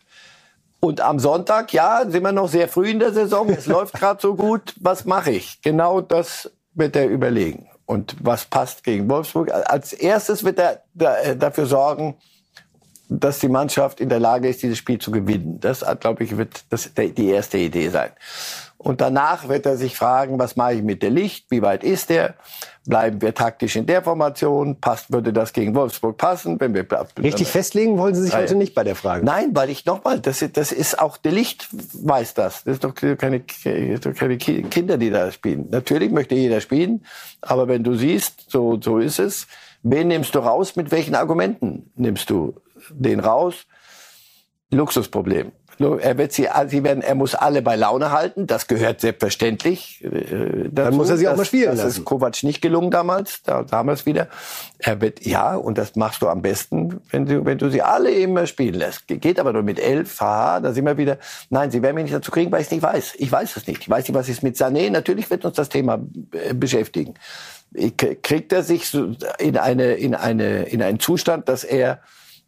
Und 0.79 1.01
am 1.01 1.19
Sonntag, 1.19 1.73
ja, 1.73 2.03
sind 2.07 2.23
wir 2.23 2.31
noch 2.31 2.47
sehr 2.47 2.67
früh 2.67 2.89
in 2.89 2.99
der 2.99 3.11
Saison. 3.11 3.49
Es 3.49 3.65
läuft 3.65 3.95
gerade 3.95 4.21
so 4.21 4.35
gut. 4.35 4.75
Was 4.79 5.05
mache 5.05 5.31
ich? 5.31 5.61
Genau 5.61 5.99
das 5.99 6.51
wird 6.73 6.95
er 6.95 7.07
überlegen. 7.07 7.67
Und 7.85 8.15
was 8.21 8.45
passt 8.45 8.83
gegen 8.83 9.09
Wolfsburg? 9.09 9.51
Als 9.51 9.93
erstes 9.93 10.43
wird 10.43 10.59
er 10.59 10.83
äh, 11.23 11.35
dafür 11.35 11.65
sorgen, 11.65 12.15
dass 13.09 13.39
die 13.39 13.49
Mannschaft 13.49 13.99
in 13.99 14.09
der 14.09 14.19
Lage 14.19 14.47
ist, 14.47 14.63
dieses 14.63 14.77
Spiel 14.77 14.99
zu 14.99 15.11
gewinnen. 15.11 15.59
Das, 15.59 15.85
glaube 15.99 16.23
ich, 16.23 16.37
wird 16.37 16.65
das 16.69 16.91
die 16.93 17.29
erste 17.29 17.57
Idee 17.57 17.89
sein. 17.89 18.11
Und 18.77 19.01
danach 19.01 19.47
wird 19.47 19.65
er 19.65 19.77
sich 19.77 19.95
fragen, 19.95 20.37
was 20.37 20.57
mache 20.57 20.75
ich 20.75 20.83
mit 20.83 21.01
der 21.01 21.09
Licht? 21.09 21.47
Wie 21.49 21.63
weit 21.63 21.83
ist 21.83 22.11
der? 22.11 22.35
Bleiben 22.85 23.19
wir 23.19 23.33
taktisch 23.33 23.75
in 23.75 23.87
der 23.87 24.03
Formation? 24.03 24.79
Passt, 24.79 25.11
würde 25.11 25.33
das 25.33 25.53
gegen 25.53 25.73
Wolfsburg 25.73 26.17
passen? 26.17 26.59
Wenn 26.59 26.75
wir, 26.75 26.85
Richtig 27.17 27.47
festlegen 27.47 27.97
wollen 27.97 28.13
Sie 28.13 28.21
sich 28.21 28.35
heute 28.35 28.53
nicht 28.53 28.75
bei 28.75 28.83
der 28.83 28.95
Frage. 28.95 29.25
Nein, 29.25 29.51
weil 29.53 29.71
ich 29.71 29.85
nochmal, 29.85 30.19
das, 30.19 30.45
das 30.53 30.71
ist 30.71 30.99
auch 30.99 31.17
der 31.17 31.31
Licht 31.31 31.67
weiß 31.71 32.35
das. 32.35 32.63
Das 32.63 32.75
ist 32.75 32.83
doch 32.83 32.93
keine, 32.93 33.39
keine 33.39 34.37
Kinder, 34.37 34.97
die 34.97 35.09
da 35.09 35.31
spielen. 35.31 35.67
Natürlich 35.71 36.11
möchte 36.11 36.35
jeder 36.35 36.61
spielen, 36.61 37.05
aber 37.41 37.67
wenn 37.67 37.83
du 37.83 37.95
siehst, 37.95 38.51
so, 38.51 38.79
so 38.79 38.99
ist 38.99 39.17
es. 39.17 39.47
Wen 39.81 40.09
nimmst 40.09 40.35
du 40.35 40.39
raus? 40.39 40.75
Mit 40.75 40.91
welchen 40.91 41.15
Argumenten 41.15 41.91
nimmst 41.95 42.29
du 42.29 42.53
den 42.91 43.19
raus? 43.19 43.65
Luxusproblem. 44.71 45.51
Er 45.77 46.17
wird 46.17 46.31
sie, 46.31 46.47
sie 46.67 46.83
werden, 46.83 47.03
er 47.03 47.15
muss 47.15 47.35
alle 47.35 47.61
bei 47.61 47.75
Laune 47.75 48.11
halten. 48.11 48.47
Das 48.47 48.67
gehört 48.67 49.01
selbstverständlich. 49.01 50.03
Äh, 50.03 50.09
dazu. 50.09 50.69
Dann 50.71 50.95
muss 50.95 51.09
er 51.09 51.17
sie 51.17 51.27
auch 51.27 51.35
mal 51.35 51.43
spielen 51.43 51.65
das 51.65 51.77
lassen. 51.77 51.87
Das 51.89 51.97
ist 51.97 52.05
Kovac 52.05 52.43
nicht 52.43 52.61
gelungen 52.61 52.91
damals. 52.91 53.43
Da, 53.43 53.63
damals 53.63 54.05
wieder. 54.05 54.29
Er 54.79 55.01
wird, 55.01 55.25
ja, 55.25 55.55
und 55.55 55.77
das 55.77 55.95
machst 55.97 56.21
du 56.21 56.29
am 56.29 56.41
besten, 56.41 57.01
wenn 57.11 57.25
du, 57.25 57.43
wenn 57.43 57.57
du 57.57 57.69
sie 57.69 57.81
alle 57.81 58.11
immer 58.11 58.47
spielen 58.47 58.75
lässt. 58.75 59.07
Geht 59.07 59.37
aber 59.37 59.51
nur 59.51 59.63
mit 59.63 59.79
elf. 59.79 60.19
Haha, 60.21 60.61
da 60.61 60.71
sind 60.71 60.85
wir 60.85 60.97
wieder. 60.97 61.17
Nein, 61.49 61.71
sie 61.71 61.81
werden 61.81 61.95
mich 61.95 62.05
nicht 62.05 62.15
dazu 62.15 62.31
kriegen, 62.31 62.51
weil 62.51 62.61
ich 62.61 62.67
es 62.67 62.71
nicht 62.71 62.83
weiß. 62.83 63.15
Ich 63.17 63.31
weiß 63.31 63.57
es 63.57 63.67
nicht. 63.67 63.81
Ich 63.81 63.89
weiß 63.89 64.07
nicht, 64.07 64.15
was 64.15 64.29
ist 64.29 64.43
mit 64.43 64.55
Sané. 64.55 64.89
Natürlich 64.89 65.29
wird 65.29 65.43
uns 65.43 65.57
das 65.57 65.67
Thema 65.67 65.99
äh, 66.31 66.53
beschäftigen. 66.53 67.15
Kriegt 68.21 68.53
er 68.53 68.63
sich 68.63 68.93
in 69.39 69.57
eine, 69.57 69.95
in 69.95 70.15
eine, 70.15 70.63
in 70.63 70.81
einen 70.81 71.01
Zustand, 71.01 71.49
dass 71.49 71.65
er 71.65 71.99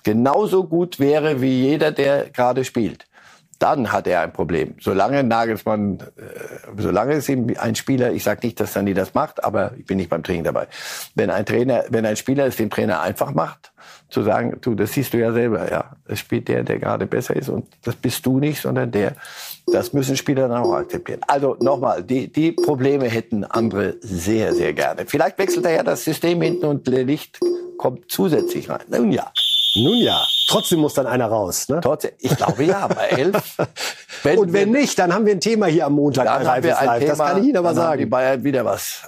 genauso 0.03 0.65
gut 0.65 0.99
wäre 0.99 1.41
wie 1.41 1.61
jeder, 1.61 1.91
der 1.91 2.29
gerade 2.29 2.63
spielt 2.63 3.07
dann 3.59 3.91
hat 3.91 4.07
er 4.07 4.21
ein 4.21 4.33
Problem. 4.33 4.75
Solange 4.79 5.23
Nagelsmann, 5.23 5.99
äh, 5.99 6.81
solange 6.81 7.13
es 7.13 7.29
ihm 7.29 7.53
ein 7.57 7.75
Spieler, 7.75 8.11
ich 8.11 8.23
sage 8.23 8.45
nicht, 8.45 8.59
dass 8.59 8.73
Sani 8.73 8.93
das 8.93 9.13
macht, 9.13 9.43
aber 9.43 9.71
ich 9.77 9.85
bin 9.85 9.97
nicht 9.97 10.09
beim 10.09 10.23
Training 10.23 10.43
dabei. 10.43 10.67
Wenn 11.15 11.29
ein 11.29 11.45
Trainer, 11.45 11.85
wenn 11.89 12.05
ein 12.05 12.15
Spieler 12.15 12.45
es 12.45 12.57
dem 12.57 12.69
Trainer 12.69 13.01
einfach 13.01 13.33
macht, 13.33 13.71
zu 14.09 14.23
sagen, 14.23 14.57
du, 14.61 14.75
das 14.75 14.93
siehst 14.93 15.13
du 15.13 15.17
ja 15.17 15.33
selber, 15.33 15.69
ja, 15.69 15.95
es 16.07 16.19
spielt 16.19 16.47
der, 16.47 16.63
der 16.63 16.79
gerade 16.79 17.07
besser 17.07 17.35
ist 17.35 17.49
und 17.49 17.65
das 17.83 17.95
bist 17.95 18.25
du 18.25 18.39
nicht, 18.39 18.61
sondern 18.61 18.91
der. 18.91 19.15
Das 19.69 19.91
müssen 19.91 20.15
Spieler 20.15 20.47
dann 20.47 20.63
auch 20.63 20.73
akzeptieren. 20.73 21.19
Also 21.27 21.57
nochmal, 21.59 22.01
die, 22.01 22.31
die 22.31 22.53
Probleme 22.53 23.09
hätten 23.09 23.43
andere 23.43 23.95
sehr, 23.99 24.53
sehr 24.53 24.73
gerne. 24.73 25.05
Vielleicht 25.07 25.37
wechselt 25.37 25.65
er 25.65 25.71
ja 25.71 25.83
das 25.83 26.05
System 26.05 26.41
hinten 26.41 26.65
und 26.67 26.87
Licht 26.87 27.39
kommt 27.77 28.09
zusätzlich 28.09 28.69
rein. 28.69 28.85
Nun 28.89 29.11
ja. 29.11 29.29
Nun 29.77 29.97
ja, 29.97 30.25
trotzdem 30.47 30.79
muss 30.79 30.93
dann 30.93 31.07
einer 31.07 31.27
raus. 31.27 31.69
Ne? 31.69 31.79
Trotzdem, 31.81 32.11
ich 32.19 32.35
glaube 32.35 32.63
ja, 32.63 32.87
bei 32.87 33.07
elf. 33.07 33.57
Wenn, 34.23 34.39
und 34.39 34.51
wenn 34.51 34.71
nicht, 34.71 34.97
dann 34.97 35.13
haben 35.13 35.25
wir 35.25 35.33
ein 35.33 35.39
Thema 35.39 35.67
hier 35.67 35.85
am 35.85 35.93
Montag. 35.93 36.25
Dann 36.25 36.63
wir 36.63 36.79
ein 36.79 36.85
Live. 36.85 36.99
Thema, 36.99 37.15
das 37.15 37.19
kann 37.19 37.41
ich 37.41 37.49
Ihnen 37.49 37.57
aber 37.57 37.75
sagen. 37.75 37.99
Die 37.99 38.05
Bayern 38.07 38.43
wieder 38.43 38.65
was 38.65 39.03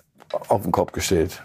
auf 0.47 0.61
den 0.61 0.71
Kopf 0.71 0.91
gestellt. 0.91 1.41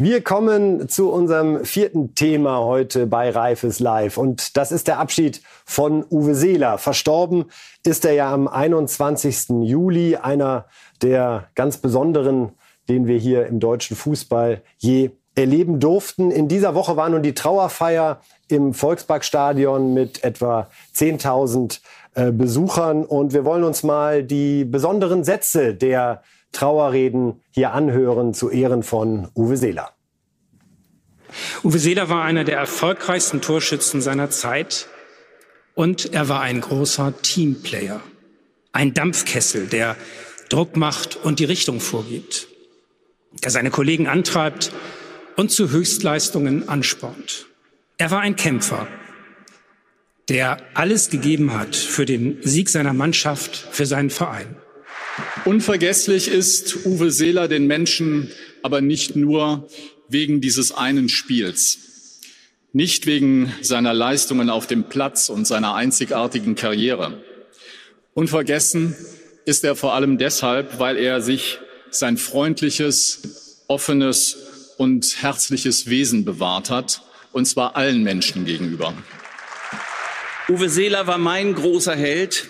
Wir 0.00 0.22
kommen 0.22 0.88
zu 0.88 1.10
unserem 1.10 1.64
vierten 1.64 2.14
Thema 2.14 2.60
heute 2.60 3.08
bei 3.08 3.30
Reifes 3.30 3.80
Live. 3.80 4.16
Und 4.16 4.56
das 4.56 4.70
ist 4.70 4.86
der 4.86 5.00
Abschied 5.00 5.42
von 5.64 6.04
Uwe 6.08 6.36
Seeler. 6.36 6.78
Verstorben 6.78 7.46
ist 7.84 8.04
er 8.04 8.12
ja 8.12 8.32
am 8.32 8.46
21. 8.46 9.48
Juli, 9.64 10.14
einer 10.14 10.66
der 11.02 11.48
ganz 11.56 11.78
besonderen, 11.78 12.52
den 12.88 13.08
wir 13.08 13.18
hier 13.18 13.46
im 13.46 13.58
deutschen 13.58 13.96
Fußball 13.96 14.62
je 14.76 15.10
erleben 15.38 15.80
durften. 15.80 16.30
In 16.30 16.48
dieser 16.48 16.74
Woche 16.74 16.96
war 16.96 17.08
nun 17.08 17.22
die 17.22 17.34
Trauerfeier 17.34 18.20
im 18.48 18.74
Volksparkstadion 18.74 19.94
mit 19.94 20.24
etwa 20.24 20.68
10.000 20.96 21.80
äh, 22.14 22.32
Besuchern. 22.32 23.04
Und 23.04 23.32
wir 23.32 23.44
wollen 23.44 23.64
uns 23.64 23.82
mal 23.82 24.24
die 24.24 24.64
besonderen 24.64 25.24
Sätze 25.24 25.74
der 25.74 26.22
Trauerreden 26.52 27.40
hier 27.50 27.72
anhören 27.72 28.34
zu 28.34 28.50
Ehren 28.50 28.82
von 28.82 29.28
Uwe 29.36 29.56
Seeler. 29.56 29.92
Uwe 31.62 31.78
Seeler 31.78 32.08
war 32.08 32.24
einer 32.24 32.44
der 32.44 32.56
erfolgreichsten 32.56 33.40
Torschützen 33.40 34.00
seiner 34.00 34.30
Zeit 34.30 34.88
und 35.74 36.14
er 36.14 36.28
war 36.28 36.40
ein 36.40 36.62
großer 36.62 37.12
Teamplayer, 37.20 38.00
ein 38.72 38.94
Dampfkessel, 38.94 39.66
der 39.66 39.94
Druck 40.48 40.76
macht 40.76 41.16
und 41.16 41.38
die 41.38 41.44
Richtung 41.44 41.80
vorgibt, 41.80 42.48
der 43.44 43.50
seine 43.50 43.70
Kollegen 43.70 44.08
antreibt 44.08 44.72
und 45.38 45.52
zu 45.52 45.70
Höchstleistungen 45.70 46.68
anspornt. 46.68 47.46
Er 47.96 48.10
war 48.10 48.20
ein 48.20 48.34
Kämpfer, 48.34 48.88
der 50.28 50.56
alles 50.74 51.10
gegeben 51.10 51.54
hat 51.54 51.76
für 51.76 52.04
den 52.04 52.38
Sieg 52.42 52.68
seiner 52.68 52.92
Mannschaft, 52.92 53.56
für 53.70 53.86
seinen 53.86 54.10
Verein. 54.10 54.56
Unvergesslich 55.44 56.26
ist 56.26 56.84
Uwe 56.84 57.12
Seeler 57.12 57.46
den 57.46 57.68
Menschen 57.68 58.32
aber 58.64 58.80
nicht 58.80 59.14
nur 59.14 59.68
wegen 60.08 60.40
dieses 60.40 60.72
einen 60.72 61.08
Spiels, 61.08 62.18
nicht 62.72 63.06
wegen 63.06 63.54
seiner 63.62 63.94
Leistungen 63.94 64.50
auf 64.50 64.66
dem 64.66 64.88
Platz 64.88 65.28
und 65.28 65.46
seiner 65.46 65.76
einzigartigen 65.76 66.56
Karriere. 66.56 67.22
Unvergessen 68.12 68.96
ist 69.44 69.62
er 69.62 69.76
vor 69.76 69.94
allem 69.94 70.18
deshalb, 70.18 70.80
weil 70.80 70.96
er 70.96 71.20
sich 71.20 71.60
sein 71.90 72.16
freundliches, 72.16 73.62
offenes 73.68 74.47
und 74.78 75.22
herzliches 75.22 75.90
Wesen 75.90 76.24
bewahrt 76.24 76.70
hat, 76.70 77.02
und 77.32 77.46
zwar 77.46 77.76
allen 77.76 78.02
Menschen 78.02 78.46
gegenüber. 78.46 78.94
Uwe 80.48 80.70
Seeler 80.70 81.06
war 81.06 81.18
mein 81.18 81.54
großer 81.54 81.94
Held, 81.94 82.48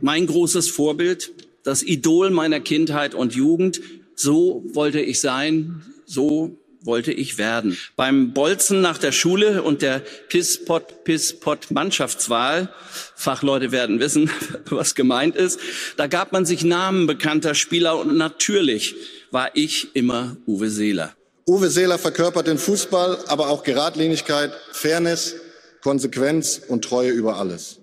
mein 0.00 0.26
großes 0.26 0.70
Vorbild, 0.70 1.32
das 1.62 1.82
Idol 1.82 2.30
meiner 2.30 2.60
Kindheit 2.60 3.14
und 3.14 3.34
Jugend. 3.34 3.82
So 4.14 4.64
wollte 4.72 5.00
ich 5.00 5.20
sein, 5.20 5.82
so 6.06 6.56
wollte 6.84 7.12
ich 7.12 7.36
werden. 7.38 7.76
Beim 7.96 8.32
Bolzen 8.32 8.80
nach 8.80 8.98
der 8.98 9.10
Schule 9.12 9.62
und 9.62 9.82
der 9.82 10.02
Piss-Pot-Piss-Pot-Mannschaftswahl, 10.28 12.72
Fachleute 13.16 13.72
werden 13.72 13.98
wissen, 14.00 14.30
was 14.66 14.94
gemeint 14.94 15.34
ist, 15.34 15.58
da 15.96 16.06
gab 16.06 16.32
man 16.32 16.46
sich 16.46 16.64
Namen 16.64 17.06
bekannter 17.06 17.54
Spieler 17.54 17.98
und 17.98 18.14
natürlich 18.16 18.94
war 19.30 19.50
ich 19.54 19.94
immer 19.94 20.36
Uwe 20.46 20.68
Seeler. 20.70 21.14
Uwe 21.46 21.68
Seeler 21.68 21.98
verkörpert 21.98 22.46
den 22.46 22.56
Fußball, 22.56 23.18
aber 23.26 23.50
auch 23.50 23.62
Geradlinigkeit, 23.62 24.52
Fairness, 24.72 25.34
Konsequenz 25.82 26.60
und 26.68 26.84
Treue 26.84 27.10
über 27.10 27.36
alles. 27.36 27.80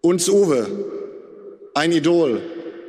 Uns 0.00 0.30
Uwe, 0.30 0.66
ein 1.74 1.92
Idol, 1.92 2.40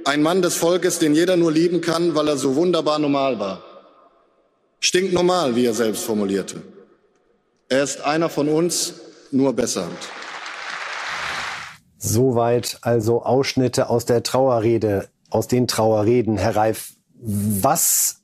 ein 0.05 0.21
Mann 0.21 0.41
des 0.41 0.55
Volkes, 0.55 0.99
den 0.99 1.13
jeder 1.13 1.35
nur 1.35 1.51
lieben 1.51 1.81
kann, 1.81 2.15
weil 2.15 2.29
er 2.29 2.37
so 2.37 2.55
wunderbar 2.55 2.99
normal 2.99 3.39
war. 3.39 3.63
Stinknormal, 4.79 5.55
wie 5.57 5.65
er 5.65 5.73
selbst 5.73 6.03
formulierte. 6.03 6.61
Er 7.67 7.83
ist 7.83 8.01
einer 8.01 8.29
von 8.29 8.47
uns, 8.47 8.93
nur 9.31 9.53
besser. 9.53 9.87
Soweit 11.97 12.77
also 12.81 13.23
Ausschnitte 13.23 13.89
aus 13.89 14.05
der 14.05 14.23
Trauerrede, 14.23 15.09
aus 15.29 15.47
den 15.47 15.67
Trauerreden. 15.67 16.37
Herr 16.37 16.55
Reif, 16.55 16.93
was 17.15 18.22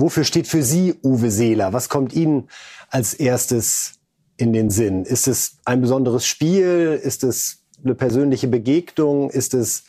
Wofür 0.00 0.22
steht 0.22 0.46
für 0.46 0.62
Sie 0.62 0.94
Uwe 1.02 1.30
Seeler? 1.30 1.72
Was 1.72 1.88
kommt 1.88 2.12
Ihnen 2.12 2.48
als 2.88 3.14
erstes 3.14 3.94
in 4.36 4.52
den 4.52 4.70
Sinn? 4.70 5.04
Ist 5.04 5.26
es 5.26 5.58
ein 5.64 5.80
besonderes 5.80 6.24
Spiel? 6.24 7.00
Ist 7.02 7.24
es 7.24 7.64
eine 7.82 7.96
persönliche 7.96 8.46
Begegnung? 8.46 9.28
Ist 9.30 9.54
es 9.54 9.84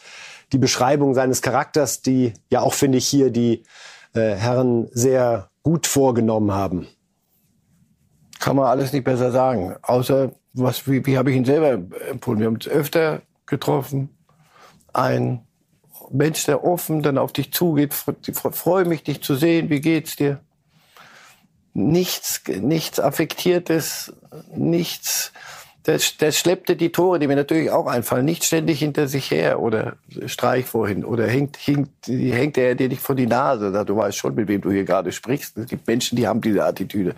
die 0.51 0.57
Beschreibung 0.57 1.13
seines 1.13 1.43
Charakters, 1.43 2.01
die 2.01 2.33
ja 2.49 2.61
auch, 2.61 2.73
finde 2.73 2.97
ich, 2.97 3.07
hier 3.07 3.29
die 3.29 3.63
äh, 4.13 4.33
Herren 4.33 4.87
sehr 4.93 5.51
gut 5.61 5.85
vorgenommen 5.85 6.51
haben? 6.53 6.87
Kann 8.39 8.55
man 8.55 8.65
alles 8.65 8.91
nicht 8.91 9.03
besser 9.03 9.31
sagen. 9.31 9.75
Außer, 9.83 10.31
was, 10.53 10.87
wie, 10.87 11.05
wie 11.05 11.19
habe 11.19 11.29
ich 11.29 11.37
ihn 11.37 11.45
selber 11.45 11.73
empfunden? 12.09 12.39
Wir 12.39 12.47
haben 12.47 12.55
uns 12.55 12.67
öfter 12.67 13.21
getroffen. 13.45 14.09
Ein 14.91 15.45
Mensch, 16.11 16.45
der 16.45 16.63
offen 16.63 17.01
dann 17.01 17.17
auf 17.17 17.33
dich 17.33 17.51
zugeht, 17.51 17.93
freue 17.93 18.85
mich, 18.85 19.03
dich 19.03 19.21
zu 19.21 19.35
sehen, 19.35 19.69
wie 19.69 19.81
geht's 19.81 20.15
dir? 20.15 20.39
Nichts, 21.73 22.41
nichts 22.47 22.99
Affektiertes, 22.99 24.13
nichts, 24.55 25.31
der, 25.85 25.99
der 26.19 26.31
schleppte 26.31 26.75
die 26.75 26.91
Tore, 26.91 27.19
die 27.19 27.27
mir 27.27 27.35
natürlich 27.35 27.71
auch 27.71 27.87
einfallen, 27.87 28.25
nicht 28.25 28.43
ständig 28.43 28.79
hinter 28.79 29.07
sich 29.07 29.31
her 29.31 29.59
oder 29.59 29.95
streich 30.25 30.65
vorhin 30.65 31.05
oder 31.05 31.27
hängt, 31.27 31.57
hängt, 31.57 31.89
hängt 32.05 32.57
er 32.57 32.75
dir 32.75 32.89
nicht 32.89 33.01
vor 33.01 33.15
die 33.15 33.27
Nase. 33.27 33.71
Du 33.85 33.95
weißt 33.95 34.17
schon, 34.17 34.35
mit 34.35 34.47
wem 34.47 34.61
du 34.61 34.71
hier 34.71 34.83
gerade 34.83 35.11
sprichst. 35.11 35.57
Es 35.57 35.67
gibt 35.67 35.87
Menschen, 35.87 36.15
die 36.15 36.27
haben 36.27 36.41
diese 36.41 36.65
Attitüde. 36.65 37.15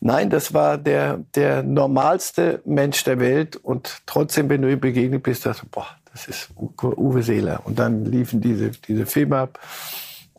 Nein, 0.00 0.30
das 0.30 0.54
war 0.54 0.78
der, 0.78 1.20
der 1.34 1.62
normalste 1.62 2.60
Mensch 2.64 3.02
der 3.04 3.18
Welt 3.18 3.56
und 3.56 4.02
trotzdem, 4.06 4.48
wenn 4.48 4.62
du 4.62 4.70
ihm 4.70 4.78
begegnet 4.78 5.22
bist, 5.24 5.44
dachte 5.44 5.62
du, 5.62 5.68
boah, 5.70 5.88
das 6.26 6.36
ist 6.36 6.50
Uwe 6.56 7.22
Seeler. 7.22 7.60
Und 7.64 7.78
dann 7.78 8.04
liefen 8.04 8.40
diese, 8.40 8.70
diese 8.70 9.06
Filme 9.06 9.38
ab 9.38 9.58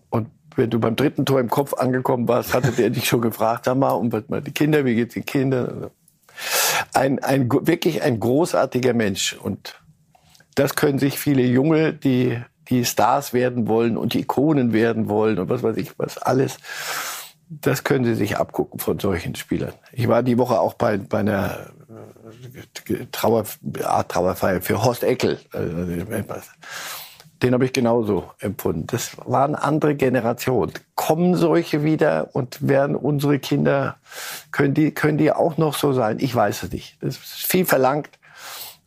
und 0.10 0.28
wenn 0.56 0.70
du 0.70 0.80
beim 0.80 0.96
dritten 0.96 1.26
Tor 1.26 1.40
im 1.40 1.50
Kopf 1.50 1.74
angekommen 1.74 2.28
warst, 2.28 2.54
hatte 2.54 2.72
der 2.72 2.90
dich 2.90 3.08
schon 3.08 3.22
gefragt, 3.22 3.66
sag 3.66 3.78
mal, 3.78 3.92
und 3.92 4.12
was 4.12 4.28
mal 4.28 4.42
die 4.42 4.52
Kinder, 4.52 4.84
wie 4.84 4.96
geht's 4.96 5.14
den 5.14 5.26
Kindern? 5.26 5.90
Ein, 6.94 7.20
ein, 7.20 7.50
wirklich 7.50 8.02
ein 8.02 8.20
großartiger 8.20 8.94
Mensch 8.94 9.34
und 9.34 9.80
das 10.56 10.76
können 10.76 11.00
sich 11.00 11.20
viele 11.20 11.44
Junge, 11.44 11.94
die, 11.94 12.38
die 12.70 12.84
Stars 12.84 13.34
werden 13.34 13.68
wollen 13.68 13.96
und 13.98 14.16
Ikonen 14.16 14.74
werden 14.74 15.08
wollen 15.08 15.40
und 15.40 15.50
was 15.50 15.64
weiß 15.64 15.78
ich, 15.78 15.98
was 15.98 16.18
alles, 16.18 16.58
das 17.50 17.84
können 17.84 18.06
sie 18.06 18.16
sich 18.16 18.38
abgucken 18.38 18.80
von 18.80 19.00
solchen 19.00 19.36
Spielern. 19.36 19.74
Ich 19.92 20.08
war 20.08 20.22
die 20.22 20.38
Woche 20.38 20.60
auch 20.60 20.76
bei, 20.76 20.98
bei 20.98 21.20
einer 21.20 21.72
äh, 22.88 23.06
Trauer, 23.12 23.46
Trauerfeier 24.08 24.62
für 24.62 24.84
Horst 24.84 25.04
Eckel. 25.04 25.40
Den 27.42 27.54
habe 27.54 27.66
ich 27.66 27.74
genauso 27.74 28.32
empfunden. 28.40 28.86
Das 28.88 29.18
waren 29.26 29.56
andere 29.56 29.96
Generationen. 29.96 30.74
Kommen 30.96 31.36
solche 31.36 31.84
wieder 31.84 32.30
und 32.34 32.68
werden 32.68 32.96
unsere 32.96 33.40
Kinder, 33.40 33.98
können 34.52 34.74
die, 34.74 34.92
können 34.92 35.18
die 35.18 35.32
auch 35.32 35.58
noch 35.58 35.76
so 35.76 35.94
sein? 35.94 36.18
Ich 36.20 36.36
weiß 36.36 36.64
es 36.64 36.72
nicht. 36.72 36.98
Das 37.02 37.16
ist 37.16 37.48
viel 37.48 37.66
verlangt, 37.66 38.10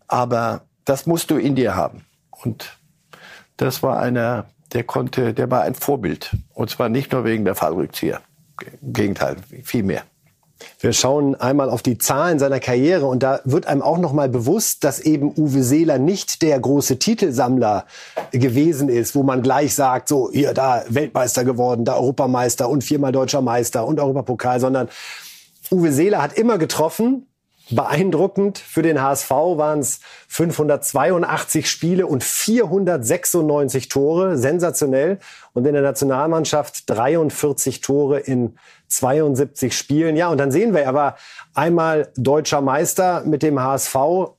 aber 0.07 0.63
das 0.85 1.07
musst 1.07 1.31
du 1.31 1.39
in 1.39 1.57
dir 1.57 1.75
haben. 1.75 2.05
Und 2.31 2.79
das 3.57 3.83
war 3.83 3.99
einer, 3.99 4.47
der 4.73 4.85
konnte, 4.85 5.33
der 5.33 5.51
war 5.51 5.63
ein 5.63 5.75
Vorbild. 5.75 6.37
Und 6.53 6.71
zwar 6.71 6.91
nicht 6.91 7.11
nur 7.13 7.25
wegen 7.25 7.45
der 7.45 7.55
Fallrückzieher. 7.55 8.21
Gegenteil, 8.83 9.37
viel 9.63 9.83
mehr. 9.83 10.05
Wir 10.81 10.93
schauen 10.93 11.35
einmal 11.35 11.71
auf 11.71 11.83
die 11.83 11.99
Zahlen 11.99 12.39
seiner 12.39 12.61
Karriere 12.61 13.07
und 13.07 13.23
da 13.23 13.41
wird 13.45 13.67
einem 13.67 13.83
auch 13.83 13.99
noch 13.99 14.13
mal 14.13 14.29
bewusst, 14.29 14.85
dass 14.85 15.01
eben 15.01 15.33
Uwe 15.37 15.63
Seeler 15.63 15.99
nicht 15.99 16.43
der 16.43 16.59
große 16.59 16.99
Titelsammler 16.99 17.87
gewesen 18.31 18.89
ist, 18.89 19.15
wo 19.15 19.23
man 19.23 19.43
gleich 19.43 19.75
sagt, 19.75 20.09
so 20.09 20.31
hier 20.33 20.55
da 20.55 20.85
Weltmeister 20.89 21.45
geworden, 21.45 21.85
da 21.85 21.97
Europameister 21.97 22.69
und 22.69 22.85
viermal 22.85 23.13
deutscher 23.13 23.41
Meister 23.43 23.87
und 23.87 24.01
Europapokal, 24.01 24.61
sondern 24.61 24.89
Uwe 25.71 25.93
Seeler 25.93 26.23
hat 26.23 26.35
immer 26.35 26.59
getroffen, 26.59 27.27
Beeindruckend 27.71 28.59
für 28.59 28.83
den 28.83 29.01
HSV 29.01 29.31
waren 29.31 29.79
es 29.79 30.01
582 30.29 31.71
Spiele 31.71 32.07
und 32.07 32.25
496 32.25 33.89
Tore, 33.89 34.37
sensationell. 34.37 35.19
Und 35.55 35.67
in 35.67 35.73
der 35.73 35.83
Nationalmannschaft 35.83 36.89
43 36.91 37.81
Tore 37.81 38.19
in 38.19 38.57
72 38.89 39.77
Spielen. 39.77 40.17
Ja, 40.17 40.29
und 40.29 40.39
dann 40.39 40.51
sehen 40.51 40.75
wir, 40.75 40.83
er 40.83 40.95
war 40.95 41.17
einmal 41.55 42.13
deutscher 42.17 42.61
Meister 42.61 43.23
mit 43.25 43.43
dem 43.43 43.61
HSV 43.61 43.95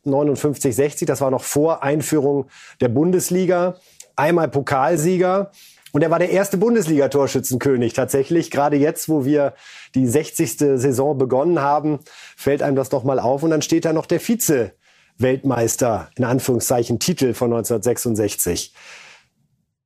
59-60, 0.06 1.06
das 1.06 1.22
war 1.22 1.32
noch 1.32 1.44
vor 1.44 1.84
Einführung 1.84 2.48
der 2.82 2.90
Bundesliga. 2.90 3.76
Einmal 4.16 4.48
Pokalsieger 4.48 5.52
und 5.94 6.02
er 6.02 6.10
war 6.10 6.18
der 6.18 6.32
erste 6.32 6.58
Bundesliga-Torschützenkönig 6.58 7.94
tatsächlich. 7.94 8.50
Gerade 8.50 8.78
jetzt, 8.78 9.10
wo 9.10 9.26
wir 9.26 9.54
die 9.94 10.08
60. 10.08 10.58
Saison 10.58 11.20
begonnen 11.20 11.62
haben, 11.62 12.00
fällt 12.36 12.64
einem 12.64 12.76
das 12.76 12.90
doch 12.90 13.04
mal 13.04 13.20
auf. 13.20 13.44
Und 13.44 13.52
dann 13.52 13.62
steht 13.62 13.86
da 13.86 13.94
noch 13.94 14.08
der 14.08 14.20
Vize-Weltmeister, 14.20 16.10
in 16.18 16.24
Anführungszeichen, 16.24 16.98
Titel 16.98 17.36
von 17.36 17.54
1966. 17.54 18.74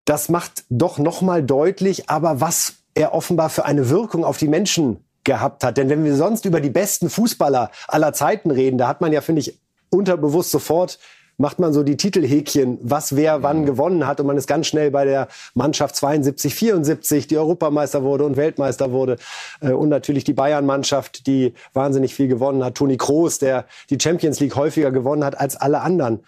Das 0.05 0.29
macht 0.29 0.63
doch 0.69 0.97
noch 0.97 1.21
mal 1.21 1.43
deutlich, 1.43 2.09
aber 2.09 2.39
was 2.39 2.75
er 2.95 3.13
offenbar 3.13 3.49
für 3.49 3.65
eine 3.65 3.89
Wirkung 3.89 4.23
auf 4.23 4.37
die 4.37 4.47
Menschen 4.47 5.03
gehabt 5.25 5.65
hat. 5.65 5.75
Denn 5.75 5.89
wenn 5.89 6.05
wir 6.05 6.15
sonst 6.15 6.45
über 6.45 6.61
die 6.61 6.69
besten 6.69 7.09
Fußballer 7.09 7.69
aller 7.89 8.13
Zeiten 8.13 8.49
reden, 8.49 8.77
da 8.77 8.87
hat 8.87 9.01
man 9.01 9.11
ja, 9.11 9.19
finde 9.19 9.41
ich, 9.41 9.59
unterbewusst 9.89 10.51
sofort 10.51 10.99
macht 11.37 11.59
man 11.59 11.71
so 11.71 11.83
die 11.83 11.97
Titelhäkchen, 11.97 12.79
was 12.81 13.15
wer 13.15 13.43
wann 13.43 13.65
gewonnen 13.65 14.07
hat 14.07 14.19
und 14.19 14.25
man 14.25 14.37
ist 14.37 14.47
ganz 14.47 14.67
schnell 14.67 14.89
bei 14.89 15.05
der 15.05 15.27
Mannschaft 15.53 15.95
72, 15.95 16.53
74, 16.53 17.27
die 17.27 17.37
Europameister 17.37 18.03
wurde 18.03 18.25
und 18.25 18.37
Weltmeister 18.37 18.91
wurde 18.91 19.17
äh, 19.61 19.71
und 19.71 19.89
natürlich 19.89 20.23
die 20.23 20.33
Bayern-Mannschaft, 20.33 21.27
die 21.27 21.53
wahnsinnig 21.73 22.15
viel 22.15 22.27
gewonnen 22.27 22.63
hat. 22.63 22.75
Toni 22.75 22.97
Kroos, 22.97 23.37
der 23.37 23.65
die 23.89 23.99
Champions 24.01 24.39
League 24.39 24.55
häufiger 24.55 24.91
gewonnen 24.91 25.23
hat 25.23 25.39
als 25.39 25.55
alle 25.55 25.81
anderen. 25.81 26.21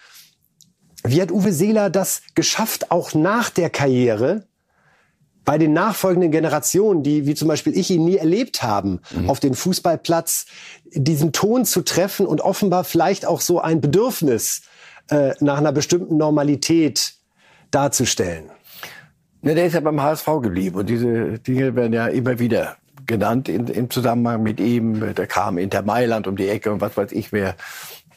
Wie 1.03 1.21
hat 1.21 1.31
Uwe 1.31 1.53
Seeler 1.53 1.89
das 1.89 2.21
geschafft, 2.35 2.91
auch 2.91 3.13
nach 3.13 3.49
der 3.49 3.69
Karriere, 3.69 4.43
bei 5.45 5.57
den 5.57 5.73
nachfolgenden 5.73 6.29
Generationen, 6.29 7.01
die 7.01 7.25
wie 7.25 7.33
zum 7.33 7.47
Beispiel 7.47 7.75
ich 7.75 7.89
ihn 7.89 8.05
nie 8.05 8.17
erlebt 8.17 8.61
haben, 8.61 8.99
mhm. 9.09 9.29
auf 9.31 9.39
den 9.39 9.55
Fußballplatz 9.55 10.45
diesen 10.91 11.31
Ton 11.31 11.65
zu 11.65 11.81
treffen 11.81 12.27
und 12.27 12.41
offenbar 12.41 12.83
vielleicht 12.83 13.25
auch 13.25 13.41
so 13.41 13.59
ein 13.59 13.81
Bedürfnis 13.81 14.61
äh, 15.09 15.33
nach 15.39 15.57
einer 15.57 15.71
bestimmten 15.71 16.17
Normalität 16.17 17.13
darzustellen. 17.71 18.45
Ja, 19.41 19.53
der 19.53 19.65
ist 19.67 19.73
ja 19.73 19.79
beim 19.79 20.01
HSV 20.01 20.25
geblieben 20.41 20.77
und 20.77 20.89
diese 20.89 21.39
Dinge 21.39 21.75
werden 21.75 21.93
ja 21.93 22.07
immer 22.07 22.39
wieder 22.39 22.77
genannt 23.05 23.49
in, 23.49 23.67
im 23.67 23.89
Zusammenhang 23.89 24.43
mit 24.43 24.59
ihm. 24.59 25.15
Der 25.15 25.27
kam 25.27 25.57
Inter 25.57 25.81
Mailand 25.81 26.27
um 26.27 26.35
die 26.35 26.49
Ecke 26.49 26.71
und 26.71 26.81
was 26.81 26.97
weiß 26.97 27.11
ich 27.13 27.31
wer. 27.31 27.55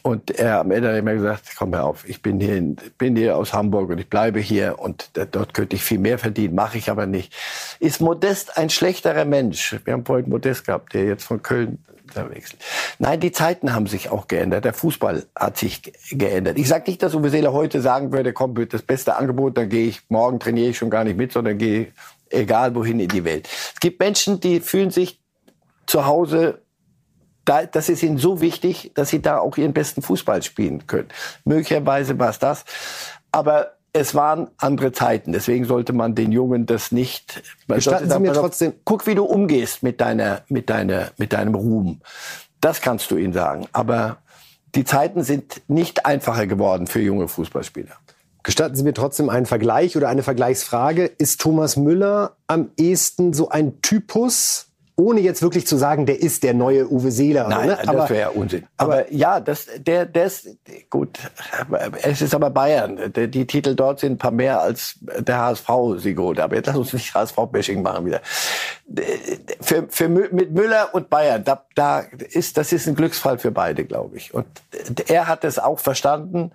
Und 0.01 0.31
er 0.31 0.59
am 0.59 0.71
Ende 0.71 0.89
hat 0.89 0.97
immer 0.97 1.13
gesagt, 1.13 1.51
komm 1.57 1.73
hör 1.73 1.85
auf, 1.85 2.07
ich 2.07 2.21
bin 2.21 2.41
hier, 2.41 2.57
in, 2.57 2.75
bin 2.97 3.15
hier 3.15 3.37
aus 3.37 3.53
Hamburg 3.53 3.89
und 3.89 3.99
ich 3.99 4.09
bleibe 4.09 4.39
hier 4.39 4.77
und 4.79 5.09
dort 5.31 5.53
könnte 5.53 5.77
ich 5.77 5.83
viel 5.83 5.97
mehr 5.97 6.19
verdienen, 6.19 6.55
mache 6.55 6.77
ich 6.77 6.89
aber 6.89 7.05
nicht. 7.05 7.33
Ist 7.79 8.01
Modest 8.01 8.57
ein 8.57 8.69
schlechterer 8.69 9.23
Mensch? 9.23 9.77
Wir 9.85 9.93
haben 9.93 10.05
vorhin 10.05 10.29
Modest 10.29 10.65
gehabt, 10.65 10.93
der 10.93 11.05
jetzt 11.05 11.23
von 11.23 11.41
Köln 11.41 11.79
wechselt. 12.15 12.61
Nein, 12.99 13.19
die 13.19 13.31
Zeiten 13.31 13.73
haben 13.73 13.87
sich 13.87 14.09
auch 14.09 14.27
geändert. 14.27 14.65
Der 14.65 14.73
Fußball 14.73 15.25
hat 15.35 15.57
sich 15.57 15.93
geändert. 16.11 16.57
Ich 16.57 16.67
sage 16.67 16.85
nicht, 16.87 17.01
dass 17.03 17.15
Uwe 17.15 17.29
Seeler 17.29 17.53
heute 17.53 17.81
sagen 17.81 18.11
würde, 18.11 18.33
komm, 18.33 18.55
das 18.69 18.81
beste 18.81 19.15
Angebot, 19.15 19.57
dann 19.57 19.69
gehe 19.69 19.87
ich, 19.87 20.01
morgen 20.09 20.39
trainiere 20.39 20.69
ich 20.69 20.77
schon 20.77 20.89
gar 20.89 21.03
nicht 21.03 21.17
mit, 21.17 21.31
sondern 21.31 21.57
gehe 21.57 21.91
egal 22.29 22.75
wohin 22.75 22.99
in 22.99 23.09
die 23.09 23.23
Welt. 23.23 23.47
Es 23.73 23.79
gibt 23.79 23.99
Menschen, 23.99 24.39
die 24.39 24.59
fühlen 24.59 24.91
sich 24.91 25.19
zu 25.85 26.05
Hause 26.05 26.63
da, 27.45 27.65
das 27.65 27.89
ist 27.89 28.03
ihnen 28.03 28.17
so 28.17 28.41
wichtig, 28.41 28.91
dass 28.93 29.09
sie 29.09 29.21
da 29.21 29.39
auch 29.39 29.57
ihren 29.57 29.73
besten 29.73 30.01
Fußball 30.01 30.43
spielen 30.43 30.87
können. 30.87 31.09
Möglicherweise 31.43 32.17
war 32.17 32.29
es 32.29 32.39
das. 32.39 32.63
Aber 33.31 33.73
es 33.93 34.15
waren 34.15 34.49
andere 34.57 34.91
Zeiten, 34.91 35.31
deswegen 35.31 35.65
sollte 35.65 35.93
man 35.93 36.15
den 36.15 36.31
Jungen 36.31 36.65
das 36.65 36.91
nicht. 36.91 37.43
Gestatten 37.67 38.09
Sie 38.09 38.19
mir 38.19 38.33
trotzdem. 38.33 38.73
Guck, 38.83 39.05
wie 39.05 39.13
du 39.13 39.23
umgehst 39.23 39.83
mit 39.83 40.01
deiner, 40.01 40.41
mit 40.49 40.69
deiner, 40.71 41.11
mit 41.17 41.31
deinem 41.31 41.53
Ruhm. 41.53 42.01
Das 42.59 42.81
kannst 42.81 43.11
du 43.11 43.17
ihnen 43.17 43.33
sagen. 43.33 43.67
Aber 43.71 44.17
die 44.73 44.83
Zeiten 44.83 45.23
sind 45.23 45.61
nicht 45.67 46.07
einfacher 46.07 46.47
geworden 46.47 46.87
für 46.87 47.01
junge 47.01 47.27
Fußballspieler. 47.27 47.95
Gestatten 48.41 48.75
Sie 48.75 48.83
mir 48.83 48.93
trotzdem 48.93 49.29
einen 49.29 49.45
Vergleich 49.45 49.95
oder 49.95 50.09
eine 50.09 50.23
Vergleichsfrage. 50.23 51.05
Ist 51.05 51.39
Thomas 51.39 51.77
Müller 51.77 52.35
am 52.47 52.71
ehesten 52.77 53.31
so 53.31 53.49
ein 53.49 53.81
Typus 53.81 54.72
ohne 54.95 55.21
jetzt 55.21 55.41
wirklich 55.41 55.65
zu 55.65 55.77
sagen, 55.77 56.05
der 56.05 56.21
ist 56.21 56.43
der 56.43 56.53
neue 56.53 56.87
Uwe 56.87 57.11
Seeler. 57.11 57.47
Nein, 57.47 57.67
ne? 57.67 57.79
aber, 57.87 57.97
das 57.99 58.09
wäre 58.09 58.19
ja 58.21 58.29
Unsinn. 58.29 58.65
Aber, 58.77 58.93
aber, 58.93 59.13
ja, 59.13 59.39
das, 59.39 59.67
der, 59.77 60.05
der 60.05 60.25
ist 60.25 60.47
gut. 60.89 61.19
Es 62.03 62.21
ist 62.21 62.35
aber 62.35 62.49
Bayern. 62.49 63.11
Die 63.15 63.47
Titel 63.47 63.75
dort 63.75 63.99
sind 63.99 64.13
ein 64.13 64.17
paar 64.17 64.31
mehr 64.31 64.61
als 64.61 64.99
der 65.01 65.39
HSV 65.39 65.69
sie 65.97 66.13
gut. 66.13 66.39
Aber 66.39 66.55
jetzt 66.55 66.67
lass 66.67 66.77
uns 66.77 66.93
nicht 66.93 67.13
HSV-Bashing 67.13 67.81
machen 67.81 68.05
wieder. 68.05 68.21
Für, 69.61 69.87
für, 69.89 70.09
mit 70.09 70.51
Müller 70.51 70.89
und 70.93 71.09
Bayern, 71.09 71.43
da, 71.43 71.65
da 71.73 71.99
ist, 71.99 72.57
das 72.57 72.71
ist 72.71 72.87
ein 72.87 72.95
Glücksfall 72.95 73.39
für 73.39 73.51
beide, 73.51 73.85
glaube 73.85 74.17
ich. 74.17 74.33
Und 74.33 74.45
er 75.07 75.27
hat 75.27 75.43
es 75.43 75.57
auch 75.57 75.79
verstanden 75.79 76.51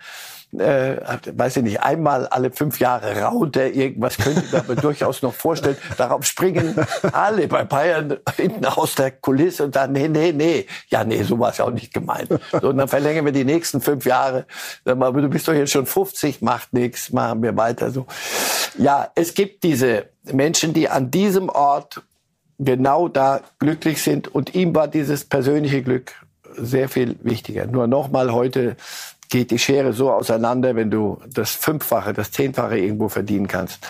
äh, 0.52 0.96
weiß 1.32 1.58
ich 1.58 1.62
nicht, 1.62 1.80
einmal 1.82 2.26
alle 2.26 2.50
fünf 2.50 2.80
Jahre 2.80 3.24
runter, 3.26 3.66
irgendwas 3.66 4.16
könnte 4.16 4.42
ich 4.44 4.68
mir 4.68 4.76
durchaus 4.80 5.20
noch 5.22 5.34
vorstellen. 5.34 5.76
Darauf 5.96 6.24
springen 6.24 6.74
alle 7.12 7.48
bei 7.48 7.64
Bayern 7.64 8.16
hinten 8.36 8.64
aus 8.64 8.94
der 8.94 9.10
Kulisse 9.10 9.64
und 9.64 9.76
dann, 9.76 9.92
nee, 9.92 10.08
nee, 10.08 10.32
nee. 10.32 10.66
Ja, 10.88 11.04
nee, 11.04 11.22
so 11.22 11.38
war 11.38 11.50
es 11.50 11.58
ja 11.58 11.66
auch 11.66 11.70
nicht 11.70 11.92
gemeint. 11.92 12.28
So, 12.50 12.68
und 12.68 12.78
dann 12.78 12.88
verlängern 12.88 13.24
wir 13.24 13.32
die 13.32 13.44
nächsten 13.44 13.80
fünf 13.80 14.06
Jahre. 14.06 14.46
Aber 14.84 15.20
du 15.20 15.28
bist 15.28 15.46
doch 15.48 15.52
jetzt 15.52 15.72
schon 15.72 15.86
50, 15.86 16.40
macht 16.40 16.72
nichts, 16.72 17.12
machen 17.12 17.42
wir 17.42 17.56
weiter 17.56 17.90
so. 17.90 18.06
Ja, 18.78 19.10
es 19.14 19.34
gibt 19.34 19.64
diese 19.64 20.06
Menschen, 20.32 20.72
die 20.72 20.88
an 20.88 21.10
diesem 21.10 21.48
Ort 21.48 22.02
genau 22.58 23.08
da 23.08 23.40
glücklich 23.58 24.02
sind 24.02 24.34
und 24.34 24.54
ihm 24.54 24.74
war 24.74 24.88
dieses 24.88 25.24
persönliche 25.24 25.82
Glück 25.82 26.12
sehr 26.56 26.88
viel 26.88 27.16
wichtiger. 27.22 27.66
Nur 27.66 27.86
nochmal 27.86 28.32
heute 28.32 28.76
geht 29.28 29.50
die 29.50 29.58
Schere 29.58 29.92
so 29.92 30.10
auseinander, 30.10 30.76
wenn 30.76 30.90
du 30.90 31.18
das 31.32 31.52
Fünffache, 31.52 32.12
das 32.12 32.30
Zehnfache 32.30 32.78
irgendwo 32.78 33.08
verdienen 33.08 33.48
kannst. 33.48 33.80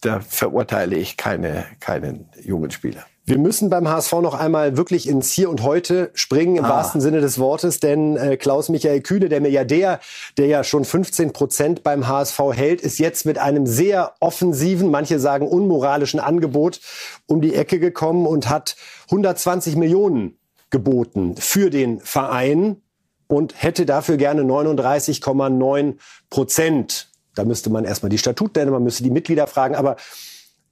Da 0.00 0.20
verurteile 0.20 0.96
ich 0.96 1.16
keine, 1.16 1.64
keinen 1.80 2.28
jungen 2.42 2.70
Spieler. 2.70 3.04
Wir 3.26 3.38
müssen 3.38 3.70
beim 3.70 3.88
HSV 3.88 4.12
noch 4.20 4.34
einmal 4.34 4.76
wirklich 4.76 5.08
ins 5.08 5.32
Hier 5.32 5.48
und 5.48 5.62
Heute 5.62 6.10
springen, 6.12 6.56
im 6.56 6.66
ah. 6.66 6.68
wahrsten 6.68 7.00
Sinne 7.00 7.22
des 7.22 7.38
Wortes, 7.38 7.80
denn 7.80 8.18
äh, 8.18 8.36
Klaus-Michael 8.36 9.00
Kühne, 9.00 9.30
der 9.30 9.40
Milliardär, 9.40 9.98
der 10.36 10.46
ja 10.46 10.62
schon 10.62 10.84
15 10.84 11.32
Prozent 11.32 11.82
beim 11.82 12.06
HSV 12.06 12.38
hält, 12.52 12.82
ist 12.82 12.98
jetzt 12.98 13.24
mit 13.24 13.38
einem 13.38 13.66
sehr 13.66 14.12
offensiven, 14.20 14.90
manche 14.90 15.18
sagen 15.18 15.48
unmoralischen 15.48 16.20
Angebot 16.20 16.80
um 17.24 17.40
die 17.40 17.54
Ecke 17.54 17.78
gekommen 17.78 18.26
und 18.26 18.50
hat 18.50 18.76
120 19.06 19.76
Millionen 19.76 20.36
geboten 20.68 21.36
für 21.38 21.70
den 21.70 22.00
Verein 22.00 22.82
und 23.26 23.60
hätte 23.62 23.86
dafür 23.86 24.16
gerne 24.16 24.42
39,9 24.42 25.96
Prozent. 26.30 27.10
Da 27.34 27.44
müsste 27.44 27.70
man 27.70 27.84
erstmal 27.84 28.10
die 28.10 28.18
Statut 28.18 28.54
nennen, 28.56 28.70
man 28.70 28.84
müsste 28.84 29.02
die 29.02 29.10
Mitglieder 29.10 29.46
fragen, 29.46 29.74
aber 29.74 29.96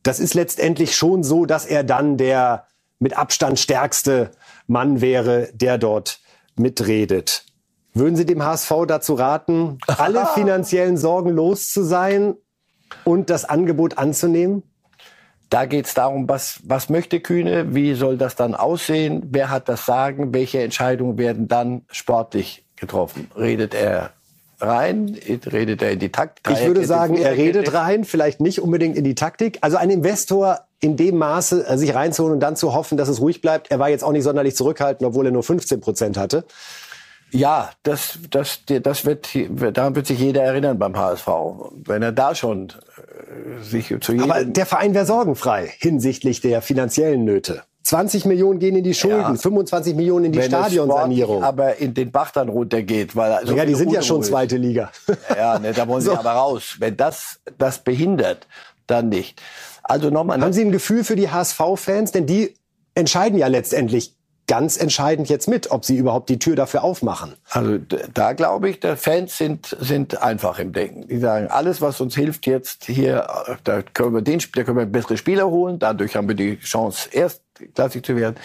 das 0.03 0.21
ist 0.21 0.35
letztendlich 0.35 0.97
schon 0.97 1.23
so, 1.23 1.47
dass 1.47 1.65
er 1.65 1.85
dann 1.85 2.17
der 2.17 2.67
mit 2.99 3.17
Abstand 3.17 3.59
stärkste 3.59 4.31
Mann 4.67 5.01
wäre, 5.01 5.49
der 5.55 5.79
dort 5.79 6.21
mitredet. 6.57 7.45
Würden 7.95 8.17
Sie 8.17 8.25
dem 8.25 8.43
HSV 8.43 8.73
dazu 8.87 9.15
raten, 9.15 9.79
alle 9.87 10.27
finanziellen 10.35 10.97
Sorgen 10.97 11.31
los 11.31 11.71
zu 11.71 11.83
sein 11.83 12.37
und 13.05 13.29
das 13.29 13.45
Angebot 13.45 13.99
anzunehmen? 13.99 14.63
Da 15.53 15.67
geht 15.67 15.85
es 15.85 15.93
darum, 15.93 16.31
was, 16.31 16.61
was 16.65 16.89
möchte 16.89 17.21
Kühne, 17.21 17.75
wie 17.75 17.93
soll 17.93 18.17
das 18.17 18.37
dann 18.37 18.55
aussehen, 18.55 19.23
wer 19.33 19.51
hat 19.51 19.69
das 19.69 19.85
Sagen, 19.85 20.33
welche 20.33 20.63
Entscheidungen 20.63 21.19
werden 21.19 21.47
dann 21.47 21.83
sportlich 21.91 22.65
getroffen. 22.77 23.31
Redet 23.37 23.75
er 23.75 24.13
rein, 24.61 25.15
redet 25.29 25.83
er 25.83 25.91
in 25.91 25.99
die 25.99 26.09
Taktik? 26.09 26.57
Ich 26.57 26.67
würde 26.67 26.87
sagen, 26.87 27.19
er 27.19 27.37
redet 27.37 27.75
rein, 27.75 28.05
vielleicht 28.05 28.41
nicht 28.41 28.63
unbedingt 28.63 28.97
in 28.97 29.05
die 29.05 29.15
Taktik. 29.15 29.59
Also 29.61 29.77
ein 29.77 29.91
Investor 29.91 30.61
in 30.81 30.97
dem 30.97 31.19
Maße 31.19 31.67
äh, 31.67 31.77
sich 31.77 31.95
reinzuholen 31.95 32.33
und 32.33 32.41
dann 32.41 32.57
zu 32.57 32.73
hoffen, 32.73 32.97
dass 32.97 33.11
es 33.11 33.21
ruhig 33.21 33.43
bleibt. 33.43 33.71
Er 33.71 33.79
war 33.79 33.91
jetzt 33.91 34.05
auch 34.05 34.13
nicht 34.13 34.25
sonderlich 34.25 34.57
zurückhaltend, 34.57 35.07
obwohl 35.07 35.27
er 35.27 35.33
nur 35.33 35.43
15 35.43 35.83
Prozent 35.83 36.17
hatte. 36.17 36.47
Ja, 37.31 37.71
das, 37.83 38.19
das, 38.31 38.61
das 38.67 39.05
wird, 39.05 39.29
daran 39.77 39.97
wird 39.97 40.07
sich 40.07 40.19
jeder 40.19 40.45
erinnern 40.45 40.79
beim 40.79 40.97
HSV. 40.97 41.29
Wenn 41.85 42.03
er 42.03 42.13
da 42.13 42.35
schon 42.35 42.73
sich 43.63 43.95
zu 44.01 44.13
jedem 44.13 44.31
Aber 44.31 44.45
der 44.45 44.67
Verein 44.67 44.95
wäre 44.95 45.07
sorgenfrei 45.07 45.73
hinsichtlich 45.79 46.41
der 46.41 46.63
finanziellen 46.63 47.25
Nöte. 47.25 47.63
20 47.85 48.27
Millionen 48.27 48.59
gehen 48.61 48.77
in 48.77 48.85
die 48.85 48.95
Schulden, 48.95 49.21
ja. 49.21 49.35
25 49.35 49.97
Millionen 49.97 50.27
in 50.27 50.33
die 50.33 50.43
Stadionsanierung. 50.43 51.43
aber 51.43 51.77
in 51.77 51.95
den 51.95 52.13
Bach 52.13 52.31
dann 52.31 52.49
runtergeht, 52.49 53.17
weil 53.17 53.33
also 53.33 53.57
ja, 53.57 53.65
die 53.65 53.75
sind 53.75 53.93
ja 53.93 54.03
schon 54.03 54.23
zweite 54.23 54.57
Liga. 54.57 54.93
Ja, 55.37 55.59
ne, 55.59 55.73
da 55.73 55.89
wollen 55.89 56.01
so. 56.03 56.13
sie 56.13 56.19
aber 56.19 56.31
raus. 56.31 56.77
Wenn 56.79 56.97
das 56.97 57.41
das 57.59 57.81
behindert, 57.81 58.47
dann 58.87 59.09
nicht. 59.09 59.43
Also 59.83 60.11
nochmal. 60.11 60.41
Haben 60.41 60.53
Sie 60.53 60.65
ein 60.65 60.71
Gefühl 60.71 61.03
für 61.03 61.17
die 61.17 61.31
HSV-Fans, 61.31 62.13
denn 62.13 62.27
die 62.27 62.55
entscheiden 62.95 63.39
ja 63.39 63.49
letztendlich 63.49 64.15
ganz 64.47 64.77
entscheidend 64.77 65.29
jetzt 65.29 65.49
mit, 65.49 65.71
ob 65.71 65.85
sie 65.85 65.97
überhaupt 65.97 66.29
die 66.29 66.39
Tür 66.39 66.57
dafür 66.57 66.85
aufmachen. 66.85 67.35
Also 67.49 67.79
da 68.13 68.33
glaube 68.33 68.71
ich, 68.71 68.81
die 68.81 68.97
Fans 68.97 69.39
sind, 69.39 69.77
sind 69.81 70.23
einfach 70.23 70.59
im 70.59 70.73
Denken. 70.73 71.07
Die 71.09 71.19
sagen, 71.19 71.49
alles, 71.49 71.81
was 71.81 72.01
uns 72.01 72.15
hilft 72.15 72.47
jetzt 72.47 72.85
hier, 72.85 73.27
da 73.65 73.83
können 73.83 74.15
wir 74.15 74.23
den, 74.23 74.41
da 74.55 74.65
können 74.65 74.79
wir 74.79 74.87
bessere 74.87 75.17
Spieler 75.17 75.49
holen, 75.49 75.79
dadurch 75.79 76.17
haben 76.17 76.29
wir 76.29 76.35
die 76.35 76.59
Chance, 76.59 77.09
erstklassig 77.13 78.05
zu 78.05 78.17
werden. 78.17 78.37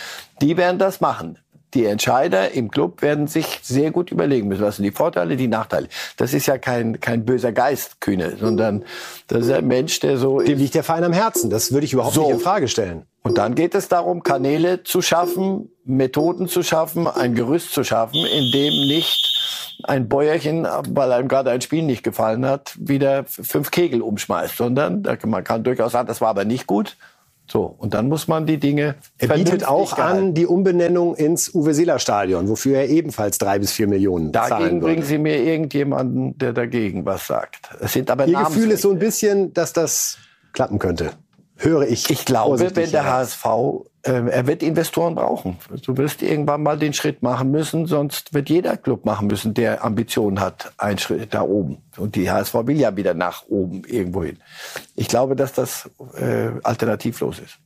Die 0.41 0.56
werden 0.56 0.78
das 0.78 1.02
machen 1.02 1.39
die 1.74 1.86
Entscheider 1.86 2.51
im 2.51 2.72
Club 2.72 3.01
werden 3.01 3.28
sich 3.28 3.59
sehr 3.61 3.91
gut 3.91 4.11
überlegen 4.11 4.47
müssen, 4.47 4.61
was 4.61 4.78
sind 4.78 4.86
die 4.86 4.91
Vorteile, 4.91 5.36
die 5.36 5.47
Nachteile. 5.47 5.88
Das 6.15 6.34
ist 6.34 6.45
ja 6.45 6.57
kein, 6.57 6.99
kein 6.99 7.26
böser 7.26 7.51
Geist, 7.51 7.99
Kühne, 7.99 8.38
sondern 8.39 8.86
das 9.28 9.45
ist 9.45 9.51
ein 9.51 9.68
Mensch, 9.68 9.99
der 9.99 10.18
so 10.18 10.39
Dem 10.39 10.57
liegt 10.57 10.76
der 10.76 10.84
Verein 10.84 11.03
am 11.03 11.13
Herzen. 11.13 11.49
Das 11.49 11.72
würde 11.72 11.86
ich 11.86 11.93
überhaupt 11.93 12.15
so. 12.15 12.24
nicht 12.24 12.32
in 12.32 12.39
Frage 12.39 12.68
stellen. 12.68 13.05
Und 13.24 13.38
dann 13.38 13.55
geht 13.55 13.76
es 13.76 13.89
darum, 13.89 14.24
Kanäle 14.24 14.84
zu 14.84 15.01
schaffen, 15.01 15.70
Methoden 15.84 16.47
zu 16.47 16.63
schaffen, 16.63 17.07
ein 17.07 17.36
Gerüst 17.36 17.74
zu 17.74 17.84
schaffen, 17.84 18.26
in 18.26 18.51
dem 18.51 18.74
nicht 18.88 19.28
ein 19.84 20.07
Bäuerchen, 20.07 20.65
weil 20.89 21.11
einem 21.11 21.28
gerade 21.28 21.51
ein 21.51 21.61
Spiel 21.61 21.84
nicht 21.84 22.03
gefallen 22.03 22.45
hat, 22.45 22.74
wieder 22.80 23.26
fünf 23.26 23.72
Kegel 23.72 24.01
umschmeißt, 24.01 24.55
sondern 24.57 25.03
man 25.26 25.43
kann 25.43 25.63
durchaus 25.63 25.91
sagen, 25.91 26.07
das 26.07 26.22
war 26.22 26.30
aber 26.30 26.45
nicht 26.45 26.68
gut 26.68 26.95
so, 27.50 27.74
und 27.78 27.93
dann 27.93 28.10
muss 28.10 28.28
man 28.28 28.45
die 28.45 28.58
Dinge. 28.58 28.95
Er 29.18 29.30
bietet 29.30 29.66
auch 29.66 29.98
an 29.98 30.34
die 30.34 30.45
Umbenennung 30.45 31.16
ins 31.16 31.54
Uwe 31.56 31.74
Seeler 31.74 31.98
Stadion, 31.98 32.50
wofür 32.50 32.78
er 32.78 32.89
ebenfalls 32.89 33.38
drei 33.38 33.58
bis 33.58 33.72
vier 33.72 33.88
Millionen 33.88 34.34
dagegen 34.34 34.50
zahlen 34.50 34.82
würde. 34.82 34.86
bringen 34.93 35.04
Sie 35.04 35.18
mir 35.18 35.41
irgendjemanden, 35.41 36.38
der 36.38 36.52
dagegen 36.52 37.06
was 37.06 37.26
sagt. 37.26 37.70
Es 37.80 37.93
sind 37.93 38.12
aber 38.12 38.28
Ihr 38.28 38.38
Gefühl 38.38 38.72
ist 38.72 38.82
so 38.82 38.91
ein 38.91 39.00
bisschen, 39.00 39.54
dass 39.54 39.72
das 39.72 40.18
klappen 40.52 40.78
könnte. 40.78 41.12
Höre 41.56 41.88
ich. 41.88 42.10
Ich 42.10 42.26
glaube, 42.26 42.76
wenn 42.76 42.91
der 42.91 43.06
HSV 43.06 43.45
er 44.12 44.47
wird 44.47 44.64
Investoren 44.64 45.16
brauchen. 45.16 45.58
Du 45.84 45.97
wirst 45.97 46.22
irgendwann 46.22 46.64
mal 46.64 46.78
den 46.78 46.93
Schritt 46.93 47.22
machen 47.22 47.51
müssen, 47.51 47.86
sonst 47.86 48.34
wird 48.34 48.49
jeder 48.49 48.78
Club 48.78 49.05
machen 49.05 49.28
müssen, 49.28 49.53
der 49.53 49.84
Ambitionen 49.84 50.39
hat, 50.39 50.74
einen 50.78 50.97
Schritt 50.97 51.34
da 51.34 51.41
oben. 51.41 51.78
Und 51.97 52.16
die 52.16 52.30
HSV 52.30 52.53
will 52.66 52.80
ja 52.80 52.95
wieder 52.95 53.14
nach 53.14 53.43
oben 53.47 53.84
irgendwo 53.86 54.24
hin. 54.24 54.38
Ich 54.95 55.08
glaube, 55.08 55.36
dass 55.36 55.53
das 55.53 55.89
äh, 56.16 56.49
alternativlos 56.64 57.39
ist 57.39 57.60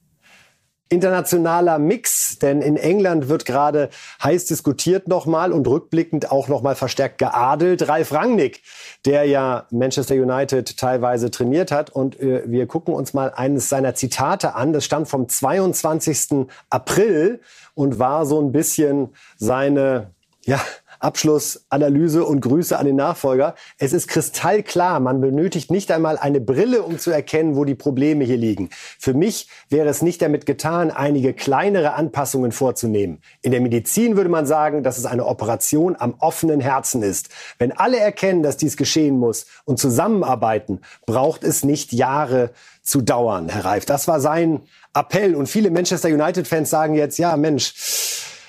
internationaler 0.91 1.79
Mix, 1.79 2.37
denn 2.39 2.61
in 2.61 2.75
England 2.75 3.29
wird 3.29 3.45
gerade 3.45 3.89
heiß 4.21 4.45
diskutiert 4.45 5.07
nochmal 5.07 5.53
und 5.53 5.65
rückblickend 5.67 6.31
auch 6.31 6.49
nochmal 6.49 6.75
verstärkt 6.75 7.17
geadelt. 7.17 7.87
Ralf 7.87 8.11
Rangnick, 8.11 8.61
der 9.05 9.23
ja 9.25 9.67
Manchester 9.71 10.15
United 10.15 10.77
teilweise 10.77 11.31
trainiert 11.31 11.71
hat 11.71 11.89
und 11.89 12.19
äh, 12.19 12.43
wir 12.45 12.67
gucken 12.67 12.93
uns 12.93 13.13
mal 13.13 13.31
eines 13.33 13.69
seiner 13.69 13.95
Zitate 13.95 14.53
an. 14.53 14.73
Das 14.73 14.83
stammt 14.83 15.07
vom 15.07 15.29
22. 15.29 16.47
April 16.69 17.39
und 17.73 17.97
war 17.97 18.25
so 18.25 18.41
ein 18.41 18.51
bisschen 18.51 19.09
seine, 19.37 20.11
ja, 20.43 20.59
Abschluss, 21.01 21.65
Analyse 21.69 22.23
und 22.23 22.41
Grüße 22.41 22.77
an 22.77 22.85
den 22.85 22.95
Nachfolger. 22.95 23.55
Es 23.77 23.91
ist 23.91 24.07
kristallklar, 24.07 24.99
man 24.99 25.19
benötigt 25.19 25.71
nicht 25.71 25.91
einmal 25.91 26.17
eine 26.17 26.39
Brille, 26.39 26.83
um 26.83 26.99
zu 26.99 27.11
erkennen, 27.11 27.55
wo 27.55 27.65
die 27.65 27.75
Probleme 27.75 28.23
hier 28.23 28.37
liegen. 28.37 28.69
Für 28.99 29.13
mich 29.13 29.47
wäre 29.69 29.89
es 29.89 30.01
nicht 30.01 30.21
damit 30.21 30.45
getan, 30.45 30.91
einige 30.91 31.33
kleinere 31.33 31.93
Anpassungen 31.93 32.51
vorzunehmen. 32.51 33.21
In 33.41 33.51
der 33.51 33.61
Medizin 33.61 34.15
würde 34.15 34.29
man 34.29 34.45
sagen, 34.45 34.83
dass 34.83 34.97
es 34.97 35.05
eine 35.05 35.25
Operation 35.25 35.95
am 35.97 36.15
offenen 36.19 36.61
Herzen 36.61 37.01
ist. 37.01 37.29
Wenn 37.57 37.71
alle 37.71 37.97
erkennen, 37.97 38.43
dass 38.43 38.57
dies 38.57 38.77
geschehen 38.77 39.17
muss 39.17 39.47
und 39.65 39.79
zusammenarbeiten, 39.79 40.81
braucht 41.05 41.43
es 41.43 41.63
nicht 41.63 41.93
Jahre 41.93 42.51
zu 42.83 43.01
dauern, 43.01 43.49
Herr 43.49 43.65
Reif. 43.65 43.85
Das 43.85 44.07
war 44.07 44.19
sein 44.19 44.61
Appell. 44.93 45.35
Und 45.35 45.47
viele 45.47 45.71
Manchester 45.71 46.09
United-Fans 46.09 46.69
sagen 46.69 46.95
jetzt, 46.95 47.17
ja, 47.17 47.35
Mensch, 47.37 47.73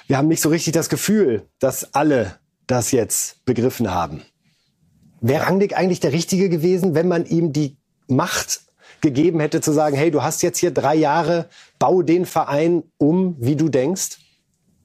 wir 0.06 0.18
haben 0.18 0.28
nicht 0.28 0.42
so 0.42 0.48
richtig 0.48 0.72
das 0.74 0.88
Gefühl, 0.88 1.48
dass 1.58 1.94
alle 1.94 2.41
das 2.66 2.92
jetzt 2.92 3.44
begriffen 3.44 3.92
haben. 3.92 4.22
Wäre 5.20 5.46
Rangnick 5.46 5.76
eigentlich 5.76 6.00
der 6.00 6.12
Richtige 6.12 6.48
gewesen, 6.48 6.94
wenn 6.94 7.08
man 7.08 7.26
ihm 7.26 7.52
die 7.52 7.76
Macht 8.08 8.62
gegeben 9.00 9.40
hätte, 9.40 9.60
zu 9.60 9.72
sagen, 9.72 9.96
hey, 9.96 10.10
du 10.10 10.22
hast 10.22 10.42
jetzt 10.42 10.58
hier 10.58 10.70
drei 10.70 10.94
Jahre, 10.94 11.48
bau 11.78 12.02
den 12.02 12.26
Verein 12.26 12.84
um, 12.98 13.36
wie 13.38 13.56
du 13.56 13.68
denkst? 13.68 14.18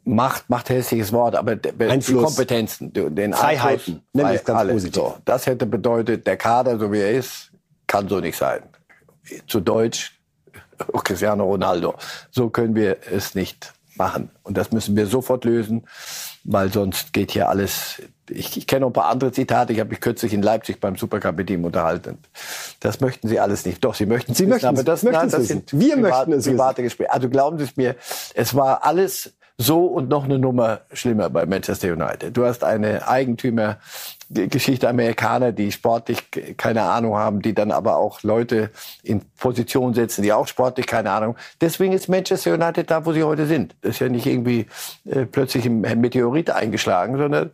Macht, 0.04 0.50
macht 0.50 0.70
hässliches 0.70 1.12
Wort, 1.12 1.36
aber 1.36 1.58
Einfluss. 1.80 2.06
die 2.06 2.14
Kompetenzen, 2.14 2.94
den 2.94 3.34
Freiheiten, 3.34 4.02
nenne 4.14 4.36
ich 4.36 4.44
ganz 4.44 4.72
positiv. 4.72 4.96
So, 4.96 5.18
das 5.26 5.46
hätte 5.46 5.66
bedeutet, 5.66 6.26
der 6.26 6.38
Kader, 6.38 6.80
so 6.80 6.92
wie 6.92 7.00
er 7.00 7.12
ist, 7.12 7.52
kann 7.88 8.08
so 8.08 8.20
nicht 8.20 8.38
sein. 8.38 8.62
Zu 9.48 9.60
Deutsch, 9.60 10.18
Cristiano 11.04 11.46
Ronaldo. 11.46 11.96
So 12.32 12.50
können 12.50 12.76
wir 12.76 12.98
es 13.12 13.36
nicht 13.36 13.74
machen. 13.98 14.30
Und 14.44 14.58
das 14.58 14.72
müssen 14.72 14.96
wir 14.96 15.08
sofort 15.08 15.44
lösen, 15.44 15.86
weil 16.48 16.72
sonst 16.72 17.14
geht 17.14 17.32
hier 17.32 17.50
alles. 17.50 18.02
Ich, 18.30 18.58
ich 18.58 18.68
kenne 18.68 18.82
noch 18.82 18.88
ein 18.88 18.94
paar 18.94 19.10
andere 19.10 19.32
Zitate. 19.32 19.74
Ich 19.74 19.80
habe 19.80 19.90
mich 19.90 20.00
kürzlich 20.00 20.34
in 20.34 20.42
Leipzig 20.42 20.80
beim 20.80 20.96
Supercup 20.96 21.36
mit 21.36 21.50
ihm 21.50 21.66
unterhalten. 21.66 22.18
Das 22.80 23.02
möchten 23.02 23.28
Sie 23.28 23.40
alles 23.40 23.66
nicht. 23.66 23.84
Doch, 23.84 23.94
Sie 23.94 24.06
möchten 24.06 24.34
Sie 24.34 24.48
möchten, 24.48 24.66
aber 24.66 24.84
das, 24.84 25.04
nein, 25.04 25.30
das 25.30 25.48
sind 25.48 25.78
wir 25.78 25.98
möchten 25.98 26.32
es 26.32 26.46
private 26.46 26.84
Gespräche. 26.84 27.12
Also 27.12 27.30
glauben 27.30 27.58
Sie 27.58 27.66
es 27.66 27.76
mir, 27.76 27.96
es 28.34 28.56
war 28.56 28.86
alles 28.86 29.34
so 29.58 29.86
und 29.88 30.08
noch 30.08 30.26
eine 30.26 30.38
Nummer 30.38 30.82
schlimmer 30.94 31.30
bei 31.30 31.46
Manchester 31.48 31.92
United. 31.92 32.38
Du 32.38 32.46
hast 32.46 32.64
eine 32.64 33.08
Eigentümergeschichte 33.08 34.88
Amerikaner, 34.88 35.52
die 35.52 35.72
sportlich 35.72 36.30
keine 36.58 36.84
Ahnung 36.84 37.16
haben, 37.16 37.42
die 37.42 37.56
dann 37.56 37.72
aber 37.72 37.98
auch 37.98 38.22
Leute 38.22 38.70
in 39.02 39.22
Position 39.40 39.96
setzen, 39.96 40.22
die 40.22 40.32
auch 40.32 40.48
sportlich 40.48 40.86
keine 40.86 41.10
Ahnung. 41.10 41.36
Deswegen 41.60 41.94
ist 41.94 42.08
Manchester 42.08 42.54
United 42.54 42.92
da, 42.92 43.06
wo 43.06 43.14
sie 43.14 43.24
heute 43.24 43.48
sind. 43.48 43.76
Das 43.82 43.96
ist 43.96 44.00
ja 44.00 44.10
nicht 44.10 44.28
irgendwie 44.28 44.68
äh, 45.06 45.26
plötzlich 45.26 45.66
im 45.66 45.82
Meteorit 45.82 46.52
eingeschlagen, 46.52 47.18
sondern 47.18 47.50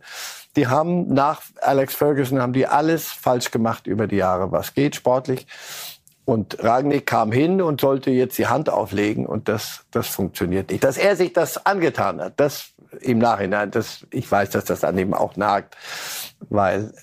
die 0.56 0.66
haben 0.66 1.12
nach 1.12 1.40
Alex 1.62 1.94
Ferguson 1.94 2.40
haben 2.40 2.52
die 2.52 2.66
alles 2.66 3.08
falsch 3.08 3.50
gemacht 3.50 3.86
über 3.86 4.06
die 4.06 4.16
Jahre, 4.16 4.52
was 4.52 4.74
geht 4.74 4.94
sportlich. 4.94 5.46
Und 6.24 6.62
Ragnick 6.62 7.06
kam 7.06 7.32
hin 7.32 7.60
und 7.60 7.80
sollte 7.80 8.10
jetzt 8.10 8.38
die 8.38 8.46
Hand 8.46 8.70
auflegen 8.70 9.26
und 9.26 9.48
das, 9.48 9.84
das 9.90 10.08
funktioniert 10.08 10.70
nicht. 10.70 10.82
Dass 10.82 10.96
er 10.96 11.16
sich 11.16 11.32
das 11.34 11.66
angetan 11.66 12.20
hat, 12.20 12.34
das 12.36 12.70
im 13.00 13.18
Nachhinein, 13.18 13.70
das, 13.70 14.06
ich 14.10 14.30
weiß, 14.30 14.50
dass 14.50 14.64
das 14.64 14.84
an 14.84 14.96
ihm 14.96 15.12
auch 15.12 15.36
nagt, 15.36 15.76
weil 16.48 16.94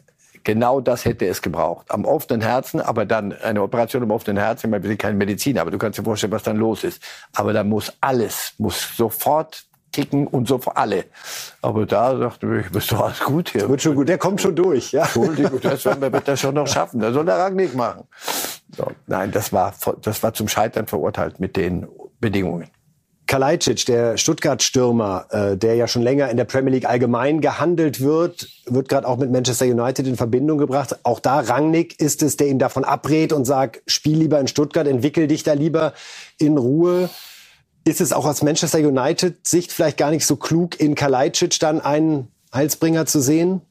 genau 0.43 0.81
das 0.81 1.05
hätte 1.05 1.27
es 1.27 1.41
gebraucht. 1.41 1.91
Am 1.91 2.05
offenen 2.05 2.41
Herzen, 2.41 2.81
aber 2.81 3.05
dann 3.05 3.33
eine 3.33 3.61
Operation 3.61 4.03
am 4.03 4.11
offenen 4.11 4.37
Herzen, 4.37 4.67
ich 4.67 4.71
meine, 4.71 4.83
wir 4.83 4.89
sind 4.89 4.99
keine 4.99 5.17
Medizin, 5.17 5.59
aber 5.59 5.71
du 5.71 5.77
kannst 5.77 5.99
dir 5.99 6.03
vorstellen, 6.03 6.31
was 6.31 6.43
dann 6.43 6.57
los 6.57 6.83
ist. 6.83 7.01
Aber 7.35 7.53
da 7.53 7.63
muss 7.63 7.93
alles, 8.01 8.53
muss 8.57 8.95
sofort 8.95 9.65
kicken 9.91 10.25
und 10.25 10.47
so 10.47 10.57
für 10.57 10.77
alle. 10.77 11.05
Aber 11.61 11.85
da 11.85 12.13
dachte 12.13 12.47
ich, 12.59 12.71
bist 12.71 12.91
doch 12.91 13.01
alles 13.01 13.19
gut 13.19 13.49
hier. 13.49 13.67
Wird 13.69 13.81
schon 13.81 13.95
gut, 13.95 14.07
der 14.07 14.17
kommt 14.17 14.41
schon 14.41 14.55
durch. 14.55 14.91
Ja. 14.91 15.03
Entschuldigung, 15.03 15.59
das 15.61 15.85
wird 15.85 16.27
er 16.27 16.37
schon 16.37 16.55
noch 16.55 16.67
schaffen. 16.67 16.99
Das 16.99 17.13
soll 17.13 17.25
der 17.25 17.37
Rangnick 17.37 17.75
machen. 17.75 18.07
So, 18.75 18.91
nein, 19.07 19.31
das 19.31 19.51
war, 19.51 19.73
das 20.01 20.23
war 20.23 20.33
zum 20.33 20.47
Scheitern 20.47 20.87
verurteilt 20.87 21.39
mit 21.39 21.57
den 21.57 21.87
Bedingungen. 22.19 22.67
Kalajdzic, 23.31 23.85
der 23.85 24.17
Stuttgart-Stürmer, 24.17 25.25
äh, 25.29 25.57
der 25.57 25.75
ja 25.75 25.87
schon 25.87 26.01
länger 26.01 26.29
in 26.29 26.35
der 26.35 26.43
Premier 26.43 26.71
League 26.73 26.89
allgemein 26.89 27.39
gehandelt 27.39 28.01
wird, 28.01 28.49
wird 28.65 28.89
gerade 28.89 29.07
auch 29.07 29.17
mit 29.17 29.31
Manchester 29.31 29.65
United 29.65 30.05
in 30.05 30.17
Verbindung 30.17 30.57
gebracht. 30.57 30.99
Auch 31.03 31.21
da 31.21 31.39
Rangnick 31.39 31.97
ist 31.97 32.23
es, 32.23 32.35
der 32.35 32.47
ihn 32.47 32.59
davon 32.59 32.83
abrät 32.83 33.31
und 33.31 33.45
sagt, 33.45 33.83
spiel 33.87 34.17
lieber 34.17 34.37
in 34.39 34.47
Stuttgart, 34.47 34.85
entwickel 34.85 35.27
dich 35.27 35.43
da 35.43 35.53
lieber 35.53 35.93
in 36.39 36.57
Ruhe. 36.57 37.09
Ist 37.85 38.01
es 38.01 38.11
auch 38.11 38.25
aus 38.25 38.41
Manchester 38.41 38.79
United-Sicht 38.79 39.71
vielleicht 39.71 39.97
gar 39.97 40.11
nicht 40.11 40.25
so 40.25 40.35
klug, 40.35 40.77
in 40.79 40.95
Kalajdzic 40.95 41.57
dann 41.59 41.79
einen 41.79 42.27
Heilsbringer 42.53 43.05
zu 43.05 43.21
sehen? 43.21 43.61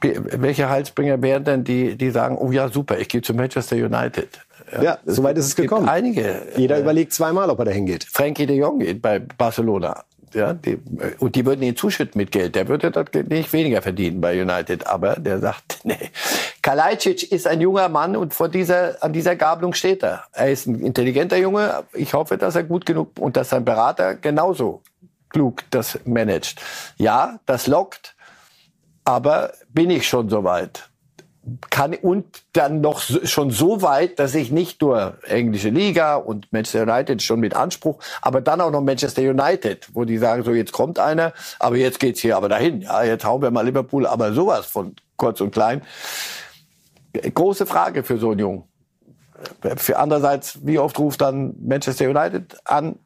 Welche 0.00 0.68
Heilsbringer 0.68 1.22
wären 1.22 1.44
denn 1.44 1.64
die, 1.64 1.96
die 1.96 2.10
sagen, 2.10 2.36
oh 2.38 2.50
ja, 2.50 2.68
super, 2.68 2.98
ich 2.98 3.08
gehe 3.08 3.22
zu 3.22 3.34
Manchester 3.34 3.76
United? 3.76 4.28
Ja, 4.72 4.82
ja 4.82 4.98
soweit 5.04 5.38
ist 5.38 5.46
es 5.46 5.56
gekommen. 5.56 5.88
Einige. 5.88 6.42
Jeder 6.56 6.76
äh, 6.76 6.80
überlegt 6.80 7.12
zweimal, 7.12 7.50
ob 7.50 7.58
er 7.60 7.66
dahin 7.66 7.86
geht. 7.86 8.04
Frankie 8.04 8.46
de 8.46 8.56
Jong 8.56 8.80
geht 8.80 9.00
bei 9.00 9.20
Barcelona. 9.20 10.04
Ja, 10.34 10.52
die, 10.52 10.78
und 11.18 11.34
die 11.34 11.46
würden 11.46 11.62
ihn 11.62 11.76
zuschütten 11.76 12.18
mit 12.18 12.30
Geld. 12.32 12.56
Der 12.56 12.68
würde 12.68 12.90
dort 12.90 13.14
nicht 13.14 13.52
weniger 13.52 13.80
verdienen 13.80 14.20
bei 14.20 14.40
United. 14.40 14.86
Aber 14.86 15.16
der 15.16 15.38
sagt, 15.38 15.80
nee. 15.84 16.10
Kalajdzic 16.62 17.30
ist 17.30 17.46
ein 17.46 17.60
junger 17.60 17.88
Mann 17.88 18.16
und 18.16 18.34
vor 18.34 18.48
dieser, 18.48 19.02
an 19.02 19.12
dieser 19.12 19.36
Gabelung 19.36 19.72
steht 19.72 20.02
er. 20.02 20.24
Er 20.32 20.50
ist 20.50 20.66
ein 20.66 20.80
intelligenter 20.80 21.36
Junge. 21.36 21.84
Ich 21.92 22.12
hoffe, 22.12 22.36
dass 22.38 22.56
er 22.56 22.64
gut 22.64 22.84
genug 22.84 23.12
und 23.20 23.36
dass 23.36 23.50
sein 23.50 23.64
Berater 23.64 24.16
genauso 24.16 24.82
klug 25.30 25.62
das 25.70 25.98
managt. 26.04 26.60
Ja, 26.96 27.38
das 27.46 27.66
lockt. 27.66 28.16
Aber 29.04 29.52
bin 29.76 29.90
ich 29.90 30.08
schon 30.08 30.28
soweit? 30.28 30.90
kann 31.70 31.94
und 31.94 32.42
dann 32.54 32.80
noch 32.80 33.00
schon 33.00 33.50
so 33.50 33.80
weit, 33.80 34.18
dass 34.18 34.34
ich 34.34 34.50
nicht 34.50 34.82
nur 34.82 35.18
englische 35.28 35.68
Liga 35.68 36.16
und 36.16 36.52
Manchester 36.52 36.82
United 36.82 37.22
schon 37.22 37.38
mit 37.38 37.54
Anspruch, 37.54 38.00
aber 38.20 38.40
dann 38.40 38.60
auch 38.60 38.72
noch 38.72 38.80
Manchester 38.80 39.22
United, 39.22 39.88
wo 39.92 40.04
die 40.04 40.18
sagen, 40.18 40.42
so 40.42 40.52
jetzt 40.52 40.72
kommt 40.72 40.98
einer, 40.98 41.32
aber 41.60 41.76
jetzt 41.76 42.00
geht's 42.00 42.20
hier 42.20 42.36
aber 42.36 42.48
dahin. 42.48 42.80
Ja, 42.80 43.04
jetzt 43.04 43.24
hauen 43.24 43.42
wir 43.42 43.52
mal 43.52 43.64
Liverpool, 43.64 44.06
aber 44.06 44.32
sowas 44.32 44.66
von 44.66 44.96
kurz 45.16 45.40
und 45.40 45.52
klein. 45.52 45.82
Große 47.12 47.64
Frage 47.64 48.02
für 48.02 48.18
so 48.18 48.30
einen 48.30 48.40
Jungen. 48.40 48.64
Für 49.76 49.98
andererseits, 49.98 50.66
wie 50.66 50.80
oft 50.80 50.98
ruft 50.98 51.20
dann 51.20 51.54
Manchester 51.60 52.10
United 52.10 52.56
an? 52.64 52.98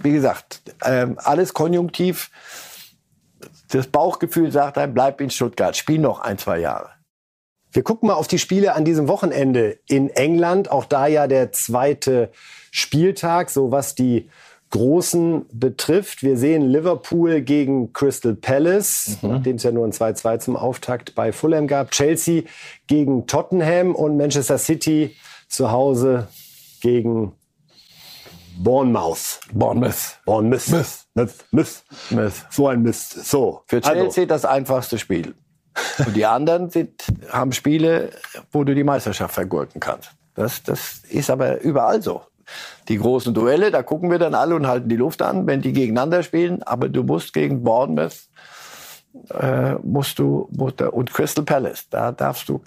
Wie 0.00 0.12
gesagt, 0.12 0.62
ähm, 0.84 1.18
alles 1.22 1.54
konjunktiv. 1.54 2.30
Das 3.68 3.86
Bauchgefühl 3.88 4.52
sagt 4.52 4.78
einem, 4.78 4.94
bleib 4.94 5.20
in 5.20 5.30
Stuttgart, 5.30 5.76
spiel 5.76 5.98
noch 5.98 6.20
ein, 6.20 6.38
zwei 6.38 6.60
Jahre. 6.60 6.90
Wir 7.72 7.82
gucken 7.82 8.08
mal 8.08 8.14
auf 8.14 8.26
die 8.26 8.38
Spiele 8.38 8.74
an 8.74 8.84
diesem 8.84 9.06
Wochenende 9.06 9.78
in 9.86 10.08
England. 10.10 10.70
Auch 10.70 10.86
da 10.86 11.06
ja 11.06 11.26
der 11.26 11.52
zweite 11.52 12.30
Spieltag, 12.70 13.50
so 13.50 13.70
was 13.70 13.94
die 13.94 14.30
Großen 14.70 15.46
betrifft. 15.52 16.22
Wir 16.22 16.36
sehen 16.36 16.62
Liverpool 16.62 17.40
gegen 17.40 17.92
Crystal 17.92 18.34
Palace, 18.34 19.18
mhm. 19.22 19.30
nachdem 19.30 19.56
es 19.56 19.62
ja 19.62 19.70
nur 19.70 19.86
ein 19.86 19.92
2-2 19.92 20.38
zum 20.40 20.56
Auftakt 20.56 21.14
bei 21.14 21.32
Fulham 21.32 21.66
gab. 21.66 21.92
Chelsea 21.92 22.42
gegen 22.86 23.26
Tottenham 23.26 23.94
und 23.94 24.16
Manchester 24.16 24.58
City 24.58 25.14
zu 25.48 25.70
Hause 25.70 26.28
gegen 26.80 27.32
Bournemouth. 28.56 29.40
Bournemouth. 29.52 30.20
Bournemouth. 30.24 30.68
Myth. 30.68 31.06
Myth. 31.14 31.44
Myth. 31.52 31.84
Myth. 32.10 32.46
So 32.50 32.68
ein 32.68 32.82
Mist. 32.82 33.24
So. 33.24 33.62
Für 33.66 33.76
also 33.76 33.90
Chelsea 33.92 34.22
also. 34.22 34.26
das 34.26 34.44
einfachste 34.44 34.98
Spiel. 34.98 35.34
Und 35.98 36.16
die 36.16 36.24
anderen 36.24 36.70
sind, 36.70 37.04
haben 37.30 37.52
Spiele, 37.52 38.10
wo 38.50 38.64
du 38.64 38.74
die 38.74 38.84
Meisterschaft 38.84 39.34
vergurken 39.34 39.80
kannst. 39.80 40.10
Das, 40.34 40.62
das 40.62 41.02
ist 41.08 41.30
aber 41.30 41.60
überall 41.60 42.02
so. 42.02 42.22
Die 42.88 42.98
großen 42.98 43.34
Duelle, 43.34 43.70
da 43.70 43.82
gucken 43.82 44.10
wir 44.10 44.18
dann 44.18 44.34
alle 44.34 44.54
und 44.54 44.66
halten 44.66 44.88
die 44.88 44.96
Luft 44.96 45.20
an, 45.20 45.46
wenn 45.46 45.60
die 45.60 45.72
gegeneinander 45.72 46.22
spielen. 46.22 46.62
Aber 46.62 46.88
du 46.88 47.02
musst 47.02 47.32
gegen 47.32 47.62
Bournemouth, 47.62 48.28
äh, 49.30 49.74
musst 49.82 50.18
du, 50.18 50.48
musst, 50.52 50.80
und 50.80 51.12
Crystal 51.12 51.44
Palace, 51.44 51.88
da 51.90 52.12
darfst 52.12 52.48
du 52.48 52.60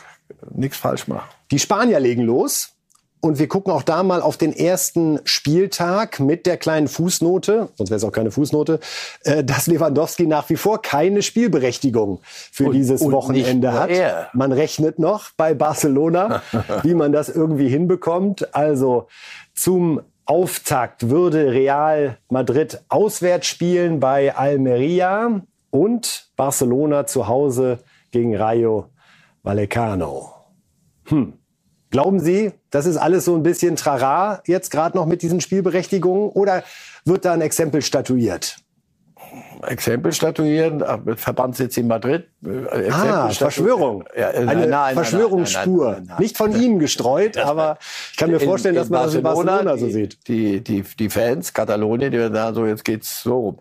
nichts 0.51 0.77
falsch 0.77 1.07
machen. 1.07 1.29
Die 1.51 1.59
Spanier 1.59 1.99
legen 1.99 2.23
los. 2.23 2.75
Und 3.21 3.37
wir 3.37 3.49
gucken 3.49 3.73
auch 3.73 3.83
da 3.83 4.01
mal 4.03 4.21
auf 4.21 4.37
den 4.37 4.53
ersten 4.53 5.19
Spieltag 5.25 6.21
mit 6.21 6.45
der 6.45 6.55
kleinen 6.55 6.87
Fußnote, 6.87 7.67
sonst 7.75 7.89
wäre 7.89 7.97
es 7.97 8.03
auch 8.05 8.13
keine 8.13 8.31
Fußnote, 8.31 8.79
äh, 9.23 9.43
dass 9.43 9.67
Lewandowski 9.67 10.25
nach 10.25 10.49
wie 10.49 10.55
vor 10.55 10.81
keine 10.81 11.21
Spielberechtigung 11.21 12.21
für 12.23 12.67
und, 12.67 12.73
dieses 12.73 13.01
und 13.01 13.11
Wochenende 13.11 13.73
hat. 13.73 13.89
Er. 13.89 14.29
Man 14.33 14.53
rechnet 14.53 14.99
noch 14.99 15.31
bei 15.35 15.53
Barcelona, 15.53 16.41
wie 16.83 16.93
man 16.93 17.11
das 17.11 17.27
irgendwie 17.27 17.67
hinbekommt. 17.67 18.55
Also 18.55 19.07
zum 19.53 20.01
Auftakt 20.25 21.09
würde 21.09 21.51
Real 21.51 22.17
Madrid 22.29 22.81
auswärts 22.87 23.47
spielen 23.47 23.99
bei 23.99 24.33
Almeria 24.33 25.41
und 25.71 26.29
Barcelona 26.37 27.05
zu 27.05 27.27
Hause 27.27 27.79
gegen 28.11 28.35
Rayo 28.35 28.85
Vallecano. 29.43 30.33
Hm. 31.05 31.33
Glauben 31.91 32.19
Sie, 32.19 32.51
das 32.69 32.85
ist 32.85 32.97
alles 32.97 33.25
so 33.25 33.35
ein 33.35 33.41
bisschen 33.41 33.75
Trara 33.75 34.43
jetzt 34.45 34.69
gerade 34.69 34.95
noch 34.95 35.07
mit 35.07 35.23
diesen 35.23 35.41
Spielberechtigungen 35.41 36.29
oder 36.29 36.63
wird 37.03 37.25
da 37.25 37.33
ein 37.33 37.41
Exempel 37.41 37.81
statuiert? 37.81 38.57
Exempel 39.67 40.11
statuieren, 40.13 40.81
äh, 40.81 41.15
Verbandssitz 41.15 41.77
in 41.77 41.87
Madrid. 41.87 42.27
Äh, 42.45 42.85
Exempel 42.85 43.09
ah, 43.09 43.29
Verschwörung. 43.29 44.05
Ja, 44.15 44.31
äh, 44.31 44.47
Eine 44.47 44.67
nein, 44.67 44.95
Verschwörungsspur. 44.95 45.91
Nein, 45.91 46.05
nein, 46.07 46.17
Nicht 46.19 46.37
von 46.37 46.55
Ihnen 46.55 46.79
gestreut, 46.79 47.37
aber 47.37 47.77
ich 48.11 48.17
kann 48.17 48.31
mir 48.31 48.39
vorstellen, 48.39 48.75
in, 48.75 48.81
dass 48.81 48.89
man 48.89 49.03
das 49.03 49.15
in 49.15 49.23
Barcelona 49.23 49.77
so 49.77 49.89
sieht. 49.89 50.27
Die, 50.27 50.61
die, 50.61 50.83
die 50.97 51.09
Fans, 51.09 51.53
Katalonien, 51.53 52.11
die 52.11 52.29
da 52.29 52.53
so, 52.53 52.65
jetzt 52.65 52.85
geht's 52.85 53.23
so 53.23 53.39
rum. 53.39 53.57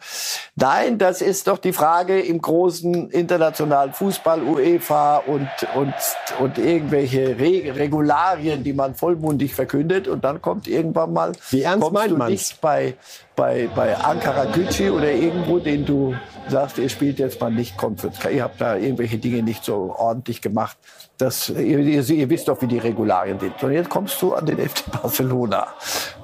Nein, 0.57 0.99
das 0.99 1.23
ist 1.23 1.49
doch 1.49 1.59
die 1.59 1.73
Frage 1.73 2.21
im 2.21 2.41
großen 2.41 3.11
internationalen 3.11 3.93
Fußball, 3.93 4.43
UEFA 4.43 5.19
und, 5.19 5.49
und, 5.75 5.95
und 6.39 6.59
irgendwelche 6.59 7.39
Re 7.39 7.75
Regularien, 7.75 8.63
die 8.63 8.73
man 8.73 8.95
vollmundig 8.95 9.55
verkündet 9.55 10.09
und 10.09 10.25
dann 10.25 10.41
kommt 10.41 10.69
irgendwann 10.69 11.13
mal, 11.13 11.33
Wie 11.51 11.63
ernst 11.63 11.93
meint 11.93 12.17
man 12.17 12.31
nicht 12.31 12.61
bei 12.61 12.95
bei, 13.39 13.69
bei 13.73 13.97
Ankara 13.97 14.47
Gücü 14.47 14.91
oder 14.91 15.13
irgendwo, 15.13 15.61
den 15.61 15.87
du 15.87 16.13
sagst, 16.49 16.77
ihr 16.79 16.89
spielt 16.89 17.21
jetzt 17.21 17.41
mal 17.41 17.53
nicht 17.53 17.77
Conference. 17.77 18.19
Ihr 18.29 18.43
habt 18.43 18.61
da 18.61 18.77
irgendwelche 18.77 19.17
Dinge 19.17 19.45
nicht 19.45 19.65
so 19.65 19.95
ordentlich 19.97 20.43
gemacht. 20.43 20.77
Das, 21.19 21.49
ihr, 21.49 21.79
ihr, 21.79 22.03
ihr 22.11 22.31
wisst 22.31 22.49
doch, 22.49 22.61
wie 22.63 22.67
die 22.67 22.79
Regularien 22.79 23.39
sind. 23.39 23.63
Und 23.63 23.71
jetzt 23.71 23.89
kommst 23.89 24.21
du 24.21 24.35
an 24.35 24.45
den 24.45 24.59
FC 24.69 24.91
Barcelona, 24.91 25.69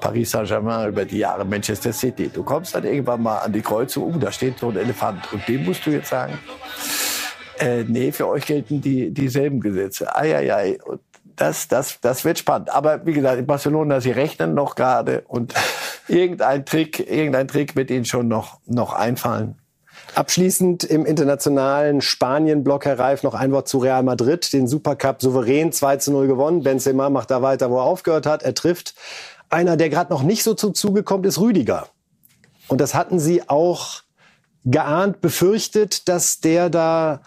Paris 0.01 0.31
Saint-Germain 0.31 0.89
über 0.89 1.05
die 1.05 1.19
Jahre, 1.19 1.45
Manchester 1.45 1.93
City. 1.93 2.29
Du 2.33 2.43
kommst 2.43 2.75
dann 2.75 2.83
irgendwann 2.83 3.23
mal 3.23 3.37
an 3.37 3.53
die 3.53 3.61
Kreuzung, 3.61 4.13
uh, 4.13 4.17
da 4.19 4.29
steht 4.29 4.59
so 4.59 4.67
ein 4.67 4.75
Elefant. 4.75 5.31
Und 5.31 5.47
dem 5.47 5.63
musst 5.63 5.85
du 5.85 5.91
jetzt 5.91 6.09
sagen, 6.09 6.37
äh, 7.59 7.85
nee, 7.85 8.11
für 8.11 8.27
euch 8.27 8.45
gelten 8.45 8.81
die, 8.81 9.09
dieselben 9.11 9.61
Gesetze. 9.61 10.13
Eieiei. 10.13 10.79
Und 10.83 10.99
das, 11.37 11.69
das, 11.69 11.99
das 12.01 12.25
wird 12.25 12.39
spannend. 12.39 12.69
Aber 12.69 13.05
wie 13.05 13.13
gesagt, 13.13 13.39
in 13.39 13.45
Barcelona, 13.45 14.01
sie 14.01 14.11
rechnen 14.11 14.53
noch 14.53 14.75
gerade 14.75 15.23
und 15.27 15.53
irgendein 16.07 16.65
Trick, 16.65 16.99
irgendein 16.99 17.47
Trick 17.47 17.75
wird 17.75 17.91
ihnen 17.91 18.05
schon 18.05 18.27
noch, 18.27 18.59
noch 18.65 18.93
einfallen. 18.93 19.55
Abschließend 20.13 20.83
im 20.83 21.05
internationalen 21.05 22.01
Spanien-Block, 22.01 22.85
Herr 22.85 22.99
Reif, 22.99 23.23
noch 23.23 23.33
ein 23.33 23.51
Wort 23.51 23.67
zu 23.67 23.79
Real 23.79 24.03
Madrid. 24.03 24.53
Den 24.53 24.67
Supercup 24.67 25.21
souverän 25.21 25.71
2 25.71 25.97
zu 25.97 26.11
0 26.11 26.27
gewonnen. 26.27 26.63
Benzema 26.63 27.09
macht 27.09 27.31
da 27.31 27.41
weiter, 27.41 27.69
wo 27.69 27.77
er 27.77 27.83
aufgehört 27.83 28.25
hat. 28.25 28.43
Er 28.43 28.53
trifft. 28.53 28.93
Einer, 29.49 29.77
der 29.77 29.89
gerade 29.89 30.11
noch 30.11 30.23
nicht 30.23 30.43
so 30.43 30.53
zum 30.53 30.73
Zuge 30.73 31.03
kommt, 31.03 31.25
ist 31.25 31.39
Rüdiger. 31.39 31.87
Und 32.67 32.81
das 32.81 32.93
hatten 32.95 33.19
Sie 33.19 33.47
auch 33.47 34.01
geahnt, 34.63 35.21
befürchtet, 35.21 36.07
dass 36.07 36.39
der 36.39 36.69
da 36.69 37.21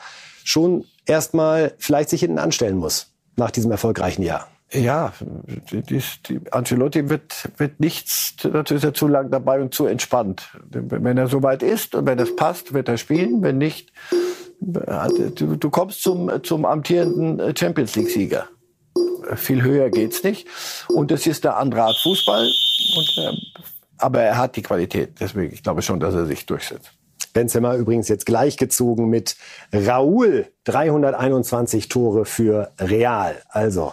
schon 0.45 0.85
erstmal 1.07 1.75
vielleicht 1.79 2.11
sich 2.11 2.21
hinten 2.21 2.39
anstellen 2.39 2.77
muss 2.77 3.13
nach 3.37 3.51
diesem 3.51 3.71
erfolgreichen 3.71 4.23
Jahr. 4.23 4.49
Ja, 4.71 5.15
die, 5.73 5.83
die 5.83 6.41
Ancelotti 6.51 7.09
wird, 7.09 7.49
wird 7.57 7.81
nichts, 7.81 8.35
dazu 8.43 8.75
ist 8.75 8.85
er 8.85 8.93
zu 8.93 9.09
lang 9.09 9.31
dabei 9.31 9.61
und 9.63 9.73
zu 9.73 9.87
entspannt. 9.87 10.51
Wenn 10.69 11.17
er 11.17 11.27
soweit 11.27 11.63
ist 11.63 11.95
und 11.95 12.07
wenn 12.07 12.19
es 12.19 12.37
passt, 12.37 12.75
wird 12.75 12.89
er 12.89 12.99
spielen. 12.99 13.43
Wenn 13.43 13.57
nicht, 13.57 13.93
du, 14.61 15.57
du 15.57 15.71
kommst 15.71 16.03
zum, 16.03 16.31
zum 16.43 16.67
amtierenden 16.67 17.57
Champions 17.57 17.97
League-Sieger. 17.97 18.49
Viel 19.37 19.63
höher 19.63 19.91
geht's 19.91 20.23
nicht. 20.23 20.47
Und 20.89 21.11
es 21.13 21.27
ist 21.27 21.47
eine 21.47 21.57
andere 21.57 21.85
Art 21.85 21.99
Fußball. 22.03 22.43
Und, 22.45 23.19
äh, 23.19 23.63
aber 23.99 24.21
er 24.23 24.37
hat 24.37 24.57
die 24.57 24.63
Qualität. 24.63 25.19
Deswegen, 25.19 25.53
ich 25.53 25.63
glaube 25.63 25.83
schon, 25.83 26.01
dass 26.01 26.15
er 26.15 26.27
sich 26.27 26.47
durchsetzt. 26.47 26.93
Benzema 27.39 27.77
übrigens 27.77 28.09
jetzt 28.09 28.27
gleichgezogen 28.27 29.09
mit 29.09 29.37
Raúl. 29.73 30.47
321 30.65 31.89
Tore 31.89 32.25
für 32.25 32.73
Real. 32.81 33.37
Also, 33.49 33.93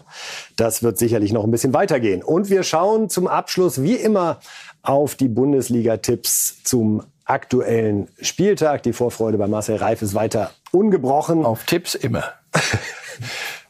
das 0.55 0.81
wird 0.81 0.97
sicherlich 0.97 1.31
noch 1.31 1.43
ein 1.43 1.51
bisschen 1.51 1.75
weitergehen. 1.75 2.23
Und 2.23 2.49
wir 2.49 2.63
schauen 2.63 3.07
zum 3.07 3.27
Abschluss 3.27 3.83
wie 3.83 3.93
immer 3.93 4.39
auf 4.81 5.13
die 5.13 5.27
Bundesliga-Tipps 5.27 6.63
zum 6.63 7.03
aktuellen 7.23 8.07
Spieltag. 8.19 8.81
Die 8.81 8.93
Vorfreude 8.93 9.37
bei 9.37 9.45
Marcel 9.45 9.75
Reif 9.75 10.01
ist 10.01 10.15
weiter 10.15 10.49
ungebrochen. 10.71 11.45
Auf 11.45 11.65
Tipps 11.65 11.93
immer. 11.93 12.23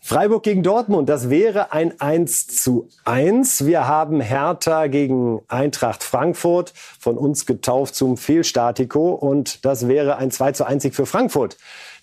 Freiburg 0.07 0.43
gegen 0.43 0.61
Dortmund, 0.61 1.09
das 1.09 1.31
wäre 1.31 1.71
ein 1.71 1.99
1 1.99 2.45
zu 2.45 2.89
1. 3.05 3.65
Wir 3.65 3.87
haben 3.87 4.21
Hertha 4.21 4.85
gegen 4.85 5.41
Eintracht 5.47 6.03
Frankfurt, 6.03 6.73
von 6.99 7.17
uns 7.17 7.47
getauft 7.47 7.95
zum 7.95 8.15
Fehlstatiko. 8.15 9.13
Und 9.13 9.65
das 9.65 9.87
wäre 9.87 10.17
ein 10.17 10.29
2 10.29 10.51
zu 10.51 10.63
1 10.67 10.83
Sieg 10.83 10.93
für 10.93 11.07
Frankfurt, 11.07 11.57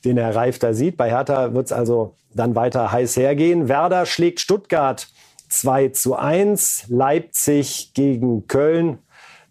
den 0.04 0.16
Herr 0.16 0.34
Reif 0.34 0.58
da 0.58 0.74
sieht. 0.74 0.96
Bei 0.96 1.10
Hertha 1.10 1.54
wird 1.54 1.66
es 1.66 1.72
also 1.72 2.16
dann 2.34 2.56
weiter 2.56 2.90
heiß 2.90 3.16
hergehen. 3.16 3.68
Werder 3.68 4.04
schlägt 4.04 4.40
Stuttgart 4.40 5.06
2 5.50 5.90
zu 5.90 6.16
1. 6.16 6.86
Leipzig 6.88 7.92
gegen 7.94 8.48
Köln 8.48 8.98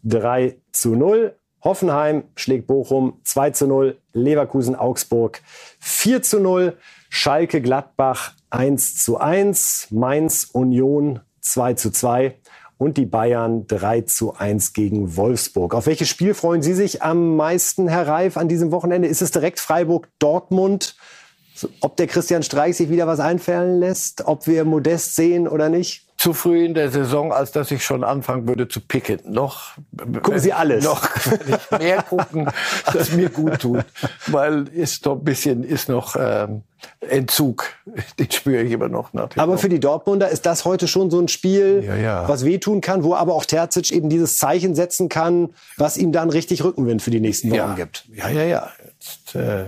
3 0.03 0.57
zu 0.73 0.95
0. 0.95 1.33
Hoffenheim 1.63 2.25
schlägt 2.35 2.67
Bochum 2.67 3.13
2 3.23 3.51
zu 3.51 3.67
0. 3.67 3.97
Leverkusen 4.11 4.75
Augsburg 4.75 5.41
4 5.79 6.21
zu 6.21 6.41
0. 6.41 6.75
Schalke 7.13 7.61
Gladbach 7.61 8.31
1 8.51 9.03
zu 9.03 9.17
1. 9.17 9.87
Mainz 9.91 10.47
Union 10.53 11.19
2 11.41 11.73
zu 11.73 11.91
2 11.91 12.37
und 12.77 12.97
die 12.97 13.05
Bayern 13.05 13.67
3 13.67 14.01
zu 14.03 14.33
1 14.33 14.71
gegen 14.71 15.17
Wolfsburg. 15.17 15.75
Auf 15.75 15.87
welches 15.87 16.07
Spiel 16.07 16.33
freuen 16.33 16.61
Sie 16.61 16.73
sich 16.73 17.03
am 17.03 17.35
meisten, 17.35 17.89
Herr 17.89 18.07
Reif, 18.07 18.37
an 18.37 18.47
diesem 18.47 18.71
Wochenende? 18.71 19.09
Ist 19.09 19.21
es 19.21 19.31
direkt 19.31 19.59
Freiburg-Dortmund? 19.59 20.95
Ob 21.81 21.97
der 21.97 22.07
Christian 22.07 22.43
Streich 22.43 22.77
sich 22.77 22.89
wieder 22.89 23.07
was 23.07 23.19
einfallen 23.19 23.81
lässt, 23.81 24.25
ob 24.25 24.47
wir 24.47 24.63
Modest 24.63 25.15
sehen 25.17 25.49
oder 25.49 25.67
nicht? 25.67 26.07
Zu 26.15 26.33
früh 26.33 26.63
in 26.63 26.73
der 26.73 26.91
Saison, 26.91 27.33
als 27.33 27.51
dass 27.51 27.71
ich 27.71 27.83
schon 27.83 28.05
anfangen 28.05 28.47
würde 28.47 28.69
zu 28.69 28.79
picken. 28.79 29.19
Noch 29.25 29.73
gucken 29.97 30.39
Sie 30.39 30.53
alles. 30.53 30.85
Noch 30.85 31.07
ich 31.25 31.79
mehr 31.79 32.03
gucken, 32.03 32.49
als 32.85 33.11
mir 33.11 33.29
gut 33.29 33.59
tut, 33.59 33.83
weil 34.27 34.69
ist 34.69 35.05
doch 35.05 35.17
ein 35.17 35.23
bisschen 35.25 35.63
ist 35.63 35.89
noch 35.89 36.15
ähm, 36.17 36.63
Entzug. 37.01 37.65
Den 38.19 38.31
spüre 38.31 38.61
ich 38.63 38.71
immer 38.71 38.89
noch. 38.89 39.13
Nach 39.13 39.29
aber 39.35 39.57
für 39.57 39.69
die 39.69 39.79
Dortmunder 39.79 40.29
ist 40.29 40.45
das 40.45 40.65
heute 40.65 40.87
schon 40.87 41.09
so 41.09 41.19
ein 41.19 41.27
Spiel, 41.27 41.83
ja, 41.85 41.95
ja. 41.95 42.29
was 42.29 42.45
wehtun 42.45 42.81
kann, 42.81 43.03
wo 43.03 43.15
aber 43.15 43.33
auch 43.33 43.45
Terzic 43.45 43.91
eben 43.91 44.09
dieses 44.09 44.37
Zeichen 44.37 44.75
setzen 44.75 45.09
kann, 45.09 45.49
was 45.77 45.97
ihm 45.97 46.11
dann 46.11 46.29
richtig 46.29 46.63
Rückenwind 46.63 47.01
für 47.01 47.11
die 47.11 47.19
nächsten 47.19 47.49
Wochen 47.49 47.57
ja. 47.57 47.75
gibt. 47.75 48.05
Ja, 48.13 48.29
ja, 48.29 48.43
ja. 48.43 48.69
Jetzt, 48.85 49.35
äh, 49.35 49.65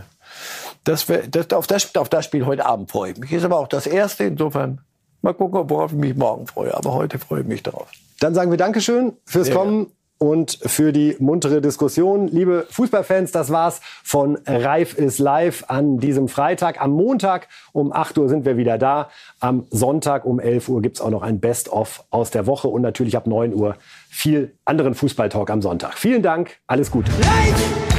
das, 0.84 1.06
das, 1.30 1.52
auf, 1.52 1.68
das, 1.68 1.96
auf 1.96 2.10
das 2.10 2.26
Spiel 2.26 2.46
heute 2.46 2.66
Abend 2.66 2.92
freue 2.92 3.12
ich 3.12 3.18
mich. 3.18 3.32
Ist 3.32 3.46
aber 3.46 3.58
auch 3.58 3.68
das 3.68 3.88
erste. 3.88 4.26
Insofern 4.26 4.82
mal 5.22 5.34
gucken, 5.34 5.70
worauf 5.70 5.92
ich 5.92 5.98
mich 5.98 6.16
morgen 6.16 6.48
freue. 6.48 6.74
Aber 6.76 6.94
heute 6.94 7.20
freue 7.20 7.42
ich 7.42 7.48
mich 7.48 7.64
darauf. 7.64 7.88
Dann 8.20 8.34
sagen 8.34 8.52
wir 8.52 8.58
Dankeschön 8.58 9.14
fürs 9.26 9.52
Kommen 9.52 9.88
und 10.18 10.58
für 10.62 10.92
die 10.92 11.16
muntere 11.20 11.62
Diskussion. 11.62 12.28
Liebe 12.28 12.66
Fußballfans, 12.70 13.32
das 13.32 13.52
war's 13.52 13.82
von 14.04 14.38
Reif 14.46 14.94
ist 14.98 15.20
live 15.20 15.66
an 15.68 15.98
diesem 15.98 16.28
Freitag. 16.28 16.82
Am 16.82 16.92
Montag 16.92 17.48
um 17.72 17.92
8 17.92 18.18
Uhr 18.18 18.30
sind 18.30 18.46
wir 18.46 18.58
wieder 18.58 18.78
da. 18.78 19.10
Am 19.40 19.66
Sonntag 19.70 20.26
um 20.26 20.40
11 20.40 20.70
Uhr 20.70 20.82
gibt's 20.82 21.02
auch 21.02 21.10
noch 21.10 21.24
ein 21.24 21.40
Best-of 21.40 22.06
aus 22.10 22.32
der 22.32 22.48
Woche 22.48 22.68
und 22.68 22.82
natürlich 22.82 23.18
ab 23.18 23.28
9 23.28 23.54
Uhr 23.54 23.76
viel 24.10 24.56
anderen 24.66 24.96
Fußballtalk 24.96 25.50
am 25.50 25.62
Sonntag. 25.62 25.98
Vielen 25.98 26.22
Dank, 26.22 26.58
alles 26.68 26.92
Gute. 26.92 27.12
Live! 27.12 27.93